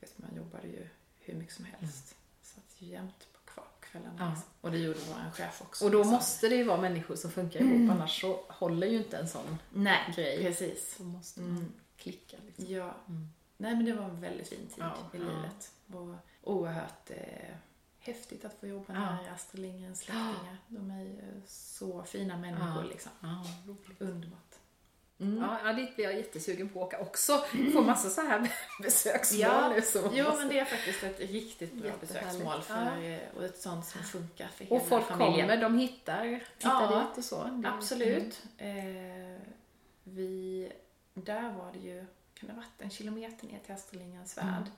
vet, 0.00 0.18
man 0.18 0.34
jobbade 0.36 0.66
ju 0.68 0.88
hur 1.20 1.34
mycket 1.34 1.54
som 1.54 1.64
helst. 1.64 2.14
Satt 2.42 2.64
ju 2.78 2.86
jämt 2.88 3.26
på 3.32 3.52
kva- 3.60 3.64
kvällarna. 3.98 4.34
Ja. 4.36 4.42
Och 4.60 4.70
det 4.70 4.78
gjorde 4.78 4.98
vår 5.08 5.30
chef 5.30 5.62
också. 5.62 5.84
Och 5.84 5.90
då 5.90 5.98
liksom. 5.98 6.12
måste 6.14 6.48
det 6.48 6.54
ju 6.56 6.64
vara 6.64 6.80
människor 6.80 7.16
som 7.16 7.30
funkar 7.30 7.60
ihop, 7.60 7.90
annars 7.90 8.20
så 8.20 8.40
håller 8.48 8.86
ju 8.86 8.96
inte 8.98 9.16
en 9.18 9.28
sån 9.28 9.58
Nej, 9.72 10.12
grej. 10.16 10.42
precis. 10.44 10.94
Så 10.96 11.02
måste 11.04 11.40
Mm. 11.40 11.54
man 11.54 11.72
klicka 11.96 12.36
liksom. 12.46 12.64
Ja. 12.74 12.94
Mm. 13.08 13.28
Nej 13.56 13.76
men 13.76 13.84
det 13.84 13.92
var 13.92 14.04
en 14.04 14.20
väldigt 14.20 14.48
fin 14.48 14.58
tid 14.66 14.74
Ja, 14.78 14.96
i 15.12 15.16
ja. 15.18 15.22
livet. 15.24 15.72
Och 15.92 16.14
oerhört 16.42 17.10
eh, 17.10 17.54
häftigt 17.98 18.44
att 18.44 18.54
få 18.60 18.66
jobba 18.66 18.94
Ja. 18.94 19.00
nära 19.00 19.32
Astrid 19.34 19.62
Lindgrens 19.62 19.98
släktingar. 20.00 20.58
De 20.68 20.90
är 20.90 21.02
ju 21.04 21.42
så 21.46 22.02
fina 22.02 22.36
människor 22.36 22.84
liksom. 22.84 23.12
Ja, 23.20 23.44
Underbart. 25.18 25.60
Ja, 25.64 25.68
ja, 25.68 25.72
dit 25.76 25.96
blir 25.96 26.04
jag 26.04 26.14
jättesugen 26.16 26.68
på 26.68 26.80
att 26.82 26.86
åka 26.86 26.98
också. 27.00 27.44
Få 27.72 27.82
massa 27.82 28.10
så 28.10 28.20
här 28.20 28.50
besöksmål 28.82 29.40
Ja, 29.40 29.68
nu. 29.68 29.82
Jo, 30.12 30.24
måste- 30.24 30.38
men 30.38 30.48
det 30.48 30.58
är 30.58 30.64
faktiskt 30.64 31.02
ett 31.04 31.20
riktigt 31.20 31.72
bra 31.72 31.90
besöksmål 32.00 32.62
för, 32.62 33.02
eh, 33.12 33.18
och 33.36 33.44
ett 33.44 33.58
sånt 33.58 33.86
som 33.86 34.02
funkar 34.02 34.48
för 34.48 34.64
hela 34.64 34.76
Och 34.76 34.88
folk 34.88 35.06
familjen. 35.06 35.40
kommer, 35.48 35.62
de 35.62 35.78
hittar, 35.78 36.24
hittar 36.24 36.42
Ja, 36.58 37.04
dit 37.08 37.18
och 37.18 37.24
så. 37.24 37.44
Det- 37.44 37.68
Absolut. 37.68 38.42
Eh, 38.58 39.40
vi, 40.04 40.72
där 41.14 41.42
var 41.52 41.72
det 41.72 41.78
ju, 41.78 42.06
kan 42.34 42.46
det 42.46 42.52
ha 42.54 42.56
varit 42.60 42.80
en 42.82 42.90
kilometer 42.90 43.46
ner 43.46 43.58
till 43.64 43.74
Astrid 43.74 44.00
Lindgrens 44.00 44.38
Värld. 44.38 44.44
Mm. 44.46 44.70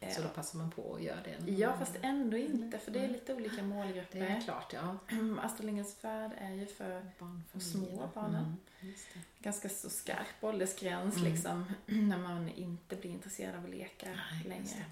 Eh, 0.00 0.14
Så 0.14 0.22
då 0.22 0.28
passar 0.28 0.58
man 0.58 0.70
på 0.70 0.94
att 0.94 1.02
göra 1.02 1.18
det. 1.24 1.52
Ja, 1.52 1.76
fast 1.78 1.96
ändå 2.02 2.36
inte, 2.36 2.78
för 2.78 2.90
det 2.90 2.98
är 3.04 3.08
lite 3.08 3.34
olika 3.34 3.54
Det 3.56 3.60
är 3.60 3.64
målgrupper. 3.64 4.40
klart, 4.44 4.72
ja. 4.72 4.96
Astrid 5.42 5.66
Lindgrens 5.66 6.04
Värld 6.04 6.30
är 6.38 6.50
ju 6.54 6.66
för 6.66 7.02
Barnfamiljerna. 7.18 7.60
små 7.96 8.10
barnen. 8.14 8.56
Mm, 8.80 8.94
ganska 9.38 9.68
så 9.68 9.90
skarp 9.90 10.26
åldersgräns 10.44 11.16
Mm. 11.16 11.32
liksom, 11.32 11.72
när 11.86 12.18
man 12.18 12.48
inte 12.48 12.96
blir 12.96 13.10
intresserad 13.10 13.54
av 13.56 13.64
att 13.64 13.70
leka 13.70 14.06
Nej, 14.10 14.44
längre. 14.48 14.84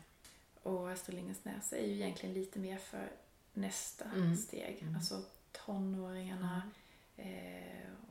Och 0.63 0.91
Astrid 0.91 1.15
Lindgrens 1.17 1.45
Näs 1.45 1.73
är 1.73 1.87
ju 1.87 1.93
egentligen 1.95 2.35
lite 2.35 2.59
mer 2.59 2.79
för 2.79 3.09
nästa 3.53 4.05
Mm. 4.05 4.37
steg. 4.37 4.79
Mm. 4.83 4.97
Alltså 4.97 5.23
tonåringarna 5.53 6.57
eh, 6.57 6.61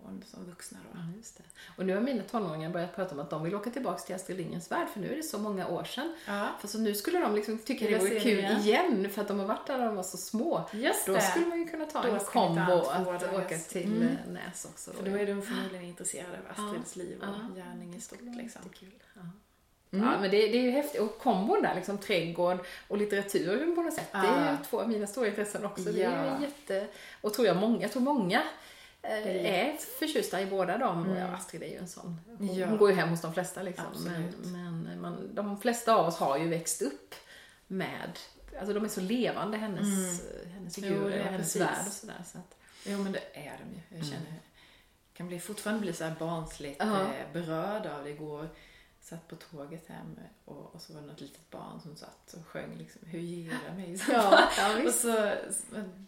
och 0.03 0.27
som 0.27 0.45
vuxna 0.45 0.79
då. 0.93 0.99
Ja, 0.99 1.05
just 1.17 1.37
det. 1.37 1.43
Och 1.77 1.85
nu 1.85 1.93
har 1.93 2.01
mina 2.01 2.23
tonåringar 2.23 2.69
börjat 2.69 2.95
prata 2.95 3.13
om 3.15 3.19
att 3.19 3.29
de 3.29 3.43
vill 3.43 3.55
åka 3.55 3.69
tillbaka 3.69 3.99
till 3.99 4.15
Astrid 4.15 4.37
Lindgrens 4.37 4.71
Värld, 4.71 4.87
för 4.93 4.99
nu 4.99 5.11
är 5.11 5.15
det 5.15 5.23
så 5.23 5.37
många 5.39 5.67
år 5.67 5.83
sedan. 5.83 6.15
Ja, 6.27 6.47
För 6.59 6.67
så 6.67 6.77
nu 6.77 6.93
skulle 6.95 7.19
de 7.19 7.35
liksom 7.35 7.57
tycka 7.57 7.85
det 7.87 7.97
vore 7.97 8.19
kul 8.19 8.39
igen. 8.39 8.59
igen, 8.61 9.09
för 9.09 9.21
att 9.21 9.27
de 9.27 9.39
har 9.39 9.45
varit 9.45 9.67
där 9.67 9.77
när 9.77 9.85
de 9.85 9.95
var 9.95 10.03
så 10.03 10.17
små. 10.17 10.63
just 10.73 11.05
Då 11.05 11.13
det. 11.13 11.21
skulle 11.21 11.45
man 11.45 11.59
ju 11.59 11.65
kunna 11.67 11.85
ta 11.85 12.01
Då 12.01 12.09
en 12.13 12.19
kombo 12.19 12.71
att 12.71 13.33
åka 13.33 13.57
till 13.57 13.85
Mm. 13.95 14.07
eh, 14.07 14.31
Näs 14.31 14.65
också. 14.71 14.91
För 14.91 15.09
då 15.09 15.17
är 15.17 15.25
de 15.27 15.41
förmodligen 15.41 15.85
intresserade 15.85 16.37
av 16.37 16.65
Astrids 16.65 16.95
liv 16.95 17.17
och 17.21 17.25
Ja. 17.27 17.55
gärning 17.63 17.95
i 17.95 18.01
stort 18.01 18.19
liksom. 18.21 18.61
Ja. 19.15 19.21
Mm. 19.91 20.05
Ja, 20.05 20.19
men 20.21 20.31
det, 20.31 20.37
det 20.37 20.57
är 20.57 20.61
ju 20.61 20.71
häftigt. 20.71 21.01
Och 21.01 21.19
kombon 21.19 21.61
där, 21.61 21.75
liksom 21.75 21.97
trädgård 21.97 22.57
och 22.87 22.97
litteratur 22.97 23.75
på 23.75 23.81
något 23.81 23.93
sätt. 23.93 24.11
Det 24.11 24.17
är 24.17 24.41
ju 24.43 24.45
Ja. 24.51 24.57
två 24.69 24.81
av 24.81 24.89
mina 24.89 25.07
stora 25.07 25.27
intressen 25.27 25.65
också. 25.65 25.83
Det 25.83 26.03
är 26.03 26.25
Ja. 26.25 26.41
jätte... 26.41 26.87
Och 27.21 27.33
tror 27.33 27.47
jag 27.47 27.57
många, 27.57 27.81
jag 27.81 27.91
tror 27.91 28.01
många 28.01 28.37
eh, 28.39 28.43
är 29.01 29.27
är 29.27 29.77
förtjusta 29.99 30.41
i 30.41 30.45
båda 30.45 30.77
dem. 30.77 30.99
Och 30.99 31.05
Mm. 31.05 31.17
ja, 31.17 31.27
Astrid 31.27 31.63
är 31.63 31.67
ju 31.67 31.77
en 31.77 31.87
sån. 31.87 32.19
Hon, 32.37 32.55
Ja. 32.55 32.67
hon 32.67 32.77
går 32.77 32.89
ju 32.89 32.95
hem 32.95 33.09
hos 33.09 33.21
de 33.21 33.33
flesta 33.33 33.61
liksom. 33.61 33.85
Men, 34.05 34.23
Absolut. 34.25 34.45
men 34.53 35.01
man, 35.01 35.35
de 35.35 35.59
flesta 35.61 35.95
av 35.95 36.07
oss 36.07 36.17
har 36.17 36.37
ju 36.37 36.47
växt 36.49 36.81
upp 36.81 37.15
med 37.67 38.19
Alltså 38.59 38.73
de 38.73 38.83
är 38.85 38.89
så 38.89 39.01
levande, 39.01 39.57
hennes, 39.57 40.21
hennes 40.53 40.77
Jo, 40.77 40.83
figurer 40.83 41.19
och 41.19 41.25
hennes 41.31 41.55
värld 41.55 41.85
och 41.87 41.93
sådär. 41.93 42.23
Så 42.31 42.37
att, 42.37 42.57
Jo 42.85 42.97
men 43.03 43.11
det 43.11 43.19
är 43.33 43.57
de 43.65 43.75
ju. 43.75 43.81
Jag 43.89 43.97
Mm. 43.97 44.09
känner, 44.09 44.33
kan 45.13 45.27
bli, 45.27 45.39
fortfarande 45.39 45.81
bli 45.81 45.93
så 45.93 46.03
här 46.03 46.15
barnsligt 46.19 46.75
Ja. 46.79 47.01
eh, 47.01 47.33
berörd 47.33 47.85
av 47.85 48.03
det. 48.03 48.09
Igår 48.09 48.49
satt 49.01 49.27
på 49.27 49.35
tåget 49.35 49.87
hem 49.87 50.19
och, 50.45 50.75
och 50.75 50.81
så 50.81 50.93
var 50.93 51.01
det 51.01 51.07
något 51.07 51.21
litet 51.21 51.49
barn 51.49 51.79
som 51.81 51.95
satt 51.95 52.33
och 52.33 52.45
sjöng 52.47 52.77
liksom, 52.77 53.01
Hur 53.05 53.19
jag 53.65 53.75
mig? 53.75 53.97
Ja, 54.09 54.49
ja, 54.57 54.83
och 54.87 54.93
så, 54.93 55.31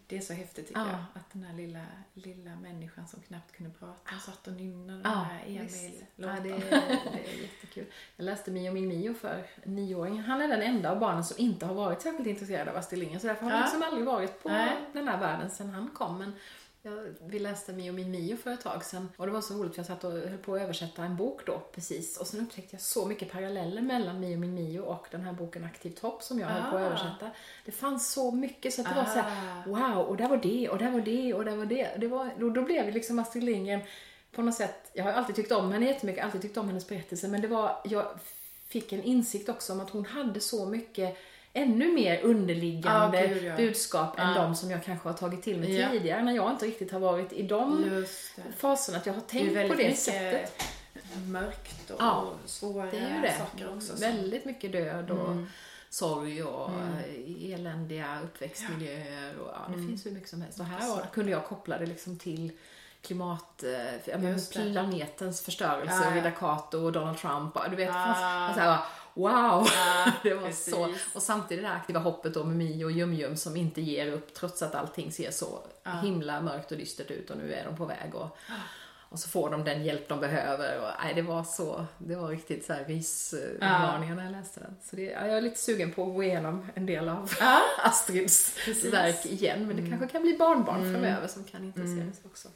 det 0.06 0.16
är 0.16 0.20
så 0.20 0.32
häftigt 0.32 0.68
tycker 0.68 0.80
Ja. 0.80 0.86
jag. 0.90 0.98
Att 1.14 1.32
den 1.32 1.42
här 1.42 1.54
lilla, 1.54 1.84
lilla 2.14 2.56
människan 2.56 3.06
som 3.08 3.20
knappt 3.22 3.52
kunde 3.52 3.72
prata 3.78 4.18
satt 4.26 4.46
och 4.46 4.52
nynnade 4.52 5.02
den 5.02 5.12
Ja, 5.12 5.18
här 5.18 5.62
visst. 5.62 6.02
Ja, 6.16 6.28
Emil-låten. 6.28 6.42
det, 6.70 6.76
är, 6.76 6.80
det 7.12 7.30
är 7.36 7.42
jättekul. 7.42 7.86
Jag 8.16 8.24
läste 8.24 8.50
Mio 8.50 8.72
min 8.72 8.88
Mio 8.88 9.14
för 9.14 9.46
nioåringen. 9.64 10.24
Han 10.24 10.40
är 10.42 10.48
den 10.48 10.62
enda 10.62 10.90
av 10.90 10.98
barnen 10.98 11.24
som 11.24 11.38
inte 11.38 11.66
har 11.66 11.74
varit 11.74 12.02
särskilt 12.02 12.28
intresserad 12.28 12.68
av 12.68 12.76
Astrid 12.76 12.98
Lindgren. 12.98 13.20
Så 13.20 13.26
därför 13.26 13.42
har 13.44 13.50
han 13.50 13.58
Ja. 13.60 13.64
liksom 13.66 13.82
aldrig 13.82 14.04
varit 14.06 14.42
på 14.42 14.48
Nej. 14.48 14.76
den 14.92 15.08
här 15.08 15.20
världen 15.20 15.50
sedan 15.50 15.70
han 15.70 15.90
kom. 15.90 16.18
Men 16.18 16.32
jag, 16.82 17.14
vi 17.26 17.38
läste 17.38 17.72
Mio 17.72 17.92
min 17.92 18.10
Mio 18.10 18.36
för 18.36 18.52
ett 18.52 18.60
tag 18.60 18.84
sedan. 18.84 19.08
Och 19.16 19.26
det 19.26 19.32
var 19.32 19.40
så 19.40 19.54
roligt 19.54 19.74
för 19.74 19.78
jag 19.78 19.86
satt 19.86 20.04
och 20.04 20.12
höll 20.12 20.38
på 20.38 20.54
att 20.54 20.60
översätta 20.62 21.04
en 21.04 21.16
bok 21.16 21.46
då 21.46 21.62
precis. 21.74 22.16
Och 22.16 22.26
sen 22.26 22.40
upptäckte 22.40 22.74
jag 22.74 22.80
så 22.80 23.06
mycket 23.06 23.32
paralleller 23.32 23.82
mellan 23.82 24.20
Mio 24.20 24.36
min 24.36 24.54
Mio 24.54 24.80
och 24.80 25.06
den 25.10 25.20
här 25.20 25.32
boken 25.32 25.64
Aktivt 25.64 25.98
hopp 25.98 26.22
som 26.22 26.38
jag 26.38 26.46
höll 26.48 26.70
på 26.70 26.76
att 26.76 26.82
Ah. 26.82 26.86
översätta. 26.86 27.30
Det 27.64 27.72
fanns 27.72 28.12
så 28.12 28.30
mycket 28.30 28.74
så 28.74 28.80
att 28.80 28.88
det 28.88 28.94
var 28.94 29.04
så 29.04 29.10
här, 29.20 29.62
Ah. 29.66 29.68
wow, 29.94 30.06
och 30.06 30.16
där 30.16 30.28
var 30.28 30.36
det, 30.36 30.68
och 30.68 30.78
där 30.78 30.90
var 30.90 31.00
det, 31.00 31.34
och 31.34 31.44
där 31.44 31.56
var 31.56 31.66
det. 31.66 31.90
det 31.96 32.06
var, 32.08 32.30
då, 32.38 32.50
då 32.50 32.62
blev 32.62 32.86
det 32.86 32.92
liksom 32.92 33.18
Astrid 33.18 33.44
Lindgren 33.44 33.80
på 34.32 34.42
något 34.42 34.54
sätt, 34.54 34.90
jag 34.92 35.04
har 35.04 35.12
alltid 35.12 35.36
tyckt 35.36 35.52
om 35.52 35.72
henne 35.72 35.86
jättemycket, 35.86 36.24
alltid 36.24 36.42
tyckt 36.42 36.56
om 36.56 36.66
hennes 36.66 36.88
berättelse, 36.88 37.28
men 37.28 37.40
det 37.40 37.48
var, 37.48 37.80
jag 37.84 38.06
fick 38.68 38.92
en 38.92 39.02
insikt 39.02 39.48
också 39.48 39.72
om 39.72 39.80
att 39.80 39.90
hon 39.90 40.04
hade 40.06 40.40
så 40.40 40.66
mycket 40.66 41.16
ännu 41.52 41.92
mer 41.92 42.20
underliggande 42.22 43.26
gud, 43.26 43.44
ja. 43.44 43.56
budskap 43.56 44.18
än 44.18 44.28
Ja. 44.34 44.42
de 44.42 44.54
som 44.56 44.70
jag 44.70 44.84
kanske 44.84 45.08
har 45.08 45.16
tagit 45.16 45.42
till 45.42 45.58
mig 45.60 45.76
Ja. 45.76 45.90
tidigare, 45.90 46.22
när 46.22 46.32
jag 46.32 46.50
inte 46.50 46.66
riktigt 46.66 46.92
har 46.92 47.00
varit 47.00 47.32
i 47.32 47.42
de 47.42 47.82
det. 47.90 48.42
faserna, 48.58 48.98
att 48.98 49.06
jag 49.06 49.12
har 49.12 49.20
Det 49.20 49.26
tänkt 49.26 49.52
väldigt 49.56 49.76
på 49.76 49.82
det 49.82 49.94
sättet. 49.94 50.62
mörkt 51.26 51.90
och 51.90 51.96
Ja, 52.00 52.32
svåra 52.46 52.86
Det 52.86 52.96
är 52.98 53.14
ju 53.16 53.20
det. 53.22 53.34
saker 53.38 53.76
också. 53.76 53.86
som- 53.96 54.00
Väldigt 54.00 54.44
mycket 54.44 54.72
död 54.72 55.10
och 55.10 55.30
Mm. 55.30 55.46
sorg 55.90 56.42
och 56.42 56.70
Mm. 56.70 57.54
eländiga 57.54 58.20
uppväxtmiljöer 58.24 59.38
och 59.38 59.48
ja, 59.54 59.64
det 59.68 59.74
Mm. 59.74 59.88
finns 59.88 60.06
hur 60.06 60.10
mycket 60.10 60.28
som 60.28 60.42
helst. 60.42 60.60
Och 60.60 60.66
här 60.66 60.88
var, 60.88 61.02
kunde 61.12 61.30
jag 61.30 61.44
koppla 61.44 61.78
det 61.78 61.86
liksom 61.86 62.18
till 62.18 62.52
klimat, 63.02 63.58
det. 63.58 64.50
planetens 64.52 65.42
förstörelse, 65.42 65.94
Ja, 65.94 66.04
ja. 66.04 66.10
Frida 66.10 66.30
Kahlo 66.30 66.84
och 66.84 66.92
Donald 66.92 67.18
Trump. 67.18 67.56
och 67.56 67.70
Du 67.70 67.76
vet, 67.76 67.88
det 67.88 67.94
Ah. 68.00 68.14
fanns, 68.14 68.56
så 68.56 68.60
här, 68.62 68.78
wow! 69.14 69.66
Ja, 69.74 70.12
Det 70.22 70.34
var 70.34 70.46
precis. 70.46 70.74
så. 70.74 70.94
Och 71.14 71.22
samtidigt 71.22 71.64
det 71.64 71.68
här 71.68 71.76
aktiva 71.76 72.00
hoppet 72.00 72.34
då 72.34 72.44
med 72.44 72.56
Mio 72.56 72.84
och 72.84 72.90
Jum-Jum 72.92 73.36
som 73.36 73.56
inte 73.56 73.80
ger 73.80 74.12
upp 74.12 74.34
trots 74.34 74.62
att 74.62 74.74
allting 74.74 75.12
ser 75.12 75.30
så 75.30 75.58
Ja. 75.82 75.90
himla 75.90 76.40
mörkt 76.40 76.72
och 76.72 76.78
dystert 76.78 77.10
ut 77.10 77.30
och 77.30 77.36
nu 77.36 77.52
är 77.54 77.64
de 77.64 77.76
på 77.76 77.84
väg. 77.86 78.14
Och, 78.14 78.36
och 79.08 79.18
så 79.18 79.28
får 79.28 79.50
de 79.50 79.64
den 79.64 79.84
hjälp 79.84 80.08
de 80.08 80.20
behöver. 80.20 80.78
Och, 80.80 80.88
nej, 81.04 81.14
det 81.14 81.22
var 81.22 81.44
så, 81.44 81.86
det 81.98 82.16
var 82.16 82.28
riktigt 82.28 82.66
så 82.66 82.72
här 82.72 82.84
rysvarningar 82.84 84.14
när 84.14 84.24
jag 84.24 84.32
läste 84.32 84.60
den. 84.60 84.76
Så 84.82 84.96
det, 84.96 85.02
ja, 85.02 85.26
jag 85.26 85.36
är 85.36 85.40
lite 85.40 85.58
sugen 85.60 85.92
på 85.92 86.02
att 86.06 86.14
gå 86.14 86.22
igenom 86.22 86.66
en 86.74 86.86
del 86.86 87.08
av 87.08 87.30
Ja. 87.40 87.60
Astrids 87.84 88.54
Precis. 88.64 88.92
verk 88.92 89.26
igen. 89.26 89.66
Men 89.66 89.76
det 89.76 89.82
Mm. 89.82 89.90
kanske 89.90 90.08
kan 90.08 90.22
bli 90.22 90.36
barnbarn 90.38 90.80
Mm. 90.80 90.92
framöver 90.94 91.28
som 91.28 91.44
kan 91.44 91.64
intressera 91.64 91.92
Mm. 92.02 92.12
sig 92.12 92.22
också. 92.24 92.48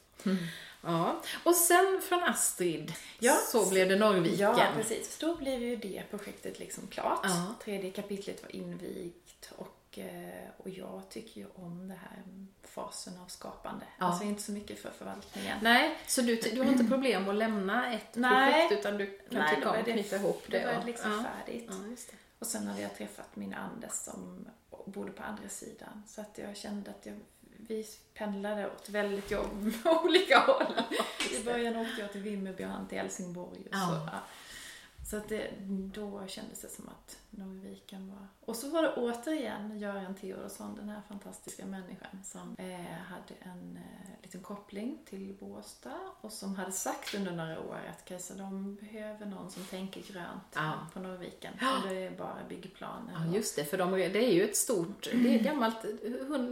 Ja. 0.85 1.21
Och 1.43 1.55
sen 1.55 2.01
från 2.09 2.23
Astrid 2.23 2.93
Ja. 3.19 3.33
så 3.33 3.69
blev 3.69 3.89
det 3.89 3.95
Norrviken. 3.95 4.39
Ja, 4.57 4.67
precis. 4.75 5.17
Då 5.17 5.35
blev 5.35 5.61
ju 5.63 5.75
det 5.75 6.03
projektet 6.09 6.59
liksom 6.59 6.87
klart. 6.87 7.19
Ja. 7.23 7.55
Tredje 7.63 7.91
kapitlet 7.91 8.43
var 8.43 8.55
invigt 8.55 9.51
och, 9.55 9.99
eh, 9.99 10.49
och 10.57 10.69
jag 10.69 11.01
tycker 11.09 11.41
ju 11.41 11.47
om 11.55 11.87
det 11.87 11.93
här 12.09 12.23
fasen 12.63 13.13
av 13.23 13.27
skapande. 13.27 13.85
Ja. 13.99 14.05
Alltså 14.05 14.23
inte 14.23 14.41
så 14.41 14.51
mycket 14.51 14.79
för 14.79 14.89
förvaltningen. 14.97 15.57
Nej, 15.61 15.97
så 16.07 16.21
du, 16.21 16.35
du 16.35 16.61
har 16.61 16.71
inte 16.71 16.83
problem 16.85 17.29
att 17.29 17.35
lämna 17.35 17.93
ett 17.93 18.15
Nej. 18.15 18.51
projekt 18.53 18.79
utan 18.79 18.97
du 18.97 19.05
kan 19.05 19.39
Nej, 19.39 19.55
tycka 19.55 19.65
då 19.67 19.73
om 19.73 19.79
att 19.79 19.85
det- 19.85 19.91
knyta 19.93 20.15
ihop 20.15 20.43
det? 20.47 20.59
Det 20.59 20.65
var 20.65 20.77
och- 20.79 20.85
liksom 20.85 21.11
ja. 21.11 21.23
färdigt. 21.23 21.65
Ja, 21.69 21.75
det. 21.75 22.15
Och 22.39 22.47
sen 22.47 22.67
hade 22.67 22.81
jag 22.81 22.95
träffat 22.97 23.35
min 23.35 23.53
Anders 23.53 23.91
som 23.93 24.47
bodde 24.85 25.11
på 25.11 25.23
andra 25.23 25.49
sidan. 25.49 26.03
Så 26.07 26.21
att 26.21 26.37
jag 26.37 26.57
kände 26.57 26.89
att 26.91 27.05
jag, 27.05 27.15
vi 27.67 27.85
pendlade 28.13 28.67
åt 28.67 28.89
väldigt 28.89 29.31
jobb 29.31 29.73
olika 30.03 30.39
håll. 30.39 30.73
I 31.39 31.43
början 31.43 31.75
åkte 31.75 32.01
jag 32.01 32.11
till 32.11 32.21
Vimmerby 32.21 32.63
och 32.63 32.69
han 32.69 32.87
till 32.87 32.97
Helsingborg. 32.97 33.59
Och. 33.59 33.75
Så, 33.75 34.09
ja. 34.11 34.19
Så 35.09 35.17
att 35.17 35.29
det, 35.29 35.47
då 35.69 36.27
kändes 36.27 36.61
det 36.61 36.69
som 36.69 36.89
att 36.89 37.17
Norrviken 37.29 38.09
var... 38.09 38.27
Och 38.45 38.55
så 38.55 38.69
var 38.69 38.81
det 38.83 38.93
återigen 38.95 39.79
Göran 39.79 40.15
Theodorsson, 40.15 40.75
den 40.75 40.89
här 40.89 41.01
fantastiska 41.07 41.65
människan 41.65 42.19
som 42.23 42.55
eh, 42.59 42.65
hade 42.85 43.33
en 43.39 43.77
eh, 43.77 44.21
liten 44.23 44.41
koppling 44.41 44.99
till 45.05 45.35
Båstad 45.39 45.99
och 46.21 46.31
som 46.31 46.55
hade 46.55 46.71
sagt 46.71 47.15
under 47.15 47.31
några 47.31 47.59
år 47.59 47.79
att 47.89 48.05
Kajsa, 48.05 48.33
de 48.33 48.75
behöver 48.75 49.25
någon 49.25 49.51
som 49.51 49.63
tänker 49.63 50.01
grönt 50.13 50.43
Ja. 50.55 50.73
på 50.93 50.99
Norrviken. 50.99 51.53
Och 51.83 51.89
det 51.89 51.95
är 51.95 52.11
bara 52.17 52.37
byggplaner. 52.49 53.13
Ja, 53.27 53.35
just 53.35 53.55
det. 53.55 53.65
För 53.65 53.77
de, 53.77 53.91
det 53.91 54.25
är 54.25 54.33
ju 54.33 54.43
ett 54.43 54.55
stort, 54.57 55.09
det 55.13 55.35
är 55.39 55.43
gammalt, 55.43 55.81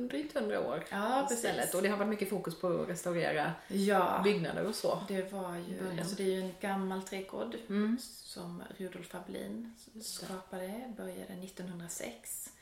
drygt 0.09 0.37
hundra 0.37 0.59
år 0.67 0.83
Ja, 0.91 1.25
precis. 1.29 1.39
stället. 1.39 1.73
Och 1.75 1.81
det 1.81 1.89
har 1.89 1.97
varit 1.97 2.09
mycket 2.09 2.29
fokus 2.29 2.59
på 2.61 2.67
att 2.67 2.89
restaurera 2.89 3.51
Ja, 3.67 4.21
byggnader 4.23 4.65
och 4.65 4.75
så. 4.75 4.99
det 5.07 5.31
var 5.33 5.55
ju, 5.55 5.79
början. 5.79 5.99
alltså 5.99 6.15
det 6.15 6.23
är 6.23 6.31
ju 6.31 6.41
en 6.41 6.53
gammal 6.61 7.01
trädgård 7.03 7.55
Mm. 7.69 7.97
som 8.23 8.42
Rudolf 8.77 9.15
Ablin 9.15 9.73
skapade, 10.01 10.93
började 10.97 11.33
1906. 11.33 12.53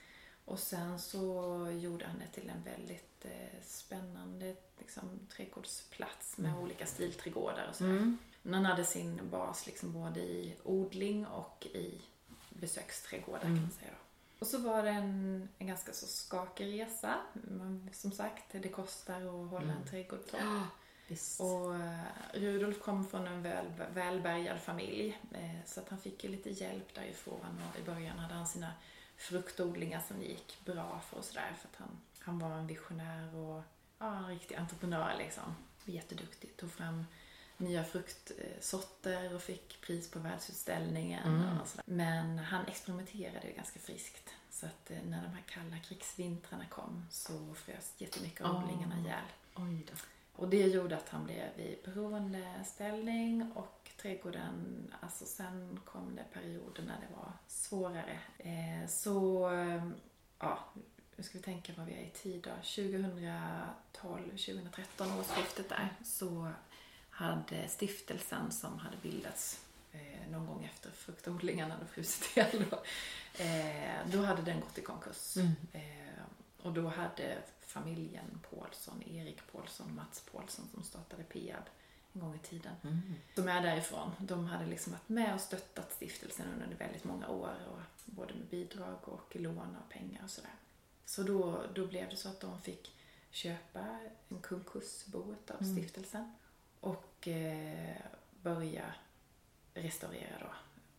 Och 0.45 0.59
sen 0.59 0.99
så 0.99 1.21
gjorde 1.81 2.05
han 2.05 2.19
det 2.19 2.41
till 2.41 2.49
en 2.49 2.63
väldigt 2.63 3.25
eh, 3.25 3.61
spännande 3.63 4.55
liksom, 4.79 5.19
trädgårdsplats 5.35 6.37
med 6.37 6.57
olika 6.57 6.85
stilträdgårdar 6.85 7.67
och 7.69 7.75
sådär. 7.75 7.91
Mm. 7.91 8.17
Men 8.41 8.53
han 8.53 8.65
hade 8.65 8.85
sin 8.85 9.29
bas 9.29 9.65
liksom 9.65 9.93
både 9.93 10.19
i 10.19 10.55
odling 10.63 11.25
och 11.25 11.67
i 11.73 12.01
besöksträdgårdar 12.49 13.41
kan 13.41 13.61
man 13.61 13.71
säga. 13.71 13.91
Då. 13.91 13.97
Och 14.39 14.47
så 14.47 14.57
var 14.57 14.83
det 14.83 14.89
en, 14.89 15.47
en 15.57 15.67
ganska 15.67 15.93
så 15.93 16.07
skakig 16.07 16.81
resa. 16.81 17.15
Men 17.33 17.89
som 17.93 18.11
sagt, 18.11 18.45
det 18.51 18.69
kostar 18.69 19.21
att 19.21 19.49
hålla 19.49 19.73
en 19.73 19.87
trädgård 19.87 20.27
torr. 20.31 20.63
Visst. 21.11 21.41
Och 21.41 21.75
eh, 21.75 22.03
Rudolf 22.33 22.79
kom 22.79 23.07
från 23.07 23.27
en 23.27 23.41
väl, 23.41 23.65
välbärgad 23.93 24.59
familj 24.59 25.19
eh, 25.31 25.65
så 25.65 25.79
att 25.79 25.89
han 25.89 25.99
fick 25.99 26.23
ju 26.23 26.29
lite 26.29 26.49
hjälp 26.49 26.95
därifrån 26.95 27.61
och 27.69 27.79
i 27.79 27.83
början 27.83 28.19
hade 28.19 28.33
han 28.33 28.47
sina 28.47 28.73
fruktodlingar 29.17 30.01
som 30.07 30.21
gick 30.21 30.59
bra 30.65 31.01
för 31.09 31.17
och 31.17 31.25
sådär 31.25 31.53
för 31.61 31.67
att 31.67 31.75
han, 31.75 31.99
han 32.19 32.39
var 32.39 32.51
en 32.51 32.67
visionär 32.67 33.35
och 33.35 33.63
ja, 33.99 34.17
en 34.17 34.27
riktig 34.27 34.55
entreprenör 34.55 35.15
liksom. 35.17 35.55
Jätteduktig. 35.85 36.57
Tog 36.57 36.71
fram 36.71 37.05
nya 37.57 37.83
fruktsorter 37.83 39.35
och 39.35 39.41
fick 39.41 39.81
pris 39.81 40.11
på 40.11 40.19
världsutställningen 40.19 41.59
och 41.61 41.67
sådär. 41.67 41.83
Men 41.85 42.39
han 42.39 42.67
experimenterade 42.67 43.47
ju 43.47 43.53
ganska 43.53 43.79
friskt. 43.79 44.29
Så 44.51 44.65
att 44.65 44.91
eh, 44.91 44.97
när 45.03 45.23
de 45.23 45.29
här 45.29 45.43
kalla 45.47 45.79
krigsvintrarna 45.79 46.65
kom 46.65 47.05
så 47.09 47.53
frös 47.53 47.93
jättemycket 47.97 48.41
av 48.41 48.55
odlingarna 48.55 48.99
ihjäl. 48.99 49.25
Oj 49.55 49.85
då. 49.87 49.93
Och 50.41 50.49
det 50.49 50.67
gjorde 50.67 50.97
att 50.97 51.09
han 51.09 51.23
blev 51.23 51.59
i 51.59 51.79
beroendeställning 51.85 53.51
och 53.55 53.89
trädgården, 54.01 54.93
alltså 54.99 55.25
sen 55.25 55.79
kom 55.85 56.15
det 56.15 56.23
perioder 56.33 56.83
när 56.83 56.99
det 56.99 57.15
var 57.15 57.31
svårare. 57.47 58.19
Eh, 58.37 58.87
så, 58.87 59.49
ja, 60.39 60.59
nu 61.15 61.23
ska 61.23 61.37
vi 61.37 61.43
tänka 61.43 61.73
vad 61.77 61.85
vi 61.85 61.93
är 61.93 62.01
i 62.01 62.09
tid 62.09 62.41
då. 62.41 62.49
2012, 62.49 64.29
2013 64.29 65.19
årsskiftet 65.19 65.69
där 65.69 65.89
så 66.03 66.51
hade 67.09 67.67
stiftelsen 67.67 68.51
som 68.51 68.79
hade 68.79 68.97
bildats 69.01 69.65
eh, 69.91 70.31
någon 70.31 70.45
gång 70.45 70.63
efter 70.65 70.91
fruktodlingarna 70.91 71.73
hade 71.73 71.85
frusit 71.85 72.37
ihjäl 72.37 72.65
då, 72.69 72.83
eh, 73.43 73.99
då 74.05 74.21
hade 74.21 74.41
den 74.41 74.59
gått 74.59 74.77
i 74.77 74.81
konkurs. 74.81 75.37
Eh, 75.73 76.10
och 76.63 76.73
då 76.73 76.87
hade 76.87 77.37
familjen 77.61 78.39
Paulsson, 78.49 79.03
Erik 79.03 79.51
Paulsson, 79.51 79.95
Mats 79.95 80.23
Paulsson 80.31 80.67
som 80.73 80.83
startade 80.83 81.23
Peab 81.23 81.63
en 82.13 82.21
gång 82.21 82.35
i 82.35 82.39
tiden. 82.39 82.73
De 83.35 83.47
är 83.47 83.61
därifrån. 83.61 84.11
De 84.19 84.45
hade 84.45 84.65
liksom 84.65 84.93
varit 84.93 85.09
med 85.09 85.33
och 85.33 85.41
stöttat 85.41 85.91
stiftelsen 85.91 86.45
under 86.63 86.77
väldigt 86.77 87.03
många 87.03 87.27
år. 87.27 87.55
Och 87.71 87.81
både 88.05 88.33
med 88.33 88.47
bidrag 88.47 88.97
och 89.01 89.35
lån 89.35 89.77
och 89.85 89.89
pengar 89.89 90.23
och 90.23 90.29
sådär. 90.29 90.51
Så 91.05 91.23
då, 91.23 91.61
då 91.75 91.87
blev 91.87 92.09
det 92.09 92.15
så 92.15 92.29
att 92.29 92.39
de 92.39 92.61
fick 92.61 92.91
köpa 93.31 93.79
en 94.29 94.41
konkursboet 94.41 95.51
av 95.51 95.63
stiftelsen 95.63 96.35
och 96.79 97.27
eh, 97.27 97.95
börja 98.41 98.93
restaurera 99.73 100.37
då. 100.39 100.53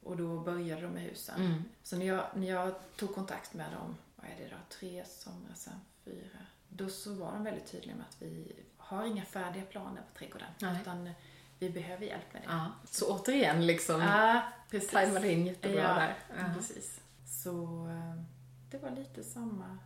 Och 0.09 0.17
då 0.17 0.41
började 0.41 0.83
de 0.83 0.89
med 0.89 1.03
husen. 1.03 1.65
Så 1.83 1.97
när 1.97 2.07
jag, 2.07 2.27
när 2.35 2.49
jag 2.49 2.75
tog 2.97 3.15
kontakt 3.15 3.55
med 3.55 3.73
dem, 3.73 3.97
vad 4.23 4.31
är 4.31 4.37
det 4.37 4.49
då, 4.49 4.57
tre 4.79 5.05
somrar 5.05 5.55
sedan, 5.55 5.81
fyra. 6.05 6.39
Då 6.69 6.89
så 6.89 7.15
var 7.15 7.33
de 7.33 7.45
väldigt 7.45 7.67
tydliga 7.67 7.97
med 7.97 8.05
att 8.09 8.17
vi 8.23 8.53
har 8.77 9.05
inga 9.07 9.25
färdiga 9.25 9.65
planer 9.65 10.03
på 10.13 10.19
trädgården. 10.19 10.49
Nej. 10.61 10.79
Utan 10.81 11.11
vi 11.59 11.71
behöver 11.71 12.07
hjälp 12.07 12.33
med 12.33 12.43
det. 12.43 12.49
Ja. 12.49 12.67
Så 12.91 13.17
återigen 13.17 13.67
liksom, 13.67 14.01
Ja, 14.01 14.43
precis. 14.71 14.91
tajmade 14.91 15.33
in 15.33 15.47
jättebra 15.47 15.81
ja, 15.81 15.95
där. 15.95 16.15
Ja. 16.39 16.55
precis. 16.55 17.01
Så 17.27 17.87
eh, 17.89 18.23
det 18.71 18.79
var 18.79 18.91
lite 18.91 19.25
samma, 19.25 19.79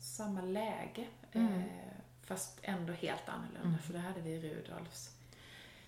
samma 0.00 0.40
läge. 0.42 1.06
Mm. 1.32 1.54
Eh, 1.54 1.64
fast 2.22 2.58
ändå 2.62 2.92
helt 2.92 3.28
annorlunda. 3.28 3.78
För 3.78 3.92
det 3.92 3.98
hade 3.98 4.20
vi 4.20 4.38
Rudolfs 4.40 5.10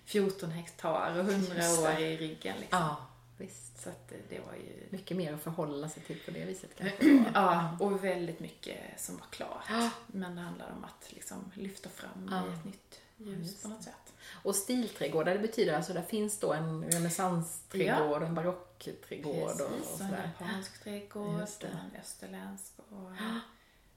14 0.05 0.51
hektar 0.51 1.11
och 1.19 1.25
100 1.31 1.55
Just 1.55 1.81
det. 1.81 1.93
år 1.93 1.99
i 1.99 2.17
ryggen. 2.17 2.57
Liksom. 2.59 2.79
Ja, 2.79 2.97
visst. 3.37 3.81
Så 3.81 3.89
att 3.89 4.13
det, 4.29 4.39
var 4.39 4.53
ju... 4.53 4.87
Mycket 4.89 5.17
mer 5.17 5.33
att 5.33 5.41
förhålla 5.41 5.89
sig 5.89 6.03
till 6.03 6.19
på 6.25 6.31
det 6.31 6.45
viset 6.45 6.71
kanske. 6.77 7.25
Ja, 7.33 7.77
och 7.79 8.03
väldigt 8.03 8.39
mycket 8.39 8.77
som 9.01 9.17
var 9.17 9.25
klart. 9.25 9.63
Ja. 9.69 9.89
Men 10.07 10.35
det 10.35 10.41
handlar 10.41 10.71
om 10.71 10.83
att 10.83 11.13
liksom 11.13 11.51
lyfta 11.55 11.89
fram 11.89 12.29
Ja. 12.31 12.45
i 12.47 12.53
ett 12.53 12.65
nytt 12.65 12.99
ljus 13.17 13.37
just 13.47 13.63
på 13.63 13.69
något 13.69 13.83
sätt. 13.83 14.13
Och 14.43 14.55
stilträdgårdar, 14.55 15.33
det 15.33 15.39
betyder 15.39 15.73
alltså 15.75 15.93
där 15.93 16.01
finns 16.01 16.39
då 16.39 16.53
en 16.53 16.83
renässansträdgård, 16.91 18.23
en 18.23 18.35
barockträdgård 18.35 19.35
och, 19.35 19.61
och 19.61 19.69
Precis, 19.69 19.93
och 19.93 20.01
en 20.01 20.09
sådär. 20.09 20.31
japansk 20.39 20.83
trädgård, 20.83 21.39
en 21.61 21.99
österländsk 22.01 22.73
och 22.89 23.11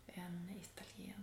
en 0.06 0.50
italiensk. 0.60 1.15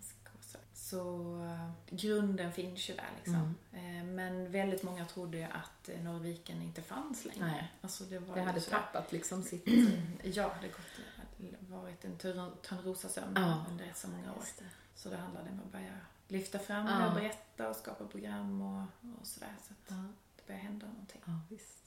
Så 0.94 1.36
eh, 1.44 1.70
grunden 1.98 2.52
finns 2.54 2.90
ju 2.90 2.94
där 2.96 3.10
liksom. 3.18 3.56
Mm. 3.74 3.98
Eh, 3.98 4.04
Men 4.04 4.52
väldigt 4.52 4.84
många 4.84 5.06
trodde 5.06 5.38
ju 5.38 5.44
att 5.44 5.90
eh, 5.90 6.04
Norrviken 6.04 6.62
inte 6.62 6.82
fanns 6.82 7.26
längre. 7.26 7.46
Nej. 7.46 7.72
Alltså 7.82 8.04
det 8.04 8.20
Det 8.20 8.42
hade 8.42 8.62
tappat 8.62 9.12
liksom 9.12 9.44
sitt... 9.44 9.66
Ja, 10.24 10.52
det 10.62 10.68
gått, 10.68 11.60
varit 11.70 12.06
en 12.06 12.18
törn- 12.18 12.58
Törnrosasömn 12.62 13.34
Ja. 13.36 13.66
under 13.70 13.86
rätt 13.86 13.98
så 13.98 14.08
många 14.08 14.32
år. 14.34 14.44
Det. 14.60 14.66
Så 14.96 15.10
det 15.10 15.18
handlade 15.18 15.50
om 15.50 15.60
att 15.66 15.72
börja 15.72 15.94
lyfta 16.28 16.60
fram 16.60 16.86
Ja. 16.88 17.00
det 17.00 17.08
och 17.08 17.14
berätta 17.14 17.70
och 17.70 17.76
skapa 17.76 18.06
program 18.08 18.62
och, 18.62 18.82
och 19.22 19.28
sådär. 19.28 19.54
Så 19.68 19.74
att 19.74 19.80
Ja. 19.98 20.04
det 20.36 20.48
började 20.48 20.64
hända 20.66 20.88
någonting. 20.88 21.22
Ja, 21.26 21.40
visst. 21.50 21.80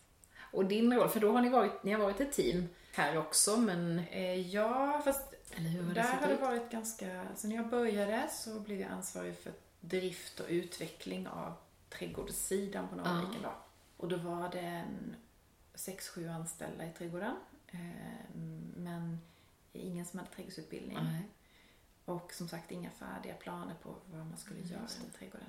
Och 0.52 0.64
din 0.66 0.94
roll, 0.94 1.08
för 1.08 1.20
då 1.20 1.32
har 1.32 1.42
ni 1.42 1.48
varit, 1.48 1.82
ni 1.84 1.92
har 1.92 2.00
varit 2.00 2.20
ett 2.20 2.32
team 2.32 2.68
här 2.94 3.18
också, 3.18 3.56
men... 3.56 4.02
Ja, 4.50 5.00
fast 5.04 5.34
Eller 5.56 5.68
hur 5.68 5.82
har 5.82 5.88
det 5.88 5.94
där 5.94 6.12
har 6.16 6.28
det 6.28 6.36
varit 6.36 6.70
ganska... 6.70 7.26
Så 7.36 7.48
när 7.48 7.56
jag 7.56 7.68
började 7.68 8.28
så 8.30 8.60
blev 8.60 8.80
jag 8.80 8.90
ansvarig 8.90 9.38
för 9.38 9.52
drift 9.80 10.40
och 10.40 10.46
utveckling 10.48 11.28
av 11.28 11.54
trädgårdssidan 11.88 12.88
på 12.88 12.96
Norrviken 12.96 13.42
då. 13.42 13.52
Och 13.96 14.08
då 14.08 14.16
var 14.16 14.48
det 14.48 14.60
en 14.60 15.16
sex, 15.74 16.08
sju 16.08 16.28
anställda 16.28 16.86
i 16.86 16.92
trädgården. 16.92 17.36
Eh, 17.68 18.36
men 18.76 19.18
ingen 19.72 20.06
som 20.06 20.18
hade 20.18 20.30
trädgårdsutbildning. 20.30 20.98
Nej. 21.02 21.28
Och 22.04 22.32
som 22.32 22.48
sagt 22.48 22.70
inga 22.70 22.90
färdiga 22.90 23.34
planer 23.34 23.74
på 23.82 23.94
vad 24.06 24.26
man 24.26 24.38
skulle 24.38 24.60
Mm, 24.60 24.70
göra 24.72 24.80
med 24.80 25.14
trädgården. 25.18 25.48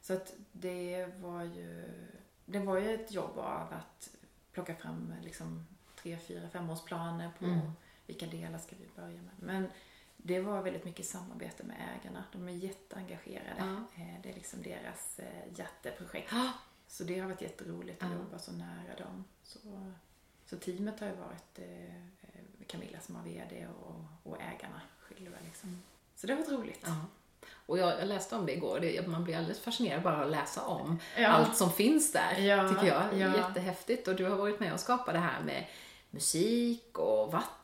Så 0.00 0.12
att 0.12 0.34
det 0.52 1.06
var 1.20 1.42
ju, 1.42 1.84
det 2.44 2.58
var 2.58 2.78
ju 2.78 2.94
ett 2.94 3.12
jobb 3.12 3.38
av 3.38 3.72
att 3.72 4.16
plocka 4.52 4.74
fram 4.74 5.14
liksom 5.22 5.66
tre, 5.96 6.18
fyra, 6.18 6.48
femårsplaner 6.48 7.30
på 7.38 7.44
Mm. 7.44 7.72
Vilka 8.12 8.26
delar 8.36 8.58
ska 8.58 8.76
vi 8.80 9.02
börja 9.02 9.22
med. 9.22 9.34
Men 9.40 9.66
det 10.16 10.40
var 10.40 10.62
väldigt 10.62 10.84
mycket 10.84 11.06
samarbete 11.06 11.62
med 11.64 11.76
ägarna. 12.00 12.24
De 12.32 12.48
är 12.48 12.52
jätteengagerade. 12.52 13.54
Ja. 13.58 14.02
Eh, 14.02 14.20
Det 14.22 14.30
är 14.30 14.34
liksom 14.34 14.62
deras 14.62 15.18
eh, 15.18 15.26
hjärteprojekt. 15.56 16.28
Ja. 16.32 16.52
Så 16.88 17.04
det 17.04 17.18
har 17.18 17.28
varit 17.28 17.40
jätteroligt 17.42 18.02
att 18.02 18.10
Ja. 18.10 18.16
jobba 18.16 18.38
så 18.38 18.52
nära 18.52 18.94
dem. 18.98 19.24
Så, 19.42 19.58
så 20.46 20.56
teamet 20.56 21.00
har 21.00 21.06
ju 21.06 21.14
varit 21.14 21.58
eh, 21.58 21.94
Camilla 22.66 23.00
som 23.00 23.16
har 23.16 23.22
VD 23.22 23.66
och, 23.80 24.04
och 24.32 24.36
ägarna 24.42 24.80
själva. 25.00 25.36
Liksom. 25.44 25.82
Så 26.16 26.26
det 26.26 26.32
har 26.32 26.40
varit 26.40 26.52
roligt. 26.52 26.82
Ja. 26.86 26.96
Och 27.66 27.78
jag, 27.78 28.00
jag 28.00 28.08
läste 28.08 28.36
om 28.36 28.46
det 28.46 28.52
igår, 28.52 28.80
det, 28.80 29.06
man 29.08 29.24
blir 29.24 29.36
alldeles 29.36 29.60
fascinerad 29.60 30.02
bara 30.02 30.24
att 30.24 30.30
läsa 30.30 30.62
om 30.66 30.98
Ja. 31.18 31.28
allt 31.28 31.56
som 31.56 31.72
finns 31.72 32.12
där, 32.12 32.38
Ja, 32.38 32.68
tycker 32.68 32.86
jag. 32.86 33.02
ja. 33.18 33.36
Jättehäftigt. 33.36 34.08
Och 34.08 34.14
du 34.16 34.24
har 34.24 34.36
varit 34.36 34.60
med 34.60 34.72
och 34.72 34.80
skapat 34.80 35.14
det 35.14 35.20
här 35.20 35.42
med 35.42 35.66
musik 36.10 36.98
och 36.98 37.32
vatten 37.32 37.61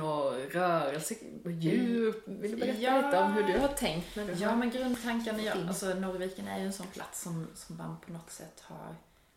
och 0.00 0.52
rörelse 0.52 1.14
och 1.44 1.50
djur. 1.52 2.14
Vill 2.26 2.50
du 2.50 2.56
berätta 2.56 2.80
Ja. 2.80 2.96
lite 2.96 3.18
om 3.18 3.32
hur 3.32 3.42
du 3.42 3.58
har 3.58 3.68
tänkt 3.68 4.16
när 4.16 4.26
du 4.26 4.32
Ja, 4.32 4.48
har... 4.48 4.56
men 4.56 4.70
grundtanken 4.70 5.40
är, 5.40 5.52
Fin. 5.52 5.68
alltså 5.68 5.94
Norrviken 5.94 6.48
är 6.48 6.58
ju 6.58 6.66
en 6.66 6.72
sån 6.72 6.86
plats 6.86 7.22
som, 7.22 7.46
som 7.54 7.76
man 7.76 7.96
på 8.06 8.12
något 8.12 8.30
sätt 8.30 8.60
har 8.60 8.96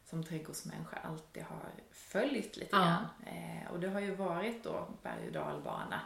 som 0.09 0.23
trädgårdsmänniska 0.23 0.97
alltid 0.97 1.43
har 1.43 1.65
följt 1.91 2.57
lite 2.57 2.69
Ja. 2.75 2.77
grann. 2.83 3.05
Eh, 3.25 3.71
och 3.71 3.79
det 3.79 3.89
har 3.89 3.99
ju 3.99 4.15
varit 4.15 4.63
då 4.63 4.87
berg 5.03 5.27
och 5.27 5.33
dalbana. 5.33 5.99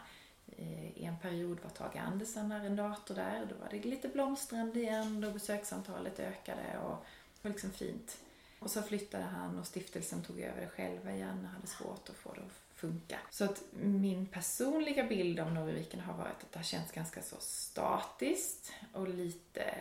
Eh, 0.58 1.04
en 1.08 1.18
period 1.22 1.58
var 1.64 1.70
Tage 1.70 1.98
Andersen 2.08 2.52
arrendator 2.52 3.16
där 3.16 3.42
och 3.42 3.48
då 3.48 3.56
var 3.56 3.68
det 3.72 3.84
lite 3.90 4.08
blomstrande 4.08 4.80
igen 4.80 5.24
och 5.24 5.34
besöksantalet 5.34 6.20
ökade 6.20 6.78
och 6.84 7.06
det 7.42 7.48
var 7.48 7.52
liksom 7.52 7.72
fint. 7.72 8.18
Och 8.60 8.72
så 8.72 8.82
flyttade 8.82 9.24
han 9.24 9.60
och 9.60 9.68
stiftelsen 9.68 10.22
tog 10.24 10.40
över 10.40 10.62
det 10.62 10.68
själva 10.68 11.12
igen 11.12 11.40
och 11.44 11.50
hade 11.56 11.68
svårt 11.68 12.10
att 12.10 12.16
få 12.16 12.34
det 12.34 12.42
att 12.42 12.61
funka. 12.82 13.20
Så 13.30 13.44
att 13.44 13.64
min 13.72 14.26
personliga 14.26 15.04
bild 15.04 15.40
av 15.40 15.54
Norrviken 15.54 16.00
har 16.00 16.14
varit 16.14 16.44
att 16.44 16.52
det 16.52 16.60
har 16.60 16.64
känts 16.64 16.92
ganska 16.92 17.22
så 17.22 17.36
statiskt 17.40 18.74
och 18.94 19.08
lite, 19.08 19.76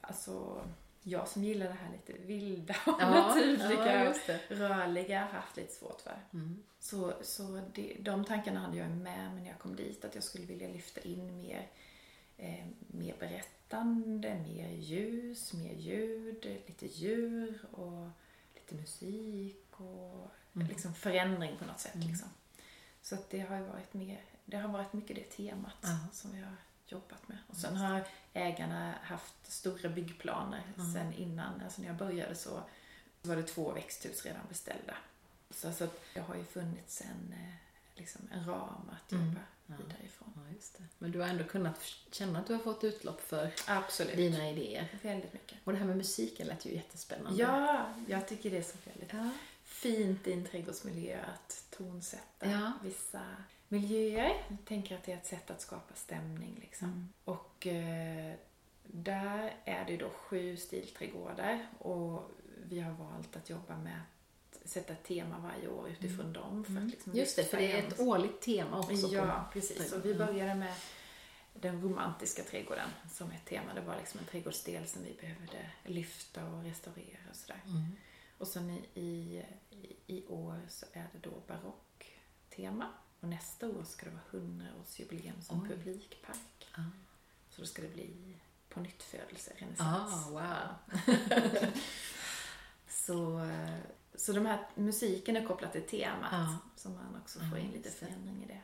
alltså 0.00 0.64
jag 1.02 1.28
som 1.28 1.44
gillar 1.44 1.66
det 1.66 1.72
här 1.72 1.92
lite 1.92 2.22
vilda 2.26 2.74
och 2.86 3.00
naturliga 3.00 3.94
ja, 3.94 4.00
och 4.00 4.06
just 4.06 4.26
det. 4.26 4.40
rörliga 4.48 5.20
har 5.20 5.28
haft 5.28 5.56
lite 5.56 5.72
svårt 5.72 6.00
för. 6.00 6.18
Mm. 6.32 6.62
Så, 6.78 7.12
så 7.22 7.60
det, 7.74 7.96
de 8.00 8.24
tankarna 8.24 8.60
hade 8.60 8.76
jag 8.76 8.90
med 8.90 9.34
mig 9.34 9.42
när 9.42 9.50
jag 9.50 9.58
kom 9.58 9.76
dit, 9.76 10.04
att 10.04 10.14
jag 10.14 10.24
skulle 10.24 10.46
vilja 10.46 10.68
lyfta 10.68 11.00
in 11.00 11.36
mer, 11.36 11.68
eh, 12.36 12.66
mer 12.78 13.14
berättande, 13.18 14.34
mer 14.34 14.70
ljus, 14.70 15.52
mer 15.52 15.74
ljud, 15.74 16.44
lite 16.66 16.86
djur 16.86 17.58
och 17.72 18.08
lite 18.54 18.74
musik 18.74 19.64
och 19.70 20.30
Mm. 20.56 20.68
liksom 20.68 20.94
förändring 20.94 21.56
på 21.58 21.64
något 21.64 21.80
sätt. 21.80 21.94
Liksom. 21.94 22.28
Så 23.02 23.14
att 23.14 23.30
det 23.30 23.40
har 23.40 23.60
varit 23.60 23.94
mer 23.94 24.20
det 24.44 24.56
har 24.56 24.68
varit 24.68 24.92
mycket 24.92 25.16
det 25.16 25.22
temat 25.22 25.76
Ja. 25.82 25.98
som 26.12 26.32
vi 26.32 26.40
har 26.42 26.56
jobbat 26.86 27.28
med. 27.28 27.38
Och 27.48 27.56
sen 27.56 27.76
har 27.76 28.04
ägarna 28.32 28.94
haft 29.02 29.34
stora 29.52 29.88
byggplaner 29.88 30.62
sen 30.94 31.12
innan. 31.12 31.60
Alltså 31.64 31.80
när 31.80 31.88
jag 31.88 31.96
började 31.96 32.34
så 32.34 32.62
var 33.22 33.36
det 33.36 33.42
två 33.42 33.72
växthus 33.72 34.24
redan 34.24 34.40
beställda. 34.48 34.94
Så, 35.50 35.72
så 35.72 35.88
det 36.14 36.20
har 36.20 36.34
ju 36.34 36.44
funnits 36.44 37.00
en, 37.00 37.32
eh, 37.32 37.54
liksom 37.94 38.22
en 38.32 38.46
ram 38.46 38.90
att 38.90 39.12
jobba 39.12 39.24
Mm. 39.24 39.38
Ja. 39.66 39.74
vidare 39.78 40.04
ifrån. 40.04 40.32
Ja, 40.36 40.54
just 40.54 40.78
det. 40.78 40.84
Men 40.98 41.10
du 41.12 41.20
har 41.20 41.26
ändå 41.28 41.44
kunnat 41.44 41.80
känna 42.10 42.38
att 42.38 42.46
du 42.46 42.52
har 42.52 42.60
fått 42.60 42.84
utlopp 42.84 43.20
för 43.20 43.52
Absolut. 43.66 44.16
dina 44.16 44.50
idéer. 44.50 44.88
Väldigt 45.02 45.32
mycket. 45.32 45.58
Och 45.64 45.72
det 45.72 45.78
här 45.78 45.86
med 45.86 45.96
musiken 45.96 46.46
lät 46.46 46.66
ju 46.66 46.74
jättespännande. 46.74 47.42
Ja, 47.42 47.86
jag 48.08 48.28
tycker 48.28 48.50
det 48.50 48.58
är 48.58 48.62
så 48.62 48.76
väldigt 48.84 49.12
Ja. 49.12 49.30
Fint 49.66 50.26
i 50.26 50.32
en 50.32 50.44
trädgårdsmiljö 50.44 51.20
att 51.34 51.64
tonsätta 51.70 52.50
Ja. 52.50 52.72
vissa 52.82 53.22
miljöer. 53.68 54.42
Jag 54.48 54.58
tänker 54.64 54.96
att 54.96 55.04
det 55.04 55.12
är 55.12 55.16
ett 55.16 55.26
sätt 55.26 55.50
att 55.50 55.60
skapa 55.60 55.94
stämning 55.94 56.58
liksom. 56.60 56.88
Mm. 56.88 57.08
Och 57.24 57.66
eh, 57.66 58.34
där 58.82 59.54
är 59.64 59.84
det 59.84 59.96
då 59.96 60.10
sju 60.10 60.56
stilträdgårdar 60.56 61.66
och 61.78 62.30
vi 62.62 62.80
har 62.80 62.92
valt 62.92 63.36
att 63.36 63.50
jobba 63.50 63.76
med 63.76 64.00
att 64.62 64.68
sätta 64.68 64.92
ett 64.92 65.04
tema 65.04 65.38
varje 65.38 65.68
år 65.68 65.88
utifrån 65.88 66.32
dem. 66.32 66.64
För 66.64 66.76
att 66.76 66.90
liksom 66.90 67.12
Mm. 67.12 67.20
Just 67.20 67.36
det, 67.36 67.44
för 67.44 67.56
det 67.56 67.72
är 67.72 67.82
ett 67.88 68.00
årligt 68.00 68.40
tema 68.42 68.78
också. 68.78 69.08
Ja, 69.08 69.48
precis. 69.52 69.92
Och 69.92 70.04
vi 70.04 70.14
började 70.14 70.54
med 70.54 70.74
den 71.54 71.82
romantiska 71.82 72.42
trädgården 72.42 72.88
som 73.10 73.30
ett 73.30 73.44
tema. 73.44 73.74
Det 73.74 73.80
var 73.80 73.96
liksom 73.96 74.20
en 74.20 74.26
trädgårdsdel 74.26 74.86
som 74.86 75.02
vi 75.02 75.16
behövde 75.20 75.70
lyfta 75.84 76.44
och 76.46 76.62
restaurera 76.64 77.18
och 77.30 77.36
sådär. 77.36 77.60
Mm. 77.66 77.96
Och 78.38 78.48
sen 78.48 78.70
i, 78.94 79.42
i, 79.70 79.96
i 80.06 80.26
år 80.26 80.60
så 80.68 80.86
är 80.92 81.08
det 81.12 81.18
då 81.30 81.42
barocktema. 81.46 82.88
Och 83.20 83.28
nästa 83.28 83.68
år 83.68 83.84
ska 83.84 84.06
det 84.06 84.12
vara 84.12 84.42
100-årsjubileum 84.44 85.40
som 85.40 85.62
Oj. 85.62 85.68
publikpark. 85.68 86.66
Ah. 86.72 86.80
Så 87.50 87.60
då 87.60 87.66
ska 87.66 87.82
det 87.82 87.88
bli 87.88 88.36
på 88.68 88.80
nyttfödelse, 88.80 89.52
Ah, 89.54 89.60
renässans. 89.60 90.26
wow. 90.30 91.72
Så, 92.88 93.40
så 94.14 94.32
de 94.32 94.46
här 94.46 94.66
musiken 94.74 95.36
är 95.36 95.46
kopplat 95.46 95.72
till 95.72 95.86
temat. 95.86 96.28
Ja. 96.32 96.58
Så 96.76 96.88
man 96.88 97.16
också 97.22 97.38
Ja, 97.42 97.50
får 97.50 97.58
in 97.58 97.70
lite 97.70 97.90
förändring 97.90 98.44
i 98.44 98.46
det. 98.46 98.62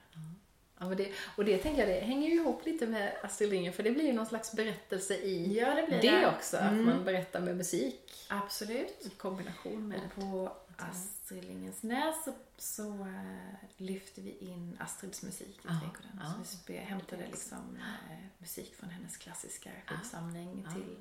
Ja, 0.83 0.89
men 0.89 0.97
det, 0.97 1.13
och 1.37 1.45
det 1.45 1.59
tänker 1.59 1.87
jag, 1.87 1.89
det 1.89 2.01
hänger 2.07 2.29
ju 2.29 2.35
ihop 2.35 2.67
lite 2.67 2.87
med 2.87 3.13
Astrid 3.23 3.51
Lindgren 3.51 3.73
för 3.75 3.83
det 3.83 3.91
blir 3.91 4.05
ju 4.07 4.13
någon 4.13 4.27
slags 4.27 4.53
berättelse 4.53 5.15
i 5.17 5.59
Ja, 5.59 5.75
det 5.75 5.87
det 5.87 6.01
det. 6.01 6.27
också. 6.37 6.57
Att 6.57 6.73
Mm. 6.73 6.85
man 6.87 7.05
berättar 7.05 7.41
med 7.41 7.57
musik 7.57 8.27
Absolut. 8.29 9.07
i 9.07 9.11
kombination 9.11 9.89
med... 9.89 10.01
Och 10.05 10.15
på 10.23 10.53
Astrid 10.77 11.45
Lindgrens 11.45 11.83
Näs 11.83 12.25
så, 12.25 12.33
så 12.59 12.89
äh, 12.93 13.55
lyfter 13.77 14.23
vi 14.23 14.37
in 14.39 14.77
Astrids 14.81 15.23
musik 15.23 15.49
i 15.57 15.61
Ja, 15.63 15.69
trädgården. 15.81 16.21
ja. 16.23 16.33
Så 16.33 16.39
vi 16.41 16.45
spe, 16.47 16.77
hämtade 16.79 17.27
liksom 17.27 17.77
äh, 18.11 18.17
musik 18.39 18.75
från 18.77 18.91
hennes 18.91 19.17
klassiska 19.17 19.71
skivsamling 19.87 20.65
Ja. 20.69 20.75
till 20.75 20.97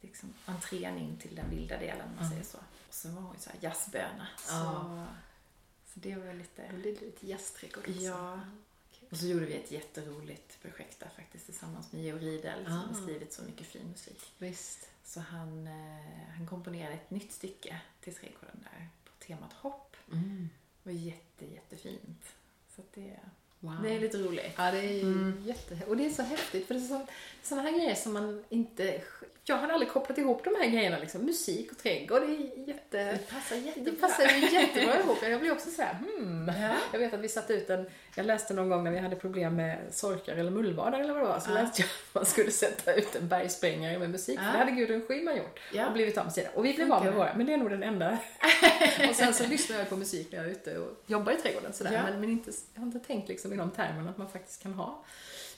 liksom, 0.00 0.34
entrén 0.46 0.98
in 0.98 1.16
till 1.18 1.34
den 1.34 1.50
vilda 1.50 1.78
delen, 1.78 2.08
om 2.08 2.16
man 2.20 2.30
säger 2.30 2.44
så. 2.44 2.58
Och 2.58 2.94
så 2.94 3.08
var 3.08 3.20
hon 3.22 3.34
ju 3.34 3.40
så 3.40 3.50
här 3.50 3.58
jazzböna. 3.60 4.26
Så, 4.36 4.54
så 5.94 6.00
det 6.00 6.14
var 6.16 6.34
lite... 6.34 6.68
Då 6.70 6.76
blir 6.76 6.94
det 6.94 7.00
lite 7.00 7.26
jazzträdgård 7.26 7.84
också. 7.88 8.02
Ja. 8.02 8.40
Och 9.10 9.16
så 9.16 9.26
gjorde 9.26 9.46
vi 9.46 9.54
ett 9.54 9.70
jätteroligt 9.70 10.62
projekt 10.62 11.00
där 11.00 11.08
faktiskt 11.16 11.44
tillsammans 11.46 11.92
med 11.92 12.02
Georg 12.02 12.24
Riedel 12.26 12.64
som 12.64 12.72
Ah. 12.74 12.76
har 12.76 13.02
skrivit 13.02 13.32
så 13.32 13.42
mycket 13.42 13.66
fin 13.66 13.88
musik. 13.88 14.32
Visst. 14.38 14.88
Så 15.04 15.20
han, 15.20 15.66
eh, 15.66 16.28
han 16.36 16.46
komponerade 16.46 16.94
ett 16.94 17.10
nytt 17.10 17.32
stycke 17.32 17.80
till 18.00 18.14
trädgården 18.14 18.60
där 18.72 18.88
på 19.04 19.24
temat 19.26 19.52
hopp. 19.52 19.96
Mm. 20.12 20.48
Det 20.82 20.90
var 20.90 20.98
jätte, 20.98 21.46
jättefint. 21.46 22.22
Så 22.76 22.82
det, 22.94 23.20
Wow. 23.64 23.74
det 23.82 23.94
är 23.94 24.00
lite 24.00 24.18
roligt. 24.18 24.52
Ja, 24.56 24.70
det 24.70 24.78
är 24.78 25.02
Mm. 25.02 25.42
jätte... 25.46 25.78
Och 25.88 25.96
det 25.96 26.06
är 26.06 26.10
så 26.10 26.22
häftigt 26.22 26.66
för 26.66 26.74
det 26.74 26.80
är 26.80 26.88
så, 26.88 27.00
sådana 27.42 27.70
här 27.70 27.78
grejer 27.78 27.94
som 27.94 28.12
man 28.12 28.44
inte... 28.48 29.00
Jag 29.46 29.56
hade 29.56 29.72
aldrig 29.72 29.92
kopplat 29.92 30.18
ihop 30.18 30.44
de 30.44 30.54
här 30.60 30.68
grejerna 30.68 30.98
liksom. 30.98 31.20
Musik 31.24 31.72
och 31.72 31.78
trädgård, 31.78 32.22
det 32.22 32.26
är 32.26 32.68
jätte... 32.68 33.12
Det 33.12 33.30
passar 33.30 33.56
jättebra. 33.56 33.92
Det 33.92 33.98
passar 34.00 34.24
jättebra 34.52 35.00
ihop. 35.00 35.18
Jag 35.22 35.40
blir 35.40 35.52
också 35.52 35.70
så 35.70 35.82
här, 35.82 35.94
hmm. 35.94 36.50
Ja. 36.62 36.74
Jag 36.92 36.98
vet 36.98 37.14
att 37.14 37.20
vi 37.20 37.28
satte 37.28 37.52
ut 37.54 37.70
en, 37.70 37.86
jag 38.16 38.26
läste 38.26 38.54
någon 38.54 38.68
gång 38.68 38.84
när 38.84 38.90
vi 38.90 38.98
hade 38.98 39.16
problem 39.16 39.56
med 39.56 39.78
sorkar 39.90 40.36
eller 40.36 40.50
mullvadar 40.50 41.00
eller 41.00 41.12
vad 41.14 41.22
det 41.22 41.26
var, 41.28 41.40
så 41.40 41.50
Ja. 41.50 41.54
läste 41.54 41.82
jag 41.82 41.86
att 41.88 42.14
man 42.14 42.26
skulle 42.26 42.50
sätta 42.50 42.94
ut 42.94 43.14
en 43.16 43.28
bergsprängare 43.28 43.98
med 43.98 44.10
musik. 44.10 44.38
Ja. 44.42 44.52
Det 44.52 44.58
hade 44.58 44.70
Gudrun 44.70 45.02
Schyman 45.08 45.36
gjort 45.36 45.60
Ja. 45.72 45.86
och 45.86 45.92
blivit 45.92 46.18
av 46.18 46.24
med 46.24 46.32
sina. 46.34 46.48
Och 46.54 46.64
vi 46.64 46.74
blev 46.74 46.92
av 46.92 47.04
med 47.04 47.14
våra, 47.14 47.34
men 47.34 47.46
det 47.46 47.52
är 47.52 47.56
nog 47.58 47.70
den 47.70 47.82
enda. 47.82 48.18
och 49.08 49.14
sen 49.14 49.34
så 49.34 49.46
lyssnar 49.46 49.78
jag 49.78 49.88
på 49.88 49.96
musik 49.96 50.28
när 50.32 50.38
jag 50.38 50.46
är 50.46 50.50
ute 50.50 50.78
och 50.78 50.90
jobbar 51.06 51.32
i 51.32 51.36
trädgården 51.36 51.72
sådär. 51.72 52.02
Men, 52.10 52.20
men 52.20 52.30
inte, 52.30 52.50
jag 52.74 52.80
har 52.80 52.86
inte 52.86 52.98
tänkt 53.00 53.28
liksom 53.28 53.52
i 53.54 53.56
de 53.56 53.70
termerna 53.70 54.10
att 54.10 54.18
man 54.18 54.28
faktiskt 54.30 54.62
kan 54.62 54.74
ha 54.74 55.04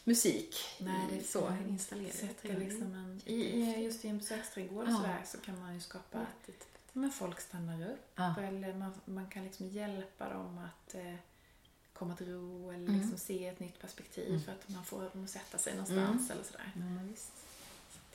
musik 0.05 0.55
Nej, 0.81 1.01
det 1.11 1.17
är 1.19 1.23
så 1.23 1.53
installerat 1.69 2.45
liksom 2.45 2.95
en, 2.95 3.21
i, 3.27 3.83
just 3.85 4.05
i 4.05 4.09
en 4.09 4.19
besöksträdgård 4.19 4.89
Ja. 4.89 4.97
sådär, 4.97 5.23
så 5.27 5.39
kan 5.39 5.61
man 5.61 5.75
ju 5.75 5.81
skapa 5.81 6.19
Jätte- 6.47 6.65
men 6.93 7.11
folk 7.11 7.41
stannar 7.41 7.91
upp 7.91 8.13
Ja. 8.15 8.35
eller 8.43 8.75
man, 8.75 8.93
man 9.05 9.27
kan 9.31 9.45
liksom 9.45 9.69
hjälpa 9.69 10.29
dem 10.29 10.59
att 10.59 10.95
eh, 10.95 11.15
komma 11.93 12.17
till 12.17 12.33
ro 12.33 12.71
eller 12.71 12.87
Mm. 12.89 13.01
liksom 13.01 13.19
se 13.19 13.47
ett 13.47 13.61
nytt 13.61 13.79
perspektiv 13.81 14.29
Mm. 14.29 14.41
för 14.43 14.53
att 14.53 14.69
man 14.69 14.85
får 14.85 15.03
dem 15.15 15.25
att 15.25 15.31
sätta 15.31 15.59
sig 15.59 15.73
någonstans 15.73 16.31
eller 16.31 16.43
sådär. 16.45 16.73
Men 16.75 17.09
visst. 17.09 17.33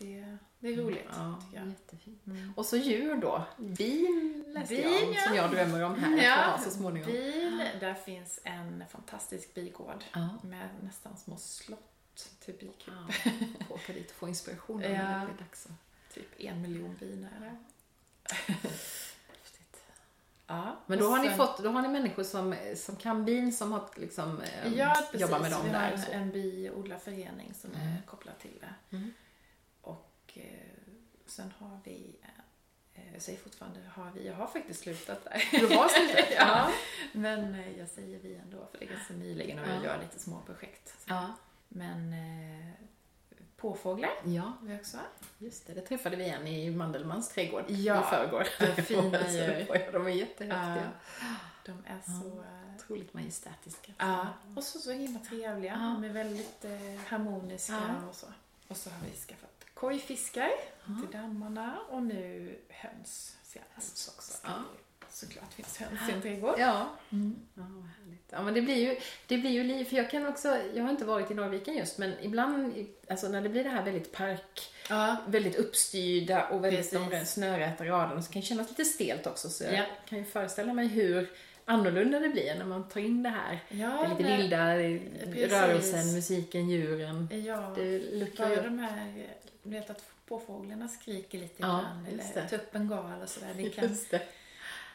Det, 0.01 0.37
det 0.59 0.67
är 0.67 0.75
roligt 0.77 1.05
Ja, 1.17 1.39
tycker 1.45 1.57
jag. 1.59 1.67
jättefint. 1.69 2.25
Mm. 2.27 2.53
Och 2.57 2.65
så 2.65 2.77
djur 2.77 3.15
då. 3.15 3.43
Bin 3.57 4.43
läste 4.47 4.75
Bin, 4.75 4.83
jag 4.83 5.07
om, 5.07 5.13
ja. 5.13 5.21
som 5.27 5.35
jag 5.35 5.51
drömmer 5.51 5.83
om 5.83 5.95
här 5.95 6.17
Ja, 6.23 6.35
att 6.35 6.59
ha 6.59 6.65
så 6.65 6.71
småningom. 6.71 7.11
bil, 7.11 7.63
där 7.79 7.93
finns 7.93 8.39
en 8.43 8.83
fantastisk 8.89 9.53
bigård 9.53 10.03
Ja. 10.13 10.29
med 10.43 10.69
nästan 10.81 11.17
små 11.17 11.37
slott 11.37 12.29
till 12.39 12.53
bikup. 12.53 12.75
Ja, 12.87 13.31
få 13.67 13.73
åka 13.73 13.93
dit 13.93 14.09
och 14.09 14.15
få 14.15 14.27
inspiration 14.27 14.81
Ja. 14.81 14.89
när 14.89 15.19
det 15.19 15.25
blir 15.25 15.37
dags. 15.45 15.67
Typ 16.13 16.27
en 16.41 16.61
miljon 16.61 16.95
bin 16.99 17.27
är 17.35 17.39
det. 17.39 17.55
Ja, 20.47 20.75
Men 20.85 20.99
då 20.99 21.09
har, 21.09 21.19
ni 21.19 21.27
sen- 21.27 21.37
fått, 21.37 21.57
då 21.63 21.69
har 21.69 21.81
ni 21.81 21.87
människor 21.87 22.23
som, 22.23 22.55
som 22.75 22.95
kan 22.95 23.25
bin 23.25 23.53
som 23.53 23.71
har 23.71 23.89
liksom, 23.95 24.41
eh, 24.41 24.73
Ja, 24.73 24.93
precis. 25.11 25.21
jobbar 25.21 25.39
med 25.39 25.51
dem 25.51 25.61
Vi 25.63 25.69
har 25.69 25.79
där. 25.79 26.07
en, 26.11 26.21
en 26.21 26.31
biodlarförening 26.31 27.53
som 27.53 27.71
Mm. 27.71 27.87
är 27.87 28.01
kopplad 28.05 28.39
till 28.39 28.59
det. 28.59 28.97
Mm. 28.97 29.13
Och 30.31 30.37
eh, 30.37 30.43
sen 31.25 31.53
har 31.59 31.79
vi, 31.83 32.15
eh, 32.93 33.13
jag 33.13 33.21
säger 33.21 33.39
fortfarande 33.39 33.79
har 33.93 34.11
vi, 34.11 34.27
jag 34.27 34.33
har 34.35 34.47
faktiskt 34.47 34.79
slutat 34.79 35.23
där. 35.23 35.43
Du 35.51 35.67
har 35.75 35.87
slutat? 35.87 36.25
ja. 36.37 36.71
Men 37.13 37.55
eh, 37.55 37.77
jag 37.79 37.87
säger 37.89 38.19
vi 38.19 38.35
ändå 38.35 38.67
för 38.71 38.77
det 38.79 38.85
är 38.85 38.89
ganska 38.89 39.13
nyligen 39.13 39.59
och 39.59 39.67
jag 39.67 39.75
Ja. 39.75 39.83
gör 39.83 39.99
lite 40.01 40.19
små 40.19 40.41
projekt. 40.45 40.93
Ja. 41.07 41.33
Men 41.67 42.15
påfåglar 43.57 44.09
ja, 44.25 44.53
vi 44.61 44.75
också. 44.75 44.97
just 45.37 45.67
det. 45.67 45.73
Det 45.73 45.81
träffade 45.81 46.15
vi 46.15 46.29
en 46.29 46.47
i 46.47 46.69
Mandelmans 46.71 47.29
trädgård 47.29 47.65
Ja, 47.67 48.01
i 48.01 48.03
förrgår. 48.15 48.43
fina 48.81 49.29
djur. 49.31 49.91
De 49.91 50.05
är 50.07 50.11
jättehäftiga. 50.11 50.91
De 51.65 51.71
är 51.85 52.01
så... 52.21 52.41
eh, 52.41 52.75
Otroligt 52.75 53.13
majestätiska. 53.13 53.91
Ja, 53.97 54.27
och 54.55 54.63
så, 54.63 54.79
så 54.79 54.91
himla 54.91 55.19
trevliga. 55.19 55.71
Ja. 55.73 55.79
De 56.01 56.03
är 56.03 56.13
väldigt 56.13 56.65
harmoniska 57.07 57.73
Ja. 58.01 58.07
och 58.09 58.15
så. 58.15 58.27
Och 58.67 58.77
så 58.77 58.89
har 58.89 58.97
vi 59.11 59.17
skaffat 59.17 59.50
kojfiskar 59.81 60.49
Ja. 60.85 60.93
till 61.09 61.19
dammarna 61.19 61.77
och 61.89 62.03
nu 62.03 62.55
höns 62.69 63.37
senast 63.43 64.13
också. 64.17 64.37
Ja. 64.43 64.49
Såklart 65.09 65.53
finns 65.53 65.77
höns 65.77 66.09
i 66.09 66.11
en 66.11 66.21
trädgård. 66.21 66.55
Ja. 66.57 66.89
Ja, 67.09 67.17
vad 67.55 67.89
härligt. 67.99 68.25
Ja, 68.29 68.41
men 68.41 68.53
det 68.53 68.61
blir 68.61 68.75
ju, 68.75 68.97
det 69.27 69.37
blir 69.37 69.51
ju 69.51 69.63
liv, 69.63 69.85
för 69.85 69.95
jag 69.97 70.09
kan 70.09 70.25
också, 70.27 70.57
jag 70.73 70.83
har 70.83 70.89
inte 70.89 71.05
varit 71.05 71.31
i 71.31 71.33
Norrviken 71.33 71.73
just, 71.77 71.97
men 71.97 72.13
ibland, 72.21 72.73
alltså 73.09 73.27
när 73.27 73.41
det 73.41 73.49
blir 73.49 73.63
det 73.63 73.69
här 73.69 73.83
väldigt 73.83 74.11
park, 74.11 74.73
Ja. 74.89 75.15
väldigt 75.27 75.55
uppstyrda 75.55 76.47
och 76.47 76.63
väldigt 76.63 76.91
de 76.91 77.25
snöräta 77.25 77.85
raderna 77.85 78.21
så 78.21 78.31
kan 78.31 78.41
det 78.41 78.45
kännas 78.47 78.69
lite 78.69 78.85
stelt 78.85 79.27
också. 79.27 79.49
Så 79.49 79.63
Ja. 79.63 79.71
jag 79.71 79.85
kan 80.09 80.17
ju 80.19 80.25
föreställa 80.25 80.73
mig 80.73 80.87
hur 80.87 81.29
annorlunda 81.65 82.19
det 82.19 82.29
blir 82.29 82.55
när 82.57 82.65
man 82.65 82.89
tar 82.89 82.99
in 82.99 83.23
det 83.23 83.29
här. 83.29 83.59
Ja, 83.69 84.15
det 84.17 84.23
lite 84.23 84.37
vilda, 84.37 84.57
Precis. 85.25 85.51
rörelsen, 85.51 86.13
musiken, 86.13 86.69
djuren. 86.69 87.29
Ja, 87.45 87.73
Det 87.75 87.99
luckrar 87.99 88.51
upp. 88.51 88.63
de 88.63 88.79
här, 88.79 89.27
du 89.63 89.69
vet 89.69 89.89
att 89.89 90.03
påfåglarna 90.25 90.87
skriker 90.87 91.39
lite 91.39 91.55
Ja, 91.57 91.79
ibland 91.79 92.07
eller 92.07 92.47
tuppen 92.47 92.87
gal 92.87 93.21
och 93.21 93.29
sådär. 93.29 93.53
Det, 93.53 93.69
kan, 93.69 93.97
det. 94.09 94.27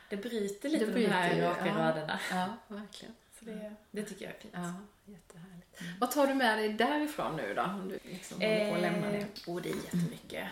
det 0.08 0.16
bryter 0.16 0.68
lite 0.68 0.86
Det 0.86 0.92
de 0.92 1.06
här 1.06 1.30
bryter 1.30 1.48
raka 1.48 1.66
ja. 1.66 1.74
raderna. 1.74 2.20
Ja, 2.30 2.56
verkligen. 2.76 3.14
Så 3.38 3.44
det, 3.44 3.74
det 3.90 4.02
tycker 4.02 4.24
jag 4.24 4.34
är 4.34 4.38
fint. 4.38 4.54
Ja, 4.56 4.74
jättehärligt. 5.04 5.80
Vad 6.00 6.10
tar 6.10 6.26
du 6.26 6.34
med 6.34 6.58
dig 6.58 6.72
därifrån 6.72 7.36
nu 7.36 7.54
då? 7.54 7.62
Om 7.62 7.88
du 7.88 7.98
liksom 8.02 8.40
håller 8.40 8.68
på 8.70 8.74
att 8.74 8.80
lämna 8.80 9.10
det. 9.10 9.18
Eh, 9.18 9.54
och 9.54 9.62
det 9.62 9.70
är 9.70 9.74
jättemycket. 9.76 10.48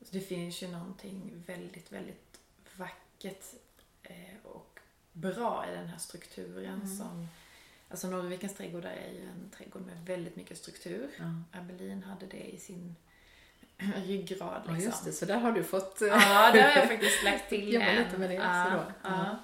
Så 0.00 0.06
det 0.10 0.20
finns 0.20 0.62
ju 0.62 0.68
någonting 0.68 1.44
väldigt, 1.46 1.92
väldigt 1.92 2.40
vackert 2.76 3.44
eh, 4.02 4.14
och 4.44 4.80
bra 5.12 5.64
i 5.70 5.74
den 5.74 5.86
här 5.86 5.98
strukturen 5.98 6.74
Mm. 6.74 6.96
som... 6.96 7.28
Alltså 7.88 8.08
Norrvikens 8.08 8.54
trädgårdar 8.54 8.90
är 8.90 9.12
ju 9.12 9.28
en 9.28 9.50
trädgård 9.56 9.82
med 9.82 10.04
väldigt 10.06 10.36
mycket 10.36 10.58
struktur. 10.58 11.10
Ja. 11.18 11.58
Abelin 11.60 12.02
hade 12.02 12.26
det 12.26 12.54
i 12.54 12.58
sin 12.58 12.96
ryggrad 14.06 14.62
Ja, 14.66 14.72
liksom. 14.72 14.90
just 14.90 15.04
det. 15.04 15.12
Så 15.12 15.24
där 15.24 15.36
har 15.38 15.52
du 15.52 15.64
fått... 15.64 16.02
eh, 16.02 16.08
Ja, 16.08 16.50
det 16.52 16.60
har 16.62 16.70
jag 16.80 16.88
faktiskt 16.88 17.24
lagt 17.24 17.48
till 17.48 17.72
Jobba 17.72 17.92
lite 17.92 18.18
med 18.18 18.30
det 18.30 18.36
också 18.36 18.48
ja, 18.48 18.70
då. 18.70 18.92
Ja. 19.02 19.26
Ja. 19.26 19.36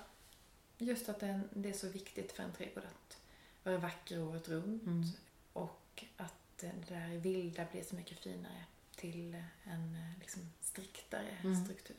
Just 0.79 1.09
att 1.09 1.21
det 1.51 1.69
är 1.69 1.73
så 1.73 1.89
viktigt 1.89 2.33
för 2.33 2.43
en 2.43 2.53
trädgård 2.53 2.85
att 2.85 3.17
vara 3.63 3.79
vacker 3.79 4.23
året 4.23 4.49
runt. 4.49 4.83
Mm. 4.87 5.05
Och 5.53 6.05
att 6.17 6.63
eh, 6.63 6.71
det 6.89 6.95
där 6.95 7.09
vilda 7.19 7.65
blir 7.73 7.83
så 7.85 7.95
mycket 7.95 8.19
finare 8.19 8.65
till 8.97 9.35
en 9.65 9.95
eh, 9.95 10.19
liksom, 10.21 10.43
striktare 10.61 11.37
Mm. 11.45 11.65
struktur. 11.65 11.97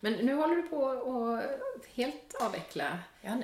Men 0.00 0.12
nu 0.12 0.34
håller 0.34 0.56
du 0.56 0.62
på 0.62 0.88
att 0.90 1.86
helt 1.86 2.34
avveckla. 2.40 2.98
Ja, 3.20 3.42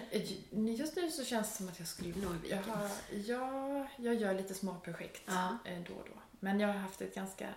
just 0.51 0.97
nu 0.97 1.11
så 1.11 1.25
känns 1.25 1.51
det 1.51 1.57
som 1.57 1.69
att 1.69 1.79
jag 1.79 1.89
skulle... 1.89 2.17
Norrviken. 2.17 2.59
Jag, 2.67 2.77
har, 2.77 2.91
ja, 3.27 3.87
jag 3.97 4.15
gör 4.15 4.35
lite 4.35 4.55
små 4.55 4.75
projekt 4.75 5.23
Ja. 5.27 5.59
eh, 5.65 5.79
då 5.89 5.95
och 5.95 6.07
då. 6.15 6.21
Men 6.41 6.61
jag 6.61 6.69
har 6.69 6.75
haft 6.75 7.01
ett 7.01 7.15
ganska 7.15 7.49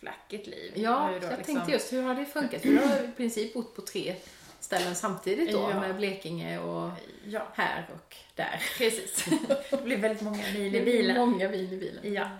flackigt 0.00 0.46
liv. 0.46 0.72
Ja, 0.76 1.12
jag 1.12 1.22
liksom- 1.22 1.44
tänkte 1.44 1.72
just, 1.72 1.92
hur 1.92 2.02
har 2.02 2.14
det 2.14 2.24
funkat? 2.26 2.62
För 2.62 2.68
du 2.68 2.78
har 2.78 3.04
i 3.04 3.12
princip 3.16 3.54
bott 3.54 3.76
på 3.76 3.82
tre 3.82 4.16
ställen 4.60 4.94
samtidigt 4.94 5.52
då, 5.52 5.58
Ja. 5.70 5.80
med 5.80 5.96
Blekinge 5.96 6.58
och 6.58 6.90
Ja, 7.24 7.48
här 7.54 7.86
och 7.94 8.16
där. 8.34 8.62
precis. 8.78 9.24
det 9.70 9.82
blir 9.84 9.96
väldigt 9.96 10.22
många 10.22 10.42
mil 10.52 10.56
i 10.74 10.78
Det 10.78 10.84
bilen. 10.84 11.30
Många 11.30 11.48
mil 11.48 11.72
i 11.72 11.76
bilen. 11.76 12.14
Ja. 12.14 12.30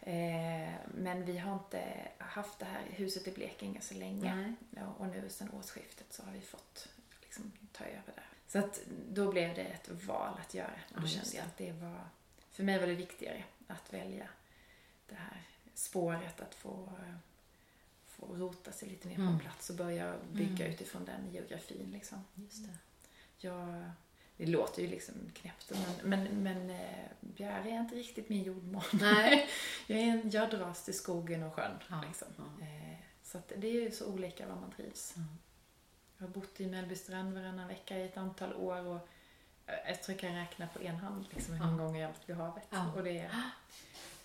Eh, 0.00 0.72
men 0.94 1.24
vi 1.24 1.38
har 1.38 1.54
inte 1.54 1.82
haft 2.18 2.58
det 2.58 2.64
här 2.64 2.82
huset 2.90 3.28
i 3.28 3.30
Blekinge 3.30 3.80
så 3.80 3.94
länge. 3.94 4.34
Nej. 4.34 4.52
Ja, 4.70 4.94
och 4.98 5.06
nu 5.06 5.28
sedan 5.28 5.50
årsskiftet 5.50 6.06
så 6.12 6.22
har 6.22 6.32
vi 6.32 6.40
fått 6.40 6.88
liksom, 7.22 7.52
ta 7.72 7.84
över 7.84 8.12
där. 8.14 8.24
Så 8.48 8.58
att 8.58 8.80
då 9.10 9.32
blev 9.32 9.54
det 9.54 9.62
ett 9.62 9.88
val 10.06 10.32
att 10.46 10.54
göra. 10.54 10.70
Och 10.94 11.00
då 11.00 11.06
kände 11.06 11.28
jag 11.32 11.44
det. 11.44 11.46
att 11.46 11.56
det 11.56 11.72
var, 11.86 12.00
för 12.52 12.62
mig 12.62 12.78
var 12.78 12.86
det 12.86 12.94
viktigare 12.94 13.44
att 13.66 13.92
välja 13.92 14.26
det 15.08 15.14
här 15.14 15.42
spåret 15.78 16.40
att 16.40 16.54
få, 16.54 16.88
få 18.06 18.26
rota 18.36 18.72
sig 18.72 18.88
lite 18.88 19.08
mer 19.08 19.14
på 19.14 19.20
Mm. 19.22 19.34
en 19.34 19.40
plats 19.40 19.70
och 19.70 19.76
börja 19.76 20.16
bygga 20.32 20.64
Mm. 20.64 20.74
utifrån 20.74 21.04
den 21.04 21.32
geografin. 21.32 21.90
Liksom. 21.92 22.24
Just 22.34 22.62
det. 22.66 22.78
Jag, 23.38 23.90
det 24.36 24.46
låter 24.46 24.82
ju 24.82 24.88
liksom 24.88 25.14
knäppt, 25.34 25.70
men, 25.70 26.10
men, 26.24 26.42
men 26.42 26.70
eh, 26.70 27.04
Bjär 27.20 27.66
är 27.66 27.80
inte 27.80 27.94
riktigt 27.94 28.28
min 28.28 28.42
jordmån. 28.42 28.82
Nej. 28.92 29.48
jag, 29.86 29.98
är, 29.98 30.02
en- 30.04 30.30
jag 30.30 30.50
dras 30.50 30.84
till 30.84 30.94
skogen 30.98 31.42
och 31.42 31.54
sjön. 31.54 31.72
Ja, 31.90 32.02
Liksom. 32.06 32.28
ja. 32.36 32.66
Eh, 32.66 32.98
så 33.22 33.40
det 33.56 33.66
är 33.68 33.72
ju 33.72 33.90
så 33.90 34.06
olika 34.06 34.46
var 34.46 34.56
man 34.56 34.70
trivs. 34.72 35.12
Ja. 35.16 35.22
Jag 36.18 36.26
har 36.26 36.34
bott 36.34 36.60
i 36.60 36.66
Mellbystrand 36.66 37.34
varannan 37.34 37.68
vecka 37.68 37.98
i 37.98 38.02
ett 38.04 38.16
antal 38.16 38.54
år 38.54 38.86
och 38.86 39.08
eh, 39.66 39.74
jag 39.86 40.02
tror 40.02 40.12
jag 40.14 40.20
kan 40.20 40.34
räkna 40.34 40.66
på 40.66 40.80
en 40.82 40.96
hand 40.96 41.26
liksom, 41.30 41.54
hur 41.54 41.64
många 41.66 41.84
gånger 41.84 42.00
jag 42.00 42.06
har 42.08 42.12
varit 42.14 42.28
vid 42.28 42.36
havet. 42.36 42.66
Ja. 42.70 42.92
Och 42.96 43.04
det 43.04 43.18
är 43.18 43.30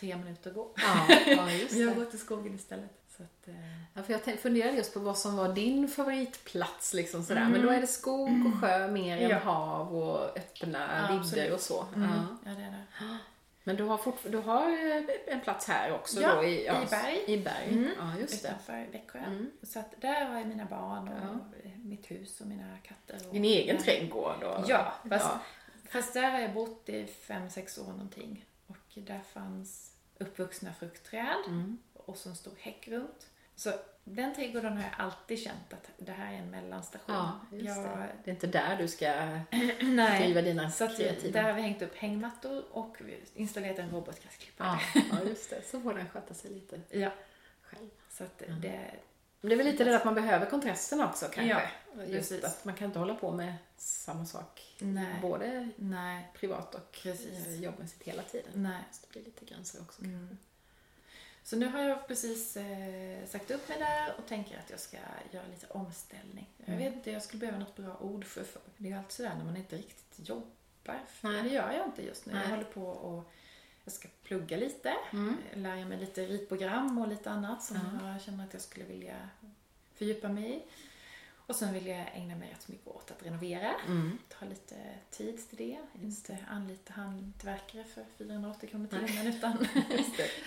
tre 0.00 0.16
minuter 0.16 0.50
att 0.50 0.56
gå. 0.56 0.70
Ja, 0.76 1.06
ja 1.26 1.52
just 1.62 1.72
jag 1.74 1.88
det. 1.88 1.94
går 1.94 2.04
till 2.04 2.18
skogen 2.18 2.54
istället. 2.54 2.90
Så 3.16 3.22
att, 3.22 3.48
eh, 3.48 3.54
Ja, 3.94 4.02
för 4.02 4.12
jag 4.12 4.38
funderade 4.40 4.76
just 4.76 4.94
på 4.94 5.00
vad 5.00 5.18
som 5.18 5.36
var 5.36 5.48
din 5.52 5.88
favoritplats. 5.88 6.94
Liksom 6.94 7.22
sådär. 7.24 7.40
Mm. 7.40 7.52
Men 7.52 7.62
då 7.62 7.68
är 7.68 7.80
det 7.80 7.86
skog 7.86 8.46
och 8.46 8.60
sjö 8.60 8.88
mer 8.90 9.16
än 9.18 9.30
Ja. 9.30 9.38
hav 9.38 9.96
och 9.96 10.38
öppna 10.38 11.08
Ja, 11.10 11.16
vidder 11.22 11.52
och 11.54 11.60
så. 11.60 11.84
mm, 11.94 12.10
Ja. 12.10 12.36
ja, 12.44 12.50
det 12.56 12.62
är 12.62 12.70
det. 12.70 13.16
Men 13.64 13.76
du 13.76 13.82
har, 13.84 14.00
du 14.28 14.38
har 14.38 14.62
eh, 14.96 15.02
en 15.34 15.40
plats 15.40 15.68
här 15.68 15.92
också 15.94 16.20
Ja, 16.20 16.34
då? 16.34 16.44
I, 16.44 16.66
i 16.66 16.86
Berg. 16.90 17.24
I 17.26 17.38
Berg, 17.38 17.68
Mm. 17.68 17.90
ja 17.98 18.12
just 18.20 18.42
det. 18.42 18.48
Utanför 18.48 18.86
Växjö. 18.92 19.18
Mm. 19.18 19.50
Så 19.62 19.78
att 19.78 19.94
där 20.00 20.24
har 20.24 20.38
jag 20.38 20.46
mina 20.48 20.64
barn 20.64 21.08
och 21.08 21.14
Ja. 21.64 21.70
mitt 21.76 22.10
hus 22.10 22.40
och 22.40 22.46
mina 22.46 22.78
katter. 22.82 23.26
Och 23.28 23.32
Din 23.34 23.44
egen 23.44 23.76
Ja. 23.76 23.82
trädgård? 23.82 24.42
Och, 24.42 24.64
Ja, 24.70 24.92
fast, 25.08 25.24
ja. 25.24 25.40
fast 25.90 26.14
där 26.14 26.30
har 26.30 26.38
jag 26.40 26.52
bott 26.54 26.88
i 26.88 27.06
fem, 27.06 27.50
sex 27.50 27.78
år 27.78 27.86
någonting. 27.92 28.44
Där 29.06 29.20
fanns 29.32 29.92
uppvuxna 30.18 30.72
fruktträd 30.72 31.36
Mm. 31.46 31.78
och 31.94 32.16
så 32.16 32.28
en 32.28 32.36
stor 32.36 32.52
häck 32.58 32.88
runt. 32.88 33.26
Så 33.56 33.72
den 34.04 34.34
trädgården 34.34 34.72
har 34.76 34.82
jag 34.82 34.92
alltid 34.98 35.38
känt 35.38 35.72
att 35.72 35.90
det 35.96 36.12
här 36.12 36.32
är 36.32 36.36
en 36.38 36.50
mellanstation. 36.50 37.14
ja, 37.16 37.40
jag, 37.50 37.76
det. 37.76 38.08
Det 38.24 38.30
är 38.30 38.34
inte 38.34 38.46
där 38.46 38.76
du 38.76 38.88
ska 38.88 39.06
Nej, 39.82 40.22
driva 40.22 40.42
dina 40.42 40.70
så 40.70 40.88
kreativa... 40.88 41.32
där 41.32 41.42
har 41.48 41.52
vi 41.52 41.62
hängt 41.62 41.82
upp 41.82 41.96
hängmattor 41.96 42.64
och 42.70 42.96
vi 43.00 43.20
installerat 43.34 43.78
en 43.78 43.90
robotgräsklippare. 43.90 44.80
Ja, 44.94 45.02
ja, 45.12 45.28
just 45.28 45.50
det. 45.50 45.62
Så 45.62 45.80
får 45.80 45.94
den 45.94 46.08
sköta 46.08 46.34
sig 46.34 46.50
lite 46.50 46.80
Ja, 46.98 47.10
själv. 47.62 47.88
så 48.10 48.24
att 48.24 48.42
Mm. 48.42 48.60
det... 48.60 48.90
Det 49.40 49.52
är 49.52 49.56
väl 49.56 49.66
lite 49.66 49.84
det 49.84 49.96
att 49.96 50.04
man 50.04 50.14
behöver 50.14 50.46
kontrasten 50.46 51.00
också 51.00 51.26
kanske. 51.34 51.70
Ja, 51.96 52.02
Just 52.04 52.30
precis. 52.30 52.44
att 52.44 52.64
man 52.64 52.74
kan 52.74 52.86
inte 52.86 52.98
hålla 52.98 53.14
på 53.14 53.30
med 53.32 53.54
samma 53.76 54.26
sak. 54.26 54.76
Nej. 54.78 55.14
Både 55.22 55.68
Nej, 55.76 56.28
privat 56.34 56.74
och 56.74 56.92
Precis. 56.92 57.56
jobbmässigt 57.56 58.02
hela 58.02 58.22
tiden. 58.22 58.50
nej. 58.54 58.72
Det 58.80 58.86
måste 58.88 59.06
bli 59.08 59.22
lite 59.22 59.44
gränser 59.44 59.80
också. 59.80 60.02
Mm. 60.02 60.38
Så 61.42 61.56
nu 61.56 61.66
har 61.66 61.80
jag 61.80 62.08
precis 62.08 62.56
eh, 62.56 63.26
sagt 63.26 63.50
upp 63.50 63.68
mig 63.68 63.78
där 63.78 64.14
och 64.18 64.26
tänker 64.28 64.58
att 64.58 64.70
jag 64.70 64.80
ska 64.80 64.96
göra 65.30 65.46
lite 65.46 65.66
omställning. 65.66 66.46
Jag 66.56 66.68
Mm. 66.68 66.78
vet 66.84 66.94
inte, 66.94 67.10
jag 67.10 67.22
skulle 67.22 67.40
behöva 67.40 67.58
något 67.58 67.76
bra 67.76 67.96
ord 68.00 68.24
för, 68.24 68.44
för 68.44 68.60
det 68.76 68.88
är 68.88 68.92
ju 68.92 68.98
alltid 68.98 69.12
sådär 69.12 69.34
när 69.38 69.44
man 69.44 69.56
inte 69.56 69.76
riktigt 69.76 70.28
jobbar. 70.28 71.00
För 71.08 71.28
Nej. 71.28 71.42
det 71.42 71.48
gör 71.48 71.72
jag 71.72 71.86
inte 71.86 72.02
just 72.02 72.26
nu. 72.26 72.32
Nej. 72.32 72.42
Jag 72.42 72.50
håller 72.50 72.64
på 72.64 72.82
och 72.88 73.30
jag 73.88 73.92
ska 73.92 74.08
plugga 74.22 74.56
lite, 74.56 74.94
Mm. 75.12 75.36
lära 75.54 75.84
mig 75.84 75.98
lite 75.98 76.26
ritprogram 76.26 76.98
och 76.98 77.08
lite 77.08 77.30
annat 77.30 77.62
som 77.62 77.76
Ja. 78.02 78.12
jag 78.12 78.22
känner 78.22 78.44
att 78.44 78.52
jag 78.52 78.62
skulle 78.62 78.84
vilja 78.84 79.28
fördjupa 79.94 80.28
mig 80.28 80.56
i. 80.56 80.62
Och 81.46 81.56
sen 81.56 81.74
vill 81.74 81.86
jag 81.86 82.06
ägna 82.14 82.36
mig 82.36 82.50
rätt 82.50 82.68
mycket 82.68 82.86
åt 82.88 83.10
att 83.10 83.22
renovera. 83.22 83.74
Mm. 83.86 84.18
Ta 84.28 84.46
lite 84.46 84.74
tid 85.10 85.48
till 85.48 85.58
det. 85.58 85.78
Inte 86.02 86.38
anlita 86.50 86.92
hantverkare 86.92 87.84
för 87.84 88.04
480 88.18 88.68
kronor 88.70 88.86
timmen 88.86 89.26
utan 89.26 89.52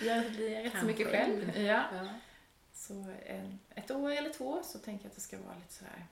göra 0.00 0.28
det 0.28 0.64
rätt 0.64 0.80
så 0.80 0.86
mycket 0.86 1.06
själv. 1.10 1.56
Ja. 1.58 1.84
Ja. 1.94 2.08
Så 2.74 2.94
en, 3.26 3.58
ett 3.74 3.90
år 3.90 4.10
eller 4.10 4.30
två 4.30 4.62
så 4.64 4.78
tänker 4.78 5.04
jag 5.04 5.10
att 5.10 5.14
det 5.14 5.20
ska 5.20 5.38
vara 5.38 5.54
lite 5.58 5.72
så 5.74 5.84
här 5.84 6.06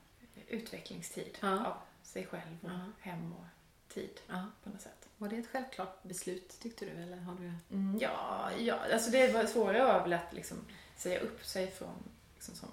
utvecklingstid 0.47 1.37
Ja. 1.41 1.65
av 1.65 1.77
sig 2.03 2.25
själv 2.25 2.57
och 2.61 2.69
Ja. 2.69 2.79
hem 2.99 3.33
och 3.33 3.45
tid 3.93 4.19
på 4.63 4.69
något 4.69 4.81
sätt. 4.81 5.00
Var 5.21 5.29
det 5.29 5.37
ett 5.37 5.47
självklart 5.47 6.03
beslut 6.03 6.59
tyckte 6.59 6.85
du? 6.85 6.91
Eller 6.91 7.17
har 7.17 7.35
du... 7.35 7.53
Mm, 7.75 7.99
ja, 8.01 8.49
ja, 8.59 8.79
alltså 8.93 9.11
det 9.11 9.33
var 9.33 9.45
svårare 9.45 9.83
var 9.83 10.01
väl 10.01 10.13
att 10.13 10.33
liksom 10.33 10.57
säga 10.97 11.19
upp 11.19 11.45
sig 11.45 11.71
från 11.71 11.93
liksom 12.33 12.55
som 12.55 12.69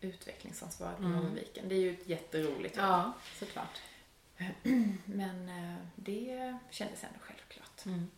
utvecklingsansvarig 0.00 0.96
på 0.96 1.02
Mm. 1.02 1.16
Norrviken. 1.16 1.68
Det 1.68 1.74
är 1.74 1.80
ju 1.80 1.92
ett 1.92 2.08
jätteroligt 2.08 2.76
jobb. 2.76 2.86
Ja, 2.86 3.12
såklart. 3.38 3.80
Men 5.04 5.48
eh, 5.48 5.76
det 5.96 6.56
kändes 6.70 7.04
ändå 7.04 7.18
självklart. 7.20 7.86
Mm. 7.86 8.10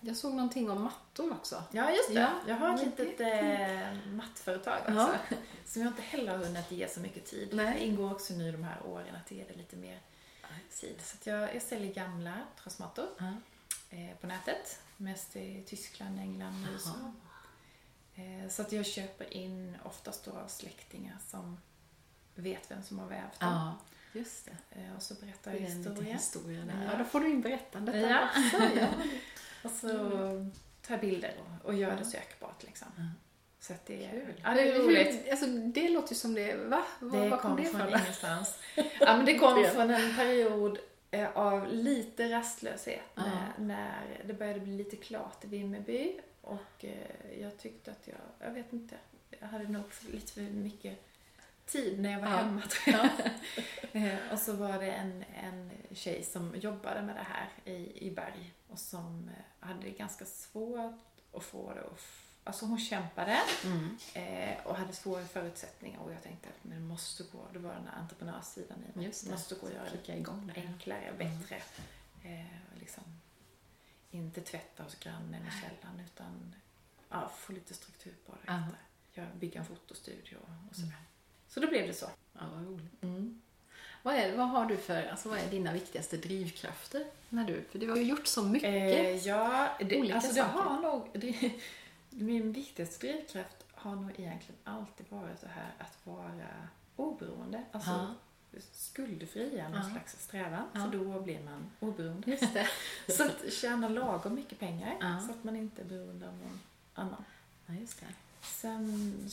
Jag 0.00 0.16
såg 0.16 0.34
någonting 0.34 0.70
om 0.70 0.82
mattor 0.82 1.32
också. 1.32 1.62
Ja, 1.72 1.90
just 1.90 2.08
det. 2.08 2.20
Ja, 2.20 2.30
jag 2.46 2.56
har 2.56 2.74
ett 2.74 2.98
litet 2.98 3.20
eh, 3.20 4.10
mattföretag 4.12 4.78
också. 4.80 4.92
Ja. 4.94 5.36
Som 5.64 5.82
jag 5.82 5.90
inte 5.90 6.02
heller 6.02 6.38
har 6.38 6.44
hunnit 6.44 6.70
ge 6.70 6.88
så 6.88 7.00
mycket 7.00 7.26
tid. 7.26 7.48
Nej. 7.52 7.74
Det 7.78 7.84
ingår 7.84 8.12
också 8.12 8.34
nu 8.34 8.52
de 8.52 8.64
här 8.64 8.86
åren 8.86 9.16
att 9.24 9.30
ge 9.30 9.44
det 9.48 9.54
lite 9.54 9.76
mer 9.76 10.00
tid. 10.70 11.00
Så 11.00 11.30
jag, 11.30 11.54
jag 11.54 11.62
säljer 11.62 11.94
gamla 11.94 12.34
trasmattor 12.62 13.08
Ja. 13.18 13.32
eh, 13.96 14.16
på 14.20 14.26
nätet. 14.26 14.80
Mest 14.96 15.36
i 15.36 15.64
Tyskland, 15.66 16.18
England 16.20 16.64
och 16.68 16.72
USA. 16.72 17.12
Eh, 18.14 18.48
så 18.50 18.62
att 18.62 18.72
jag 18.72 18.86
köper 18.86 19.34
in 19.34 19.76
oftast 19.84 20.24
då 20.24 20.30
av 20.32 20.48
släktingar 20.48 21.16
som 21.28 21.58
vet 22.34 22.70
vem 22.70 22.82
som 22.82 22.98
har 22.98 23.06
vävt 23.06 23.40
dem. 23.40 23.52
Ja, 23.52 23.78
just 24.20 24.44
det. 24.44 24.80
Eh, 24.80 24.96
och 24.96 25.02
så 25.02 25.14
berättar 25.14 25.52
jag 25.52 25.60
är 25.60 25.66
en 25.66 25.78
liten 25.78 25.92
historia. 25.92 26.14
historia 26.14 26.64
där. 26.64 26.84
Ja. 26.84 26.92
Ja, 26.92 26.98
då 26.98 27.04
får 27.04 27.20
du 27.20 27.30
in 27.30 27.40
berättandet 27.40 27.94
där 27.94 28.10
Ja. 28.10 28.28
också. 28.28 28.78
Ja. 28.80 28.88
Och 29.64 29.70
så 29.70 29.88
tar 30.82 30.94
jag 30.94 31.00
bilder 31.00 31.34
och, 31.40 31.64
och 31.66 31.74
gör 31.74 31.96
det 31.96 32.04
sökbart 32.04 32.62
liksom. 32.62 32.88
Ja. 32.96 33.02
Så 33.68 33.74
att 33.74 33.86
det 33.86 34.04
är, 34.04 34.10
Kul. 34.10 34.34
ja, 34.44 34.50
det 34.50 34.60
är 34.68 34.72
Hur- 34.72 34.82
roligt. 34.84 35.30
Alltså, 35.30 35.46
det 35.46 35.88
låter 35.88 36.08
ju 36.12 36.16
som 36.16 36.34
det... 36.34 36.54
Va? 36.54 36.84
Var, 37.00 37.20
Det 37.20 37.28
var 37.28 37.38
kom 37.38 37.50
kom 37.56 37.64
det 37.64 37.70
från 37.70 37.80
ifrån? 37.80 38.00
ingenstans. 38.02 38.58
Ja, 38.74 39.16
men 39.16 39.24
det 39.26 39.38
kom 39.38 39.64
från 39.64 39.90
en 39.90 40.16
period 40.16 40.78
eh, 41.10 41.36
av 41.36 41.66
lite 41.72 42.32
rastlöshet 42.32 43.00
Ja. 43.14 43.22
när, 43.22 43.52
när 43.58 44.22
det 44.24 44.34
började 44.34 44.60
bli 44.60 44.76
lite 44.76 44.96
klart 44.96 45.44
i 45.44 45.46
Vimmerby 45.46 46.20
och 46.40 46.84
eh, 46.84 47.40
jag 47.42 47.58
tyckte 47.58 47.90
att 47.90 48.06
jag, 48.08 48.16
jag 48.48 48.50
vet 48.50 48.72
inte, 48.72 48.94
jag 49.40 49.48
hade 49.48 49.64
nog 49.68 49.84
lite 50.12 50.32
för 50.32 50.40
mycket 50.40 50.98
tid 51.66 52.00
när 52.00 52.12
jag 52.12 52.20
var 52.20 52.28
Ja. 52.28 52.36
hemma 52.36 52.62
tror 52.62 52.96
jag. 52.96 53.08
Eh, 53.92 54.32
och 54.32 54.38
så 54.38 54.52
var 54.52 54.78
det 54.78 54.90
en, 54.92 55.24
en 55.42 55.70
tjej 55.92 56.22
som 56.22 56.54
jobbade 56.56 57.02
med 57.02 57.16
det 57.16 57.26
här 57.28 57.48
i, 57.74 58.06
i 58.06 58.10
Berg 58.10 58.52
och 58.68 58.78
som 58.78 59.30
hade 59.60 59.80
det 59.82 59.90
ganska 59.90 60.24
svårt 60.24 60.94
att 61.32 61.44
få 61.44 61.72
det 61.74 61.80
att 61.80 62.00
Alltså 62.48 62.66
hon 62.66 62.78
kämpade 62.78 63.40
Mm. 63.64 63.96
eh, 64.14 64.66
och 64.66 64.76
hade 64.76 64.92
svåra 64.92 65.24
förutsättningar 65.24 66.00
och 66.00 66.12
jag 66.12 66.22
tänkte 66.22 66.48
att 66.48 66.64
men 66.64 66.74
det 66.80 66.84
måste 66.88 67.22
gå, 67.22 67.46
det 67.52 67.58
var 67.58 67.74
den 67.74 67.86
här 67.92 68.00
entreprenörssidan 68.00 68.78
i 68.94 68.98
mig. 68.98 69.06
Just 69.06 69.20
det 69.24 69.28
det. 69.30 69.32
måste 69.32 69.54
gå 69.54 69.66
att 69.66 69.72
göra 69.72 69.84
det 70.06 70.12
igång 70.16 70.52
det. 70.54 70.60
enklare, 70.60 71.12
bättre. 71.18 71.56
Eh, 72.24 72.80
liksom, 72.80 73.04
inte 74.10 74.40
tvätta 74.40 74.82
hos 74.82 74.94
grannen 74.94 75.42
i 75.46 75.50
källaren 75.50 76.00
utan 76.06 76.54
ja, 77.08 77.32
få 77.36 77.52
lite 77.52 77.74
struktur 77.74 78.14
på 78.26 78.34
det. 78.46 78.62
Jag 79.12 79.26
bygga 79.40 79.60
en 79.60 79.66
fotostudio 79.66 80.36
och 80.70 80.76
sådär. 80.76 81.02
Så 81.48 81.60
då 81.60 81.66
blev 81.66 81.86
det 81.86 81.94
så. 81.94 82.06
Ja, 82.32 82.40
vad 82.54 82.66
roligt. 82.66 83.02
Mm. 83.02 83.42
Vad, 84.02 84.14
är, 84.14 84.36
vad 84.36 84.48
har 84.48 84.66
du 84.66 84.76
för, 84.76 85.06
alltså 85.06 85.28
vad 85.28 85.38
är 85.38 85.50
dina 85.50 85.72
viktigaste 85.72 86.16
drivkrafter? 86.16 87.06
När 87.28 87.44
du, 87.44 87.64
för 87.70 87.78
du 87.78 87.90
har 87.90 87.96
ju 87.96 88.02
gjort 88.04 88.26
så 88.26 88.42
mycket. 88.42 88.68
Eh, 88.68 89.26
ja, 89.26 89.68
det, 89.80 89.98
Olika 90.00 90.14
alltså 90.14 90.32
det 90.32 90.40
saker. 90.40 90.58
har 90.58 90.80
nog... 90.82 91.08
Det, 91.14 91.52
min 92.10 92.52
viktigaste 92.52 93.06
drivkraft 93.06 93.64
har 93.74 93.96
nog 93.96 94.10
egentligen 94.10 94.60
alltid 94.64 95.06
varit 95.10 95.40
det 95.40 95.48
här 95.48 95.72
att 95.78 95.98
vara 96.06 96.68
oberoende. 96.96 97.64
Alltså, 97.72 97.90
Ja. 97.90 98.60
skuldfria, 98.72 99.68
någon 99.68 99.78
Ja. 99.82 99.90
slags 99.90 100.22
strävan. 100.24 100.62
Ja. 100.72 100.80
För 100.80 100.98
då 100.98 101.20
blir 101.20 101.40
man 101.44 101.70
oberoende. 101.80 102.30
Just 102.30 102.54
det. 102.54 102.68
Så 103.12 103.24
att 103.24 103.52
tjäna 103.52 103.88
lagom 103.88 104.34
mycket 104.34 104.58
pengar 104.58 104.96
Ja. 105.00 105.20
så 105.26 105.32
att 105.32 105.44
man 105.44 105.56
inte 105.56 105.82
är 105.82 105.86
beroende 105.86 106.28
av 106.28 106.34
någon 106.34 106.60
annan. 106.94 107.24
Ja, 107.66 107.74
just 107.74 108.00
det. 108.00 108.06
Sen 108.42 109.24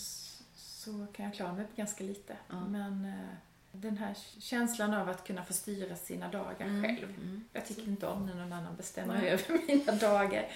så 0.56 1.08
kan 1.14 1.26
jag 1.26 1.34
klara 1.34 1.54
mig 1.54 1.66
på 1.66 1.72
ganska 1.76 2.04
lite. 2.04 2.38
Men 2.68 3.06
eh, 3.06 3.36
den 3.72 3.98
här 3.98 4.18
känslan 4.40 4.94
av 4.94 5.10
att 5.10 5.28
kunna 5.28 5.46
få 5.46 5.54
styra 5.54 5.96
sina 5.96 6.28
dagar 6.28 6.82
själv. 6.84 7.10
Mm. 7.10 7.44
Jag 7.54 7.66
tycker 7.66 7.84
inte 7.88 8.08
om 8.08 8.26
när 8.26 8.36
någon 8.36 8.54
annan 8.54 8.76
bestämmer 8.76 9.24
över 9.24 9.68
mina 9.68 9.92
dagar. 9.96 10.48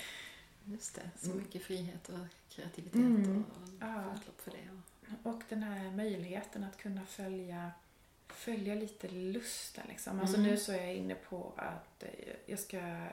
Just 0.71 0.95
det. 0.95 1.09
Så 1.19 1.25
Mm. 1.25 1.37
mycket 1.37 1.61
frihet 1.63 2.09
och 2.09 2.19
kreativitet 2.49 2.95
Mm. 2.95 3.43
och, 3.45 3.69
Ja. 3.79 4.03
utlopp 4.15 4.41
för 4.41 4.51
det. 4.51 4.69
Och 5.29 5.41
den 5.49 5.63
här 5.63 5.91
möjligheten 5.91 6.63
att 6.63 6.77
kunna 6.77 7.05
följa, 7.05 7.71
följa 8.27 8.75
lite 8.75 9.07
lusten. 9.07 9.83
Liksom. 9.89 10.19
Alltså 10.19 10.37
Mm. 10.37 10.49
nu 10.51 10.57
så 10.57 10.71
är 10.71 10.77
jag 10.85 10.95
inne 10.95 11.15
på 11.15 11.53
att 11.57 12.03
eh, 12.03 12.09
jag 12.45 12.59
ska, 12.59 12.77
jag 12.77 13.09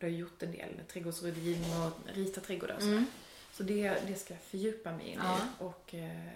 har 0.00 0.08
gjort 0.08 0.42
en 0.42 0.52
del 0.52 0.80
trädgårdsrådgivning 0.88 1.70
och 1.76 1.92
rita 2.14 2.40
trädgårdar 2.40 2.74
och 2.76 2.82
så. 2.82 2.88
Mm. 2.88 3.06
Så 3.52 3.62
det, 3.62 4.02
det 4.06 4.14
ska 4.14 4.34
jag 4.34 4.42
fördjupa 4.42 4.92
mig 4.92 5.06
in 5.08 5.18
Ja. 5.22 5.38
i 5.38 5.64
och 5.64 5.94
eh, 5.94 6.30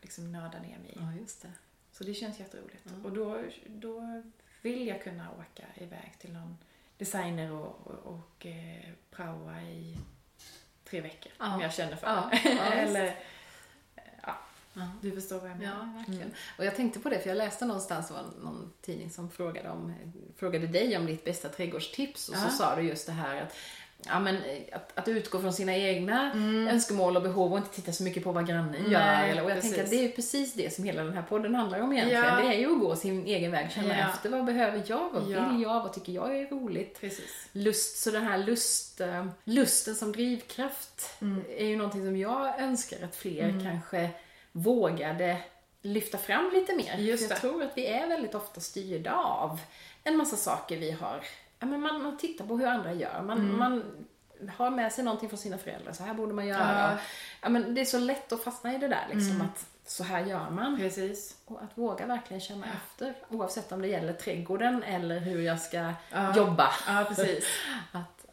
liksom 0.00 0.32
nörda 0.32 0.58
ner 0.62 0.78
mig 0.78 0.90
i. 0.90 0.96
Ja, 0.96 1.12
just 1.20 1.42
det. 1.42 1.52
Så 1.92 2.04
det 2.04 2.14
känns 2.14 2.38
jätteroligt. 2.40 2.82
Ja. 2.84 3.04
Och 3.04 3.12
då, 3.12 3.44
då 3.66 4.22
vill 4.62 4.86
jag 4.86 5.02
kunna 5.02 5.30
åka 5.32 5.64
iväg 5.74 6.14
till 6.18 6.32
någon 6.32 6.56
designer 7.00 7.52
och, 7.52 7.86
och, 7.86 8.14
och 8.14 8.46
eh, 8.46 8.90
praoa 9.10 9.62
i 9.62 9.96
tre 10.90 11.00
veckor. 11.00 11.32
Ja. 11.38 11.54
Om 11.54 11.60
jag 11.60 11.72
känner 11.74 11.96
för 11.96 12.06
Ja, 12.06 12.30
det. 12.32 12.50
ja. 12.52 12.72
Eller, 12.72 13.16
ja, 14.22 14.38
Ja. 14.72 14.88
du 15.02 15.12
förstår 15.12 15.38
vad 15.40 15.50
jag 15.50 15.58
menar. 15.58 15.76
Ja, 15.78 15.92
verkligen. 15.98 16.22
Mm. 16.22 16.34
Och 16.58 16.64
jag 16.64 16.76
tänkte 16.76 17.00
på 17.00 17.08
det, 17.08 17.18
för 17.20 17.28
jag 17.28 17.36
läste 17.36 17.64
någonstans, 17.64 18.08
det 18.08 18.14
var 18.14 18.24
någon 18.42 18.72
tidning 18.80 19.10
som 19.10 19.30
frågade, 19.30 19.70
om, 19.70 19.94
frågade 20.36 20.66
dig 20.66 20.96
om 20.96 21.06
ditt 21.06 21.24
bästa 21.24 21.48
trädgårdstips 21.48 22.28
och 22.28 22.36
så 22.36 22.48
sa 22.48 22.76
du 22.76 22.82
just 22.82 23.06
det 23.06 23.12
här 23.12 23.42
att 23.42 23.56
Ja, 24.06 24.20
men 24.20 24.36
eh, 24.36 24.62
att, 24.72 24.98
att 24.98 25.08
utgå 25.08 25.40
från 25.40 25.52
sina 25.52 25.76
egna 25.76 26.30
Mm. 26.32 26.68
önskemål 26.68 27.16
och 27.16 27.22
behov 27.22 27.52
och 27.52 27.58
inte 27.58 27.70
titta 27.74 27.92
så 27.92 28.02
mycket 28.02 28.24
på 28.24 28.32
vad 28.32 28.46
grannen 28.48 28.82
Nej, 28.82 28.92
gör. 28.92 29.22
Eller, 29.28 29.44
och 29.44 29.50
jag 29.50 29.56
precis. 29.56 29.70
tänker 29.70 29.84
att 29.84 29.90
det 29.90 30.04
är 30.04 30.08
precis 30.08 30.54
det 30.54 30.74
som 30.74 30.84
hela 30.84 31.02
den 31.04 31.12
här 31.14 31.22
podden 31.22 31.54
handlar 31.54 31.80
om 31.80 31.92
egentligen. 31.92 32.24
Ja. 32.24 32.36
Det 32.40 32.54
är 32.54 32.58
ju 32.58 32.72
att 32.72 32.80
gå 32.80 32.96
sin 32.96 33.26
egen 33.26 33.50
väg, 33.50 33.70
känna 33.72 33.98
Ja. 33.98 34.08
efter 34.14 34.30
vad 34.30 34.44
behöver 34.44 34.82
jag, 34.86 35.10
vad 35.12 35.30
Ja. 35.30 35.48
vill 35.48 35.62
jag, 35.62 35.82
vad 35.82 35.92
tycker 35.92 36.12
jag 36.12 36.36
är 36.38 36.46
roligt. 36.46 37.00
Precis. 37.00 37.48
Lust, 37.52 37.98
så 38.02 38.10
den 38.10 38.22
här 38.26 38.38
lust, 38.38 39.00
eh, 39.00 39.26
lusten 39.44 39.94
som 39.94 40.12
drivkraft 40.12 41.16
Mm. 41.22 41.44
är 41.56 41.66
ju 41.66 41.76
någonting 41.76 42.04
som 42.04 42.16
jag 42.16 42.60
önskar 42.60 43.04
att 43.04 43.16
fler 43.16 43.60
kanske 43.64 44.10
vågade 44.52 45.36
lyfta 45.82 46.18
fram 46.18 46.50
lite 46.54 46.76
mer. 46.76 46.96
Just 46.98 47.22
jag 47.22 47.30
det. 47.30 47.40
tror 47.40 47.62
att 47.62 47.72
vi 47.76 47.86
är 47.86 48.08
väldigt 48.08 48.34
ofta 48.34 48.60
styrda 48.60 49.14
av 49.14 49.60
en 50.04 50.16
massa 50.16 50.36
saker 50.36 50.76
vi 50.76 50.90
har. 50.90 51.20
Ja, 51.60 51.66
men 51.66 51.80
man, 51.80 52.02
man 52.02 52.16
tittar 52.18 52.46
på 52.46 52.56
hur 52.58 52.66
andra 52.66 52.92
gör. 52.92 53.22
Man, 53.22 53.38
Mm. 53.38 53.58
man 53.58 54.06
har 54.56 54.70
med 54.70 54.92
sig 54.92 55.04
någonting 55.04 55.28
från 55.28 55.38
sina 55.38 55.58
föräldrar. 55.58 55.92
Så 55.92 56.02
här 56.04 56.14
borde 56.14 56.34
man 56.34 56.46
göra. 56.46 56.78
Ja. 56.78 56.86
Mm. 56.88 56.98
Ja, 57.42 57.48
men 57.48 57.74
det 57.74 57.80
är 57.80 57.84
så 57.84 57.98
lätt 57.98 58.32
att 58.32 58.42
fastna 58.44 58.74
i 58.74 58.78
det 58.78 58.88
där 58.88 59.06
liksom 59.12 59.40
att 59.40 59.66
så 59.86 60.04
här 60.04 60.24
gör 60.26 60.50
man. 60.50 60.76
Precis. 60.78 61.36
Och 61.44 61.62
att 61.62 61.78
våga 61.78 62.06
verkligen 62.06 62.40
känna 62.40 62.66
efter. 62.72 63.14
Oavsett 63.28 63.72
om 63.72 63.82
det 63.82 63.88
gäller 63.88 64.12
trädgården 64.12 64.82
eller 64.82 65.20
hur 65.20 65.40
jag 65.42 65.60
ska 65.60 65.92
Ja. 66.10 66.36
jobba. 66.36 66.68
Ja, 66.86 67.04
precis. 67.08 67.44
Att 67.92 68.26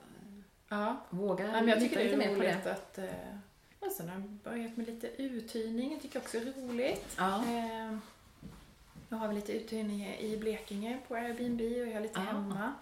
Ja. 0.70 0.96
våga 1.10 1.46
Ja, 1.46 1.52
men 1.52 1.68
jag 1.68 1.80
tycker 1.80 2.04
lita 2.04 2.18
det 2.18 2.24
är 2.24 2.30
lite 2.30 2.30
mer 2.30 2.36
på 2.36 2.42
roligt 2.42 2.64
det. 2.64 2.72
att... 2.72 2.98
Eh, 2.98 3.90
sen 3.98 4.10
har 4.10 4.16
jag 4.16 4.24
börjat 4.30 4.78
med 4.78 4.86
lite 4.88 5.08
uthyrning. 5.22 5.92
Jag 5.92 6.02
tycker 6.02 6.20
också 6.20 6.40
det 6.40 6.50
är 6.62 6.68
roligt. 6.68 7.16
Ja. 7.18 7.36
Eh, 7.36 7.98
nu 9.10 9.18
har 9.18 9.28
vi 9.28 9.36
lite 9.36 9.52
uthyrning 9.54 10.16
i 10.20 10.38
Blekinge 10.38 10.98
på 11.08 11.16
Airbnb 11.16 11.62
och 11.62 11.88
jag 11.88 11.94
har 11.94 12.02
lite 12.02 12.20
hemma. 12.20 12.74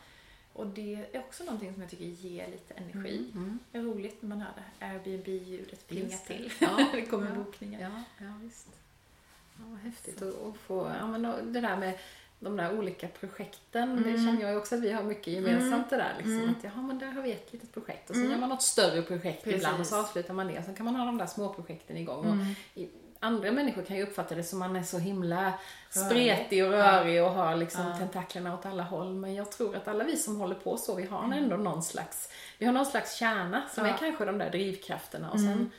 Och 0.56 0.68
det 0.68 1.06
är 1.12 1.20
också 1.20 1.44
någonting 1.44 1.74
som 1.74 1.82
jag 1.82 1.92
tycker 1.92 2.06
ger 2.06 2.48
lite 2.48 2.74
energi. 2.74 3.32
Mm. 3.36 3.60
Det 3.72 3.78
är 3.78 3.82
roligt 3.82 4.22
när 4.22 4.30
man 4.30 4.42
hör 4.42 4.52
det 4.80 4.86
Airbnb-ljudet 4.86 5.88
plinga 5.88 6.08
det. 6.08 6.18
till. 6.18 6.52
Ja, 6.60 6.86
det 6.94 7.02
kommer 7.06 7.30
ja. 7.30 7.36
bokningar. 7.36 7.82
Ja, 7.82 8.26
ja 8.26 8.34
visst. 8.44 8.68
Ja, 9.58 9.64
vad 9.68 9.80
häftigt 9.80 10.22
att 10.22 10.58
få, 10.58 10.92
ja 11.00 11.08
men 11.08 11.22
det 11.54 11.62
där 11.62 11.78
med 11.78 11.98
de 12.40 12.58
där 12.58 12.78
olika 12.80 13.08
projekten, 13.08 14.04
det 14.04 14.10
Mm. 14.10 14.26
känner 14.26 14.42
jag 14.50 14.58
också 14.58 14.76
att 14.76 14.82
vi 14.82 14.92
har 14.92 15.04
mycket 15.04 15.34
gemensamt 15.34 15.90
det 15.90 15.96
där 15.96 16.14
liksom. 16.18 16.34
Mm. 16.40 16.50
Att 16.50 16.64
jaha, 16.64 16.82
men 16.82 17.00
där 17.00 17.12
har 17.12 17.22
vi 17.22 17.32
ett 17.32 17.54
litet 17.54 17.74
projekt 17.74 18.10
och 18.10 18.16
sen 18.16 18.24
Mm. 18.26 18.32
gör 18.34 18.40
man 18.40 18.50
något 18.50 18.62
större 18.62 19.02
projekt 19.02 19.44
Precis. 19.44 19.58
ibland 19.62 19.80
och 19.80 19.88
så 19.88 20.00
avslutar 20.00 20.34
man 20.34 20.48
det. 20.48 20.64
Sen 20.64 20.76
kan 20.76 20.86
man 20.86 20.96
ha 20.96 21.06
de 21.06 21.18
där 21.18 21.26
små 21.28 21.54
projekten 21.54 21.98
igång. 21.98 22.26
Och 22.26 22.34
Mm. 22.34 22.46
i, 22.76 22.90
andra 23.26 23.52
människor 23.52 23.82
kan 23.84 23.96
ju 23.98 24.04
uppfatta 24.04 24.36
det 24.36 24.44
som 24.44 24.60
man 24.60 24.76
är 24.76 24.84
så 24.84 24.98
himla 25.00 25.54
spretig 25.90 26.66
och 26.66 26.72
rörig 26.72 27.24
och 27.24 27.32
har 27.32 27.56
liksom 27.56 27.88
Ja. 27.88 27.98
tentaklerna 27.98 28.54
åt 28.54 28.66
alla 28.66 28.84
håll. 28.84 29.14
Men 29.16 29.36
jag 29.36 29.52
tror 29.52 29.76
att 29.76 29.88
alla 29.88 30.04
vi 30.04 30.18
som 30.18 30.40
håller 30.40 30.56
på 30.56 30.78
så, 30.78 30.96
vi 30.96 31.06
har 31.06 31.24
Mm. 31.24 31.44
ändå 31.44 31.58
någon 31.58 31.84
slags, 31.84 32.30
vi 32.58 32.66
har 32.66 32.74
någon 32.74 32.86
slags 32.86 33.16
kärna 33.16 33.62
som 33.74 33.86
Ja. 33.86 33.94
är 33.94 33.98
kanske 33.98 34.26
de 34.26 34.38
där 34.38 34.50
drivkrafterna 34.50 35.30
och 35.32 35.38
Mm. 35.40 35.54
sen 35.54 35.72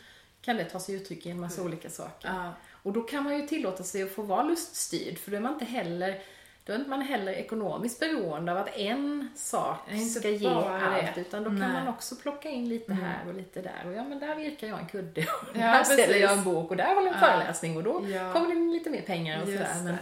kan 0.43 0.57
det 0.57 0.65
ta 0.65 0.81
sig 0.81 0.95
uttryck 0.95 1.27
i 1.27 1.31
en 1.31 1.41
massa 1.41 1.63
olika 1.63 1.91
saker. 1.91 2.29
Ja. 2.29 2.53
Och 2.83 2.93
då 2.93 3.03
kan 3.03 3.25
man 3.25 3.37
ju 3.41 3.47
tillåta 3.47 3.83
sig 3.85 4.03
att 4.03 4.11
få 4.11 4.23
vara 4.23 4.43
luststyrd 4.43 5.19
för 5.19 5.31
då 5.31 5.37
är 5.37 5.41
man 5.41 5.53
inte 5.53 5.65
heller 5.65 6.21
då 6.67 6.73
är 6.73 6.79
man 6.79 7.03
heller 7.03 7.33
ekonomiskt 7.33 8.01
beroende 8.01 8.53
av 8.53 8.59
att 8.59 8.77
en 8.77 9.29
sak 9.37 9.79
inte 9.93 10.21
ska 10.21 10.29
ge 10.31 10.49
allt 10.49 11.15
det. 11.15 11.21
utan 11.21 11.45
då 11.45 11.51
kan 11.51 11.59
Nej. 11.59 11.73
man 11.73 11.89
också 11.89 12.17
plocka 12.17 12.49
in 12.49 12.69
lite 12.69 12.93
Mm. 12.93 13.05
här 13.05 13.29
och 13.29 13.35
lite 13.35 13.63
där 13.63 13.83
och 13.87 13.93
ja 13.93 14.05
men 14.05 14.19
där 14.19 14.35
virkar 14.35 14.67
jag 14.67 14.81
en 14.81 14.87
kudde 14.87 15.21
och 15.21 15.49
Ja, 15.57 15.61
där 15.61 15.85
säljer 15.85 16.17
jag 16.19 16.33
en 16.39 16.45
bok 16.45 16.71
och 16.71 16.77
där 16.77 16.95
håller 16.95 17.09
en 17.11 17.19
Ja. 17.21 17.27
föreläsning 17.27 17.77
och 17.77 17.83
då 17.83 18.07
Ja. 18.09 18.33
kommer 18.33 18.47
det 18.49 18.55
in 18.55 18.73
lite 18.73 18.91
mer 18.91 19.03
pengar 19.03 19.43
och 19.43 19.49
sådär. 19.49 19.69
Men 19.85 19.97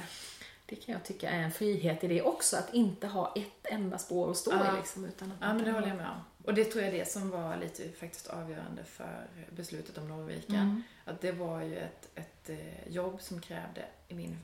det. 0.66 0.76
kan 0.76 0.92
jag 0.92 1.04
tycka 1.04 1.30
är 1.30 1.38
en 1.42 1.52
frihet 1.52 2.04
i 2.04 2.08
det 2.08 2.22
också 2.22 2.56
att 2.56 2.74
inte 2.74 3.06
ha 3.06 3.32
ett 3.36 3.66
enda 3.72 3.98
spår 3.98 4.30
att 4.30 4.36
stå 4.36 4.50
Ja. 4.52 4.72
i 4.74 4.76
liksom, 4.76 5.04
utan 5.04 5.28
att 5.32 5.36
Ja, 5.40 5.54
men 5.54 5.64
det 5.64 5.70
håller 5.70 5.88
jag 5.88 5.96
med 5.96 6.06
om. 6.06 6.20
Och 6.44 6.54
det 6.54 6.64
tror 6.64 6.84
jag 6.84 6.94
är 6.94 6.98
det 6.98 7.08
som 7.08 7.30
var 7.30 7.56
lite 7.56 7.82
faktiskt 8.00 8.26
avgörande 8.26 8.84
för 8.84 9.26
beslutet 9.50 9.98
om 9.98 10.08
Norrviken. 10.08 10.54
Mm. 10.54 10.82
Att 11.04 11.20
det 11.20 11.32
var 11.32 11.62
ju 11.62 11.76
ett, 11.78 12.08
ett 12.14 12.50
eh, 12.50 12.92
jobb 12.92 13.20
som 13.20 13.40
krävde 13.40 13.84
i 14.08 14.14
min, 14.14 14.38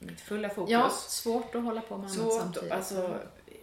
mitt 0.00 0.20
fulla 0.20 0.48
fokus. 0.48 0.70
Ja, 0.72 0.90
svårt 0.90 1.54
att 1.54 1.62
hålla 1.64 1.80
på 1.80 1.96
med 1.96 2.10
annat 2.10 2.32
samtidigt. 2.34 2.72
alltså 2.72 3.20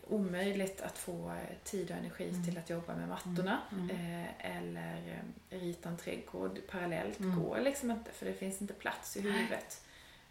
omöjligt 0.07 0.81
att 0.81 0.97
få 0.97 1.36
tid 1.63 1.91
och 1.91 1.97
energi 1.97 2.29
Mm. 2.29 2.45
till 2.45 2.57
att 2.57 2.69
jobba 2.69 2.95
med 2.95 3.07
mattorna. 3.09 3.59
Mm. 3.71 3.89
Eh, 3.89 4.57
eller 4.57 5.21
eh, 5.51 5.59
rita 5.59 5.89
en 5.89 5.97
trädgård 5.97 6.59
parallellt 6.71 7.19
Mm. 7.19 7.43
går 7.43 7.59
liksom 7.59 7.91
inte 7.91 8.11
för 8.11 8.25
det 8.25 8.33
finns 8.33 8.61
inte 8.61 8.73
plats 8.73 9.17
i 9.17 9.21
huvudet. 9.21 9.81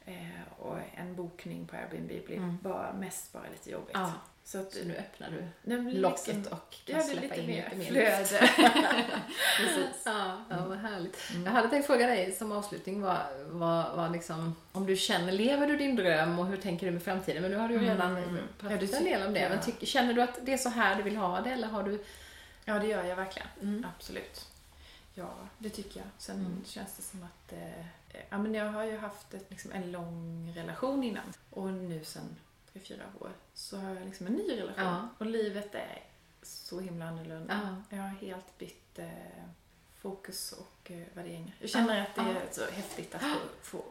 Eh, 0.07 0.15
och 0.59 0.79
en 0.95 1.15
bokning 1.17 1.67
på 1.67 1.77
Airbnb 1.77 2.09
blir 2.09 2.37
Mm. 2.37 2.59
bara, 2.63 2.93
mest 2.93 3.33
bara 3.33 3.43
lite 3.53 3.71
jobbigt. 3.71 3.91
Ja. 3.95 4.13
Så 4.45 4.61
att, 4.61 4.73
Så 4.73 4.85
nu 4.85 4.97
öppnar 4.97 5.31
du 5.31 5.91
locket 5.91 6.27
liksom- 6.27 6.53
och 6.59 6.77
Ja, 6.87 6.95
kan 6.95 7.03
släppa 7.03 7.21
lite 7.23 7.41
in 7.41 7.47
mer 7.47 7.65
lite 7.65 7.77
mer 7.77 7.85
flöde. 8.25 8.51
Precis. 9.59 10.03
Ja, 10.05 10.37
ja, 10.51 10.57
vad 10.69 10.79
härligt. 10.79 11.17
Mm. 11.31 11.45
Jag 11.45 11.53
hade 11.53 11.69
tänkt 11.69 11.87
fråga 11.87 12.07
dig 12.07 12.33
som 12.33 12.53
avslutning 12.53 13.03
vad, 13.03 13.19
vad, 13.47 13.97
vad 13.97 14.13
liksom, 14.13 14.55
om 14.73 14.87
du 14.87 14.97
känner, 14.97 15.33
lever 15.33 15.67
du 15.67 15.77
din 15.77 15.97
dröm 15.97 16.39
och 16.39 16.47
hur 16.47 16.57
tänker 16.57 16.87
du 16.87 16.93
med 16.93 17.03
framtiden? 17.03 17.43
Men 17.43 17.51
nu 17.51 17.57
har 17.57 17.69
du 17.69 17.75
ju 17.75 17.81
redan 17.81 18.17
Mm. 18.17 18.39
pratat 18.59 18.91
Ja, 18.93 18.99
en 18.99 19.05
del 19.05 19.27
om 19.27 19.33
det. 19.35 19.41
tycker 19.41 19.49
Men 19.49 19.65
tycker, 19.65 19.87
känner 19.87 20.15
du 20.15 20.23
att 20.23 20.39
det 20.43 20.53
är 20.53 20.57
så 20.57 20.69
här 20.69 20.97
du 20.97 21.03
vill 21.03 21.17
ha 21.17 21.41
det 21.41 21.51
eller 21.51 21.69
har 21.69 21.83
du? 21.83 22.05
Ja, 22.65 22.79
det 22.79 22.87
gör 22.87 23.05
jag 23.05 23.17
verkligen. 23.17 23.49
Mm. 23.63 23.87
Absolut. 23.97 24.47
Ja, 25.15 25.35
det 25.59 25.71
tycker 25.71 26.01
jag. 26.01 26.09
Sen 26.19 26.37
Mm. 26.41 26.65
känns 26.65 26.97
det 26.97 27.03
som 27.03 27.23
att... 27.23 27.53
Eh, 27.53 27.87
ja, 28.31 28.39
men 28.39 28.55
jag 28.55 28.73
har 28.73 28.85
ju 28.85 28.97
haft 28.97 29.35
ett, 29.35 29.51
liksom, 29.51 29.73
en 29.73 29.93
lång 29.93 30.53
relation 30.57 31.03
innan. 31.05 31.33
Och 31.51 31.73
nu 31.73 32.05
sen 32.05 32.37
tre, 32.73 32.81
fyra 32.81 33.05
år 33.21 33.33
så 33.55 33.77
har 33.79 33.95
jag 33.95 34.05
liksom 34.05 34.27
en 34.27 34.33
ny 34.33 34.51
relation. 34.61 34.85
Ja. 34.85 35.09
Och 35.19 35.27
livet 35.27 35.75
är 35.75 36.03
så 36.43 36.81
himla 36.81 37.09
annorlunda. 37.09 37.61
Ja. 37.91 37.97
Jag 37.97 38.03
har 38.03 38.09
helt 38.09 38.59
bytt 38.59 38.99
eh, 38.99 39.09
fokus 39.99 40.53
och 40.53 40.91
eh, 40.91 41.07
värderingar. 41.15 41.55
Jag 41.61 41.71
känner 41.71 42.01
att 42.03 42.15
det 42.15 42.21
är 42.21 42.49
så 42.53 42.65
häftigt 42.65 43.15
att 43.15 43.23
få, 43.23 43.39
få, 43.63 43.85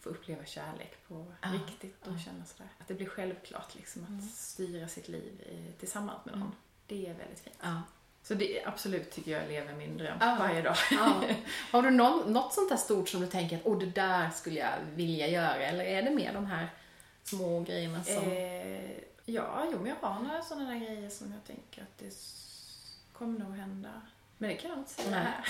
få 0.00 0.08
uppleva 0.10 0.44
kärlek 0.44 1.08
på 1.08 1.32
riktigt 1.42 2.06
och 2.06 2.18
känna 2.20 2.44
sådär. 2.44 2.68
Att 2.78 2.88
det 2.88 2.94
blir 2.94 3.06
självklart 3.06 3.74
liksom 3.74 4.02
att 4.02 4.08
Mm. 4.08 4.28
styra 4.28 4.88
sitt 4.88 5.08
liv 5.08 5.40
i, 5.40 5.72
tillsammans 5.78 6.24
med 6.24 6.32
någon. 6.34 6.42
Mm. 6.42 6.54
Det 6.86 7.06
är 7.06 7.14
väldigt 7.14 7.40
fint. 7.40 7.56
Så 8.24 8.34
det 8.34 8.64
absolut 8.64 9.10
tycker 9.10 9.30
jag 9.30 9.48
lever 9.48 9.74
min 9.74 9.98
dröm 9.98 10.18
Ja. 10.20 10.36
varje 10.38 10.62
dag. 10.62 10.76
Ja. 10.90 11.22
Har 11.70 11.82
du 11.82 11.90
någon, 11.90 12.32
något 12.32 12.52
sånt 12.52 12.68
där 12.68 12.76
stort 12.76 13.08
som 13.08 13.20
du 13.20 13.26
tänker 13.26 13.56
att 13.56 13.66
oh, 13.66 13.78
det 13.78 13.86
där 13.86 14.30
skulle 14.30 14.60
jag 14.60 14.72
vilja 14.94 15.28
göra? 15.28 15.56
Eller 15.56 15.84
är 15.84 16.02
det 16.02 16.10
mer 16.10 16.32
de 16.32 16.46
här 16.46 16.68
små 17.24 17.60
grejerna 17.60 18.04
som... 18.04 18.32
Eh, 18.32 18.90
ja, 19.24 19.66
jo, 19.72 19.78
men 19.78 19.86
jag 19.86 20.08
har 20.08 20.22
några 20.22 20.42
sådana 20.42 20.70
där 20.70 20.78
grejer 20.78 21.10
som 21.10 21.32
jag 21.32 21.44
tänker 21.44 21.82
att 21.82 21.98
det 21.98 22.14
kommer 23.12 23.38
nog 23.38 23.56
hända. 23.56 23.90
Men 24.38 24.50
det 24.50 24.56
kan 24.56 24.70
jag 24.70 24.78
inte 24.78 24.90
säga 24.90 25.16
här. 25.16 25.44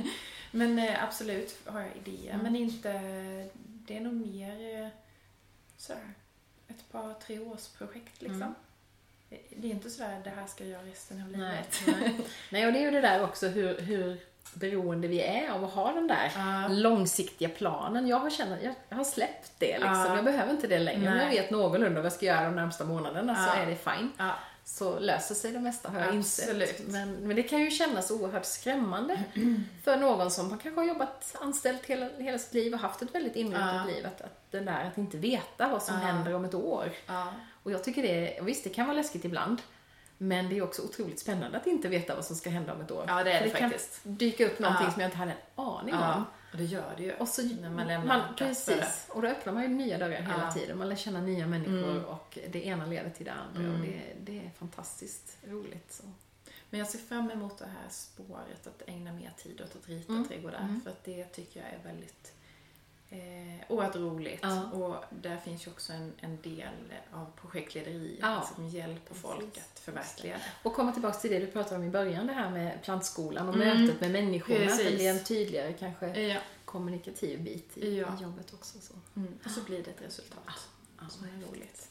men 0.50 0.78
eh, 0.78 1.04
absolut 1.04 1.58
har 1.66 1.80
jag 1.80 1.90
idéer. 1.96 2.34
Mm. 2.34 2.44
Men 2.44 2.56
inte... 2.56 2.92
Det 3.64 3.96
är 3.96 4.00
nog 4.00 4.14
mer 4.14 4.82
eh, 4.82 4.88
så 5.76 5.92
ett 6.68 6.92
par, 6.92 7.14
tre 7.14 7.38
års 7.38 7.68
projekt 7.68 8.22
liksom. 8.22 8.42
Mm. 8.42 8.54
Det- 9.30 9.68
är 9.68 9.70
inte 9.70 9.90
så 9.90 10.02
där 10.02 10.20
det 10.24 10.30
här 10.30 10.46
ska 10.46 10.64
jag 10.64 10.70
göra 10.70 10.82
resten 10.82 11.22
av 11.22 11.28
Nej, 11.28 11.40
livet. 11.40 12.00
nej. 12.00 12.20
nej, 12.50 12.66
och 12.66 12.72
det 12.72 12.78
är 12.78 12.82
ju 12.82 12.90
det 12.90 13.00
där 13.00 13.24
också 13.24 13.48
hur, 13.48 13.80
hur 13.80 14.20
beroende 14.54 15.08
vi 15.08 15.20
är 15.22 15.50
av 15.50 15.64
att 15.64 15.70
ha 15.70 15.92
den 15.92 16.06
där 16.06 16.32
Ja. 16.36 16.68
långsiktiga 16.68 17.48
planen. 17.48 18.06
Jag 18.08 18.16
har, 18.18 18.30
känt, 18.30 18.50
jag 18.88 18.96
har 18.96 19.04
släppt 19.04 19.52
det 19.58 19.72
liksom. 19.72 19.92
Ja. 19.94 20.14
Jag 20.16 20.24
behöver 20.24 20.50
inte 20.52 20.66
det 20.66 20.78
längre. 20.78 20.98
Om 20.98 21.04
jag 21.04 21.26
Nej. 21.26 21.30
vet 21.40 21.50
någorlunda 21.50 22.00
vad 22.00 22.04
jag 22.04 22.12
ska 22.12 22.26
göra 22.26 22.44
de 22.44 22.54
närmsta 22.56 22.84
månaderna 22.84 23.34
så 23.34 23.42
Ja. 23.56 23.62
är 23.62 23.66
det 23.66 23.76
fine. 23.76 24.12
Så 24.64 24.98
löser 24.98 25.34
sig 25.34 25.52
det 25.52 25.60
mesta 25.60 25.88
har 25.90 26.00
jag 26.00 26.16
Absolut. 26.18 26.68
insett. 26.70 26.88
Men, 26.88 27.12
men 27.14 27.36
det 27.36 27.42
kan 27.42 27.60
ju 27.60 27.70
kännas 27.70 28.10
oerhört 28.10 28.44
skrämmande 28.44 29.22
för 29.84 29.96
någon 29.96 30.30
som 30.30 30.50
kanske 30.50 30.70
har 30.80 30.84
jobbat 30.84 31.36
anställt 31.40 31.86
hela, 31.86 32.08
hela 32.18 32.38
sitt 32.38 32.54
liv 32.54 32.74
och 32.74 32.80
haft 32.80 33.02
ett 33.02 33.14
väldigt 33.14 33.36
inrutat 33.36 33.74
Ja. 33.74 33.84
liv. 33.94 34.06
Att, 34.06 34.20
att, 34.20 34.50
den 34.50 34.64
där, 34.64 34.84
att 34.84 34.98
inte 34.98 35.16
veta 35.16 35.68
vad 35.68 35.82
som 35.82 35.96
händer 35.96 36.34
om 36.34 36.44
ett 36.44 36.54
år. 36.54 36.90
Ja. 37.62 37.64
Och 37.64 37.72
jag 37.72 37.84
tycker 37.84 38.02
det, 38.02 38.38
är- 38.38 38.42
visst 38.42 38.64
det 38.64 38.70
kan 38.70 38.86
vara 38.86 38.96
läskigt 38.96 39.24
ibland. 39.24 39.62
Men 40.22 40.48
det 40.48 40.58
är 40.58 40.62
också 40.62 40.82
otroligt 40.82 41.18
spännande 41.20 41.58
att 41.58 41.66
inte 41.66 41.88
veta 41.88 42.14
vad 42.14 42.24
som 42.24 42.36
ska 42.36 42.50
hända 42.50 42.74
om 42.74 42.80
ett 42.80 42.90
år. 42.90 43.04
Ja, 43.08 43.24
det 43.24 43.32
är 43.32 43.38
För 43.38 43.44
det 43.48 43.54
kan 43.60 43.70
faktiskt. 43.70 44.00
dyka 44.04 44.46
upp 44.46 44.58
någonting 44.58 44.86
Ja. 44.86 44.92
som 44.92 45.00
jag 45.02 45.08
inte 45.08 45.16
hade 45.18 45.30
en 45.32 45.38
aning 45.64 45.94
Ja, 45.94 46.14
om. 46.14 46.24
och 46.52 46.58
det 46.58 46.64
gör 46.64 46.94
det 46.96 47.02
ju. 47.02 47.12
Och 47.14 47.28
så, 47.28 47.42
när 47.42 47.70
man 47.70 47.86
lämnar 47.86 48.18
man, 48.18 48.34
Precis, 48.36 49.06
och 49.08 49.22
då 49.22 49.28
öppnar 49.28 49.52
man 49.52 49.62
ju 49.62 49.68
nya 49.68 49.98
dörrar 49.98 50.10
hela 50.20 50.42
Ja. 50.48 50.52
tiden. 50.52 50.78
Man 50.78 50.88
lär 50.88 50.96
känna 50.96 51.20
nya 51.20 51.46
människor 51.46 51.90
Mm. 51.90 52.04
och 52.04 52.38
det 52.50 52.66
ena 52.66 52.86
leder 52.86 53.10
till 53.10 53.26
det 53.26 53.32
andra 53.32 53.72
och 53.72 53.78
det, 53.78 54.00
det 54.20 54.38
är 54.38 54.50
fantastiskt 54.58 55.36
roligt. 55.48 55.92
Så. 55.92 56.02
Men 56.70 56.80
jag 56.80 56.88
ser 56.88 56.98
fram 56.98 57.30
emot 57.30 57.58
det 57.58 57.64
här 57.64 57.88
spåret, 57.90 58.66
att 58.66 58.82
ägna 58.86 59.12
mer 59.12 59.32
tid 59.42 59.60
åt 59.60 59.76
att 59.76 59.88
rita 59.88 60.12
Mm. 60.12 60.28
trädgårdar. 60.28 60.58
Mm. 60.58 60.80
För 60.80 60.90
att 60.90 61.04
det 61.04 61.24
tycker 61.24 61.60
jag 61.60 61.68
är 61.68 61.78
väldigt 61.84 62.32
eh, 63.10 63.64
oerhört 63.68 63.96
roligt. 63.96 64.38
Ja. 64.42 64.70
Och 64.70 65.04
där 65.10 65.36
finns 65.36 65.66
ju 65.66 65.70
också 65.70 65.92
en, 65.92 66.12
en 66.20 66.38
del 66.42 66.68
av 67.12 67.26
projektlederiet 67.40 68.18
Ja. 68.22 68.48
som 68.54 68.66
hjälper 68.68 69.14
folk 69.14 69.38
Precis. 69.54 69.70
att 69.72 69.78
förverkliga 69.80 70.34
det. 70.34 70.42
Och 70.68 70.74
komma 70.74 70.92
tillbaka 70.92 71.18
till 71.18 71.30
det 71.30 71.38
du 71.38 71.46
pratade 71.46 71.76
om 71.76 71.84
i 71.84 71.90
början, 71.90 72.26
det 72.26 72.32
här 72.32 72.50
med 72.50 72.82
plantskolan 72.82 73.48
och 73.48 73.54
Mm. 73.54 73.82
mötet 73.82 74.00
med 74.00 74.10
människorna. 74.10 74.58
Att 74.60 74.70
det 74.70 74.76
Precis. 74.76 74.94
blir 74.94 75.10
en 75.10 75.24
tydligare 75.24 75.72
kanske 75.72 76.20
Ja. 76.20 76.40
kommunikativ 76.64 77.42
bit 77.42 77.78
i, 77.78 77.98
Ja. 77.98 78.06
i 78.18 78.22
jobbet 78.22 78.54
också. 78.54 78.78
Så. 78.80 78.94
Mm. 79.16 79.38
Och 79.44 79.50
så 79.50 79.60
blir 79.60 79.82
det 79.82 79.90
ett 79.90 80.02
resultat. 80.02 80.68
Ja, 81.00 81.08
som 81.08 81.24
är 81.26 81.46
roligt. 81.50 81.88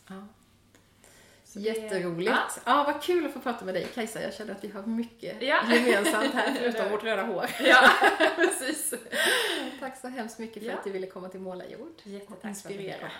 Så 1.54 1.60
det- 1.60 1.66
Jätteroligt. 1.66 2.32
Ja. 2.32 2.48
Ja. 2.66 2.84
vad 2.94 3.02
kul 3.04 3.26
att 3.26 3.34
få 3.34 3.40
prata 3.40 3.66
med 3.66 3.74
dig 3.74 3.84
Kajsa. 3.96 4.22
Jag 4.22 4.34
känner 4.34 4.52
att 4.56 4.64
vi 4.64 4.68
har 4.70 4.84
mycket 4.84 5.42
Ja. 5.42 5.62
gemensamt 5.74 6.34
här 6.34 6.54
förutom 6.60 6.90
vårt 6.92 7.04
röda 7.04 7.24
hår. 7.24 7.46
Ja, 7.60 7.90
precis. 8.36 8.94
Tack 9.80 9.98
så 10.02 10.08
hemskt 10.08 10.40
mycket 10.40 10.64
för 10.64 10.70
Ja. 10.70 10.78
att 10.78 10.84
du 10.84 10.92
ville 10.92 11.08
komma 11.08 11.30
till 11.30 11.40
Målarjord. 11.40 12.02
Jättetack 12.04 12.38
och 12.44 12.46
inspirera. 12.50 13.12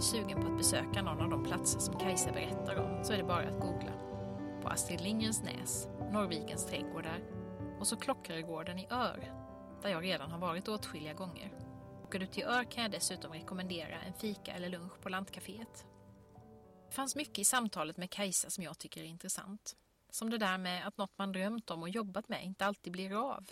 Blir 0.00 0.20
sugen 0.20 0.40
på 0.40 0.46
att 0.46 0.56
besöka 0.56 1.02
någon 1.02 1.20
av 1.20 1.30
de 1.30 1.44
platser 1.44 1.80
som 1.80 1.98
Kajsa 1.98 2.32
berättar 2.32 2.76
om 2.76 3.04
så 3.04 3.12
är 3.12 3.16
det 3.16 3.24
bara 3.24 3.48
att 3.48 3.60
googla. 3.60 3.92
På 4.62 4.68
Astrid 4.68 5.00
Lindgrens 5.00 5.42
Näs, 5.42 5.88
Norrvikens 6.12 6.66
trädgårdar 6.66 7.20
och 7.80 7.86
så 7.86 7.96
Klockaregården 7.96 8.78
i 8.78 8.86
Ör, 8.90 9.32
där 9.82 9.90
jag 9.90 10.04
redan 10.04 10.30
har 10.30 10.38
varit 10.38 10.68
åtskilliga 10.68 11.14
gånger. 11.14 11.52
Åker 12.04 12.18
du 12.18 12.26
till 12.26 12.42
Ör 12.42 12.64
kan 12.64 12.82
jag 12.82 12.92
dessutom 12.92 13.32
rekommendera 13.32 14.00
en 14.06 14.12
fika 14.12 14.52
eller 14.52 14.68
lunch 14.68 15.00
på 15.02 15.08
Lantcaféet. 15.08 15.84
Det 16.88 16.94
fanns 16.94 17.16
mycket 17.16 17.38
i 17.38 17.44
samtalet 17.44 17.96
med 17.96 18.10
Kajsa 18.10 18.50
som 18.50 18.64
jag 18.64 18.78
tycker 18.78 19.00
är 19.00 19.06
intressant. 19.06 19.76
Som 20.10 20.30
det 20.30 20.38
där 20.38 20.58
med 20.58 20.86
att 20.86 20.98
något 20.98 21.18
man 21.18 21.32
drömt 21.32 21.70
om 21.70 21.82
och 21.82 21.88
jobbat 21.88 22.28
med 22.28 22.44
inte 22.44 22.66
alltid 22.66 22.92
blir 22.92 23.32
av. 23.32 23.44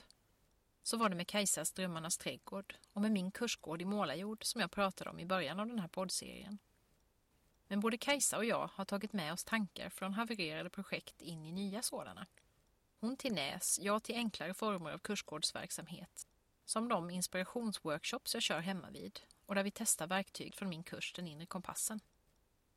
Så 0.89 0.97
var 0.97 1.09
det 1.09 1.17
med 1.17 1.27
Kajsas 1.27 1.73
Drömmarnas 1.73 2.19
trädgård 2.19 2.75
och 2.93 3.03
med 3.03 3.13
min 3.13 3.31
kursgård 3.31 3.83
i 3.83 3.85
Målarjord 3.85 4.45
som 4.45 4.61
jag 4.61 4.71
pratade 4.71 5.11
om 5.11 5.19
i 5.19 5.27
början 5.27 5.61
av 5.61 5.67
den 5.67 5.79
här 5.79 5.89
poddserien. 5.89 6.59
Men 7.67 7.81
både 7.81 7.99
Kajsa 7.99 8.37
och 8.37 8.45
jag 8.45 8.71
har 8.75 8.85
tagit 8.85 9.13
med 9.13 9.33
oss 9.33 9.45
tankar 9.45 9.91
från 9.91 10.15
havererade 10.15 10.71
projekt 10.71 11.23
in 11.23 11.45
i 11.45 11.53
nya 11.53 11.83
sådana. 11.83 12.27
Hon 13.01 13.17
till 13.17 13.33
Näs, 13.33 13.79
jag 13.83 14.03
till 14.03 14.15
enklare 14.15 14.55
former 14.55 14.91
av 14.91 14.99
kursgårdsverksamhet. 14.99 16.27
Som 16.65 16.89
de 16.89 17.11
inspirationsworkshops 17.11 18.35
jag 18.35 18.43
kör 18.43 18.61
hemma 18.61 18.91
vid 18.91 19.21
och 19.47 19.55
där 19.55 19.63
vi 19.63 19.71
testar 19.71 20.07
verktyg 20.07 20.55
från 20.55 20.69
min 20.69 20.83
kurs 20.83 21.13
Den 21.13 21.29
inre 21.29 21.47
kompassen. 21.47 22.01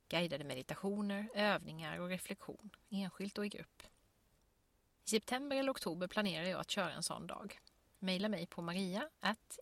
Guidade 0.09 0.43
meditationer, 0.43 1.29
övningar 1.33 1.99
och 1.99 2.09
reflektion, 2.09 2.69
enskilt 2.89 3.37
och 3.37 3.45
i 3.45 3.49
grupp. 3.49 3.83
I 5.05 5.09
september 5.09 5.57
eller 5.57 5.71
oktober 5.71 6.07
planerar 6.07 6.45
jag 6.45 6.59
att 6.59 6.71
köra 6.71 6.93
en 6.93 7.03
sån 7.03 7.27
dag 7.27 7.59
mejla 8.01 8.29
mig 8.29 8.45
på 8.45 8.61
maria 8.61 9.09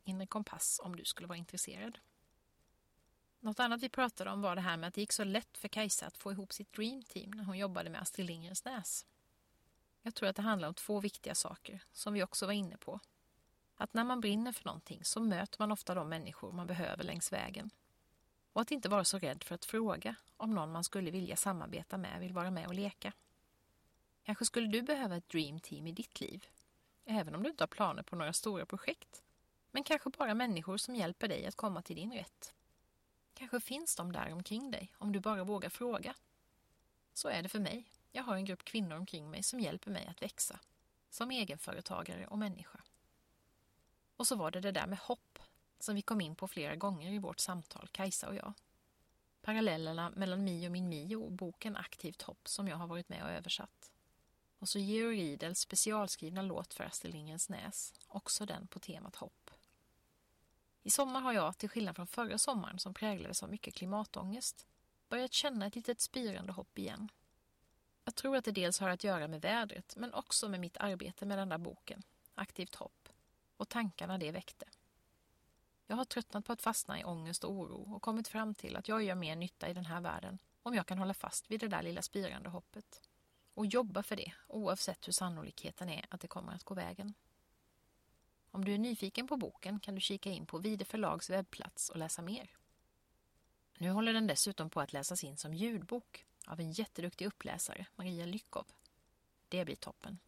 inrekompass 0.04 0.82
om 0.84 0.96
du 0.96 1.06
skulle 1.06 1.28
vara 1.28 1.38
intresserad. 1.38 2.00
Något 3.40 3.60
annat 3.60 3.84
vi 3.84 3.90
pratade 3.90 4.32
om 4.32 4.42
var 4.42 4.56
det 4.56 4.62
här 4.62 4.78
med 4.78 4.88
att 4.88 4.94
det 4.94 5.02
gick 5.02 5.12
så 5.12 5.24
lätt 5.24 5.58
för 5.58 5.68
Kajsa 5.68 6.06
att 6.08 6.18
få 6.18 6.32
ihop 6.32 6.54
sitt 6.54 6.74
Dream 6.74 7.04
Team 7.04 7.32
när 7.32 7.44
hon 7.44 7.58
jobbade 7.58 7.90
med 7.90 8.02
Astrid 8.02 8.28
Lindgrens 8.28 8.66
Näs. 8.66 9.06
Jag 10.02 10.16
tror 10.16 10.30
att 10.30 10.36
det 10.36 10.42
handlar 10.42 10.68
om 10.68 10.74
två 10.74 11.00
viktiga 11.00 11.36
saker, 11.36 11.84
som 11.92 12.14
vi 12.14 12.24
också 12.24 12.46
var 12.46 12.54
inne 12.54 12.78
på. 12.78 13.00
Att 13.76 13.94
när 13.94 14.04
man 14.04 14.22
brinner 14.22 14.52
för 14.52 14.66
någonting 14.66 15.06
så 15.06 15.20
möter 15.20 15.60
man 15.60 15.72
ofta 15.72 15.96
de 15.96 16.10
människor 16.10 16.52
man 16.52 16.68
behöver 16.68 17.04
längs 17.04 17.34
vägen. 17.34 17.70
Och 18.54 18.62
att 18.62 18.72
inte 18.72 18.90
vara 18.90 19.06
så 19.06 19.20
rädd 19.20 19.44
för 19.44 19.56
att 19.56 19.66
fråga 19.66 20.16
om 20.38 20.56
någon 20.56 20.72
man 20.72 20.84
skulle 20.84 21.12
vilja 21.12 21.36
samarbeta 21.36 21.98
med 21.98 22.20
vill 22.20 22.34
vara 22.34 22.52
med 22.52 22.68
och 22.68 22.74
leka. 22.74 23.14
Kanske 24.24 24.46
skulle 24.46 24.68
du 24.68 24.82
behöva 24.82 25.16
ett 25.16 25.30
Dream 25.30 25.60
Team 25.60 25.88
i 25.88 25.92
ditt 25.92 26.22
liv 26.22 26.46
även 27.10 27.36
om 27.36 27.44
du 27.44 27.50
inte 27.50 27.64
har 27.64 27.68
planer 27.68 28.04
på 28.04 28.16
några 28.16 28.34
stora 28.34 28.66
projekt. 28.66 29.24
Men 29.72 29.84
kanske 29.84 30.10
bara 30.10 30.34
människor 30.34 30.78
som 30.78 30.96
hjälper 30.96 31.28
dig 31.28 31.46
att 31.46 31.56
komma 31.56 31.82
till 31.82 31.96
din 31.96 32.14
rätt. 32.14 32.54
Kanske 33.34 33.60
finns 33.60 33.96
de 33.96 34.12
där 34.12 34.34
omkring 34.34 34.72
dig 34.72 34.94
om 34.98 35.12
du 35.12 35.20
bara 35.20 35.44
vågar 35.44 35.70
fråga. 35.70 36.16
Så 37.14 37.30
är 37.30 37.44
det 37.44 37.50
för 37.50 37.60
mig. 37.60 37.86
Jag 38.12 38.24
har 38.24 38.36
en 38.36 38.46
grupp 38.46 38.64
kvinnor 38.64 38.96
omkring 38.96 39.30
mig 39.30 39.44
som 39.44 39.60
hjälper 39.60 39.92
mig 39.92 40.08
att 40.08 40.22
växa. 40.22 40.60
Som 41.10 41.32
egenföretagare 41.32 42.28
och 42.28 42.38
människa. 42.38 42.80
Och 44.16 44.28
så 44.28 44.36
var 44.36 44.52
det 44.52 44.60
det 44.60 44.72
där 44.72 44.88
med 44.88 45.00
hopp 45.00 45.40
som 45.80 45.96
vi 45.96 46.02
kom 46.02 46.22
in 46.22 46.36
på 46.36 46.48
flera 46.48 46.76
gånger 46.76 47.12
i 47.12 47.20
vårt 47.20 47.40
samtal, 47.40 47.88
Kajsa 47.92 48.28
och 48.28 48.36
jag. 48.36 48.54
Parallellerna 49.42 50.10
mellan 50.10 50.44
Mi 50.44 50.68
och 50.68 50.72
min 50.72 50.90
Mio 50.90 51.16
och 51.16 51.32
boken 51.32 51.78
Aktivt 51.78 52.22
hopp 52.22 52.48
som 52.48 52.68
jag 52.68 52.78
har 52.78 52.88
varit 52.88 53.10
med 53.10 53.24
och 53.24 53.30
översatt. 53.30 53.92
Och 54.60 54.70
så 54.70 54.80
Georg 54.80 55.18
Riedels 55.18 55.60
specialskrivna 55.60 56.42
låt 56.42 56.74
för 56.74 56.84
Astrid 56.84 57.14
Lindgrens 57.14 57.50
Näs, 57.50 57.94
också 58.08 58.46
den 58.46 58.68
på 58.68 58.80
temat 58.80 59.16
hopp. 59.16 59.52
I 60.84 60.90
sommar 60.90 61.22
har 61.22 61.34
jag, 61.34 61.58
till 61.58 61.70
skillnad 61.70 61.96
från 61.96 62.08
förra 62.08 62.38
sommaren 62.38 62.80
som 62.80 62.94
präglades 62.94 63.44
av 63.44 63.50
mycket 63.50 63.74
klimatångest, 63.74 64.68
börjat 65.10 65.34
känna 65.34 65.66
ett 65.66 65.76
litet 65.76 66.02
spirande 66.02 66.52
hopp 66.52 66.80
igen. 66.80 67.12
Jag 68.06 68.16
tror 68.16 68.36
att 68.38 68.46
det 68.46 68.52
dels 68.52 68.80
har 68.80 68.90
att 68.90 69.04
göra 69.04 69.28
med 69.28 69.42
vädret, 69.42 69.94
men 69.98 70.14
också 70.14 70.50
med 70.50 70.60
mitt 70.60 70.78
arbete 70.78 71.26
med 71.26 71.38
den 71.38 71.50
där 71.50 71.58
boken, 71.58 72.04
Aktivt 72.36 72.76
hopp, 72.76 73.10
och 73.58 73.70
tankarna 73.70 74.18
det 74.18 74.32
väckte. 74.32 74.66
Jag 75.88 75.96
har 75.96 76.06
tröttnat 76.06 76.46
på 76.46 76.54
att 76.54 76.62
fastna 76.62 77.00
i 77.00 77.04
ångest 77.04 77.44
och 77.44 77.52
oro 77.52 77.96
och 77.96 78.02
kommit 78.02 78.28
fram 78.28 78.56
till 78.56 78.76
att 78.76 78.88
jag 78.88 79.04
gör 79.04 79.16
mer 79.16 79.36
nytta 79.36 79.70
i 79.70 79.74
den 79.74 79.86
här 79.86 80.02
världen 80.02 80.40
om 80.64 80.76
jag 80.76 80.86
kan 80.86 80.98
hålla 80.98 81.14
fast 81.14 81.52
vid 81.52 81.60
det 81.60 81.68
där 81.68 81.82
lilla 81.82 82.02
spirande 82.02 82.50
hoppet 82.50 83.09
och 83.60 83.66
jobba 83.66 84.04
för 84.04 84.16
det 84.16 84.32
oavsett 84.48 85.08
hur 85.08 85.14
sannolikheten 85.14 85.90
är 85.90 86.06
att 86.10 86.22
det 86.22 86.28
kommer 86.28 86.54
att 86.54 86.64
gå 86.64 86.74
vägen. 86.74 87.14
Om 88.52 88.66
du 88.66 88.74
är 88.74 88.78
nyfiken 88.78 89.28
på 89.28 89.38
boken 89.38 89.80
kan 89.80 89.96
du 89.96 90.02
kika 90.02 90.30
in 90.30 90.46
på 90.46 90.58
Vide 90.58 90.86
förlags 90.86 91.30
webbplats 91.30 91.90
och 91.90 91.98
läsa 91.98 92.22
mer. 92.22 92.50
Nu 93.78 93.90
håller 93.90 94.14
den 94.14 94.28
dessutom 94.28 94.70
på 94.70 94.82
att 94.82 94.94
läsas 94.94 95.24
in 95.24 95.38
som 95.38 95.54
ljudbok 95.54 96.26
av 96.46 96.60
en 96.60 96.72
jätteduktig 96.72 97.26
uppläsare, 97.26 97.86
Maria 97.96 98.26
Lyckov. 98.26 98.66
Det 99.50 99.66
blir 99.66 99.76
toppen. 99.76 100.20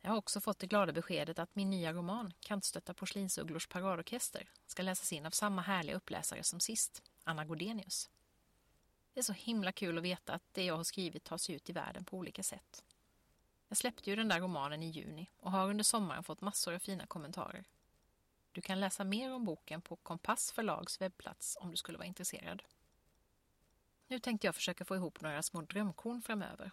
Jag 0.00 0.10
har 0.10 0.16
också 0.16 0.40
fått 0.40 0.58
det 0.58 0.66
glada 0.66 0.92
beskedet 0.92 1.38
att 1.38 1.56
min 1.56 1.70
nya 1.70 1.92
roman 1.92 2.32
Kantstötta 2.40 2.94
porslinsugglors 2.94 3.66
paradorkester 3.66 4.48
ska 4.66 4.82
läsas 4.82 5.12
in 5.12 5.26
av 5.26 5.30
samma 5.30 5.62
härliga 5.62 5.96
uppläsare 5.96 6.42
som 6.42 6.60
sist, 6.60 7.02
Anna 7.22 7.44
Godenius. 7.44 8.10
Det 9.14 9.20
är 9.20 9.22
så 9.22 9.32
himla 9.32 9.72
kul 9.72 9.98
att 9.98 10.04
veta 10.04 10.32
att 10.32 10.42
det 10.52 10.64
jag 10.64 10.76
har 10.76 10.84
skrivit 10.84 11.24
tar 11.24 11.38
sig 11.38 11.54
ut 11.54 11.70
i 11.70 11.72
världen 11.72 12.04
på 12.04 12.16
olika 12.16 12.42
sätt. 12.42 12.84
Jag 13.68 13.78
släppte 13.78 14.10
ju 14.10 14.16
den 14.16 14.28
där 14.28 14.40
romanen 14.40 14.82
i 14.82 14.90
juni 14.90 15.30
och 15.36 15.52
har 15.52 15.70
under 15.70 15.84
sommaren 15.84 16.24
fått 16.24 16.40
massor 16.40 16.74
av 16.74 16.78
fina 16.78 17.06
kommentarer. 17.06 17.64
Du 18.52 18.60
kan 18.60 18.80
läsa 18.80 19.04
mer 19.04 19.32
om 19.32 19.44
boken 19.44 19.80
på 19.80 19.96
Kompass 19.96 20.52
förlags 20.52 21.00
webbplats 21.00 21.56
om 21.60 21.70
du 21.70 21.76
skulle 21.76 21.98
vara 21.98 22.06
intresserad. 22.06 22.62
Nu 24.06 24.18
tänkte 24.18 24.46
jag 24.46 24.54
försöka 24.54 24.84
få 24.84 24.96
ihop 24.96 25.20
några 25.20 25.42
små 25.42 25.62
drömkorn 25.62 26.22
framöver 26.22 26.70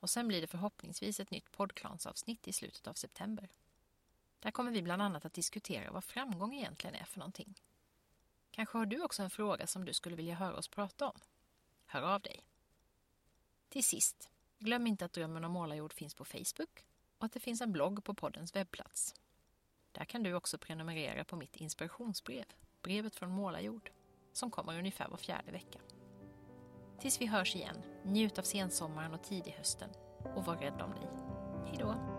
och 0.00 0.10
sen 0.10 0.28
blir 0.28 0.40
det 0.40 0.46
förhoppningsvis 0.46 1.20
ett 1.20 1.30
nytt 1.30 1.52
poddklansavsnitt 1.52 2.48
i 2.48 2.52
slutet 2.52 2.86
av 2.86 2.94
september. 2.94 3.48
Där 4.40 4.50
kommer 4.50 4.70
vi 4.70 4.82
bland 4.82 5.02
annat 5.02 5.24
att 5.24 5.34
diskutera 5.34 5.90
vad 5.90 6.04
framgång 6.04 6.54
egentligen 6.54 6.96
är 6.96 7.04
för 7.04 7.18
någonting. 7.18 7.54
Kanske 8.50 8.78
har 8.78 8.86
du 8.86 9.02
också 9.02 9.22
en 9.22 9.30
fråga 9.30 9.66
som 9.66 9.84
du 9.84 9.92
skulle 9.92 10.16
vilja 10.16 10.34
höra 10.34 10.56
oss 10.56 10.68
prata 10.68 11.06
om? 11.06 11.20
Hör 11.92 12.02
av 12.02 12.20
dig. 12.20 12.40
Till 13.68 13.84
sist, 13.84 14.30
glöm 14.58 14.86
inte 14.86 15.04
att 15.04 15.12
Drömmen 15.12 15.44
om 15.44 15.52
målarjord 15.52 15.92
finns 15.92 16.14
på 16.14 16.24
Facebook 16.24 16.84
och 17.18 17.24
att 17.24 17.32
det 17.32 17.40
finns 17.40 17.60
en 17.60 17.72
blogg 17.72 18.04
på 18.04 18.14
poddens 18.14 18.56
webbplats. 18.56 19.14
Där 19.92 20.04
kan 20.04 20.22
du 20.22 20.34
också 20.34 20.58
prenumerera 20.58 21.24
på 21.24 21.36
mitt 21.36 21.56
inspirationsbrev, 21.56 22.44
brevet 22.82 23.14
från 23.14 23.30
Målarjord, 23.30 23.90
som 24.32 24.50
kommer 24.50 24.78
ungefär 24.78 25.08
var 25.08 25.16
fjärde 25.16 25.52
vecka. 25.52 25.80
Tills 27.00 27.20
vi 27.20 27.26
hörs 27.26 27.56
igen, 27.56 27.82
njut 28.04 28.38
av 28.38 28.42
sensommaren 28.42 29.14
och 29.14 29.24
tidig 29.24 29.52
hösten 29.52 29.90
och 30.34 30.44
var 30.44 30.56
rädd 30.56 30.82
om 30.82 30.90
dig. 30.90 31.08
Hejdå! 31.66 32.11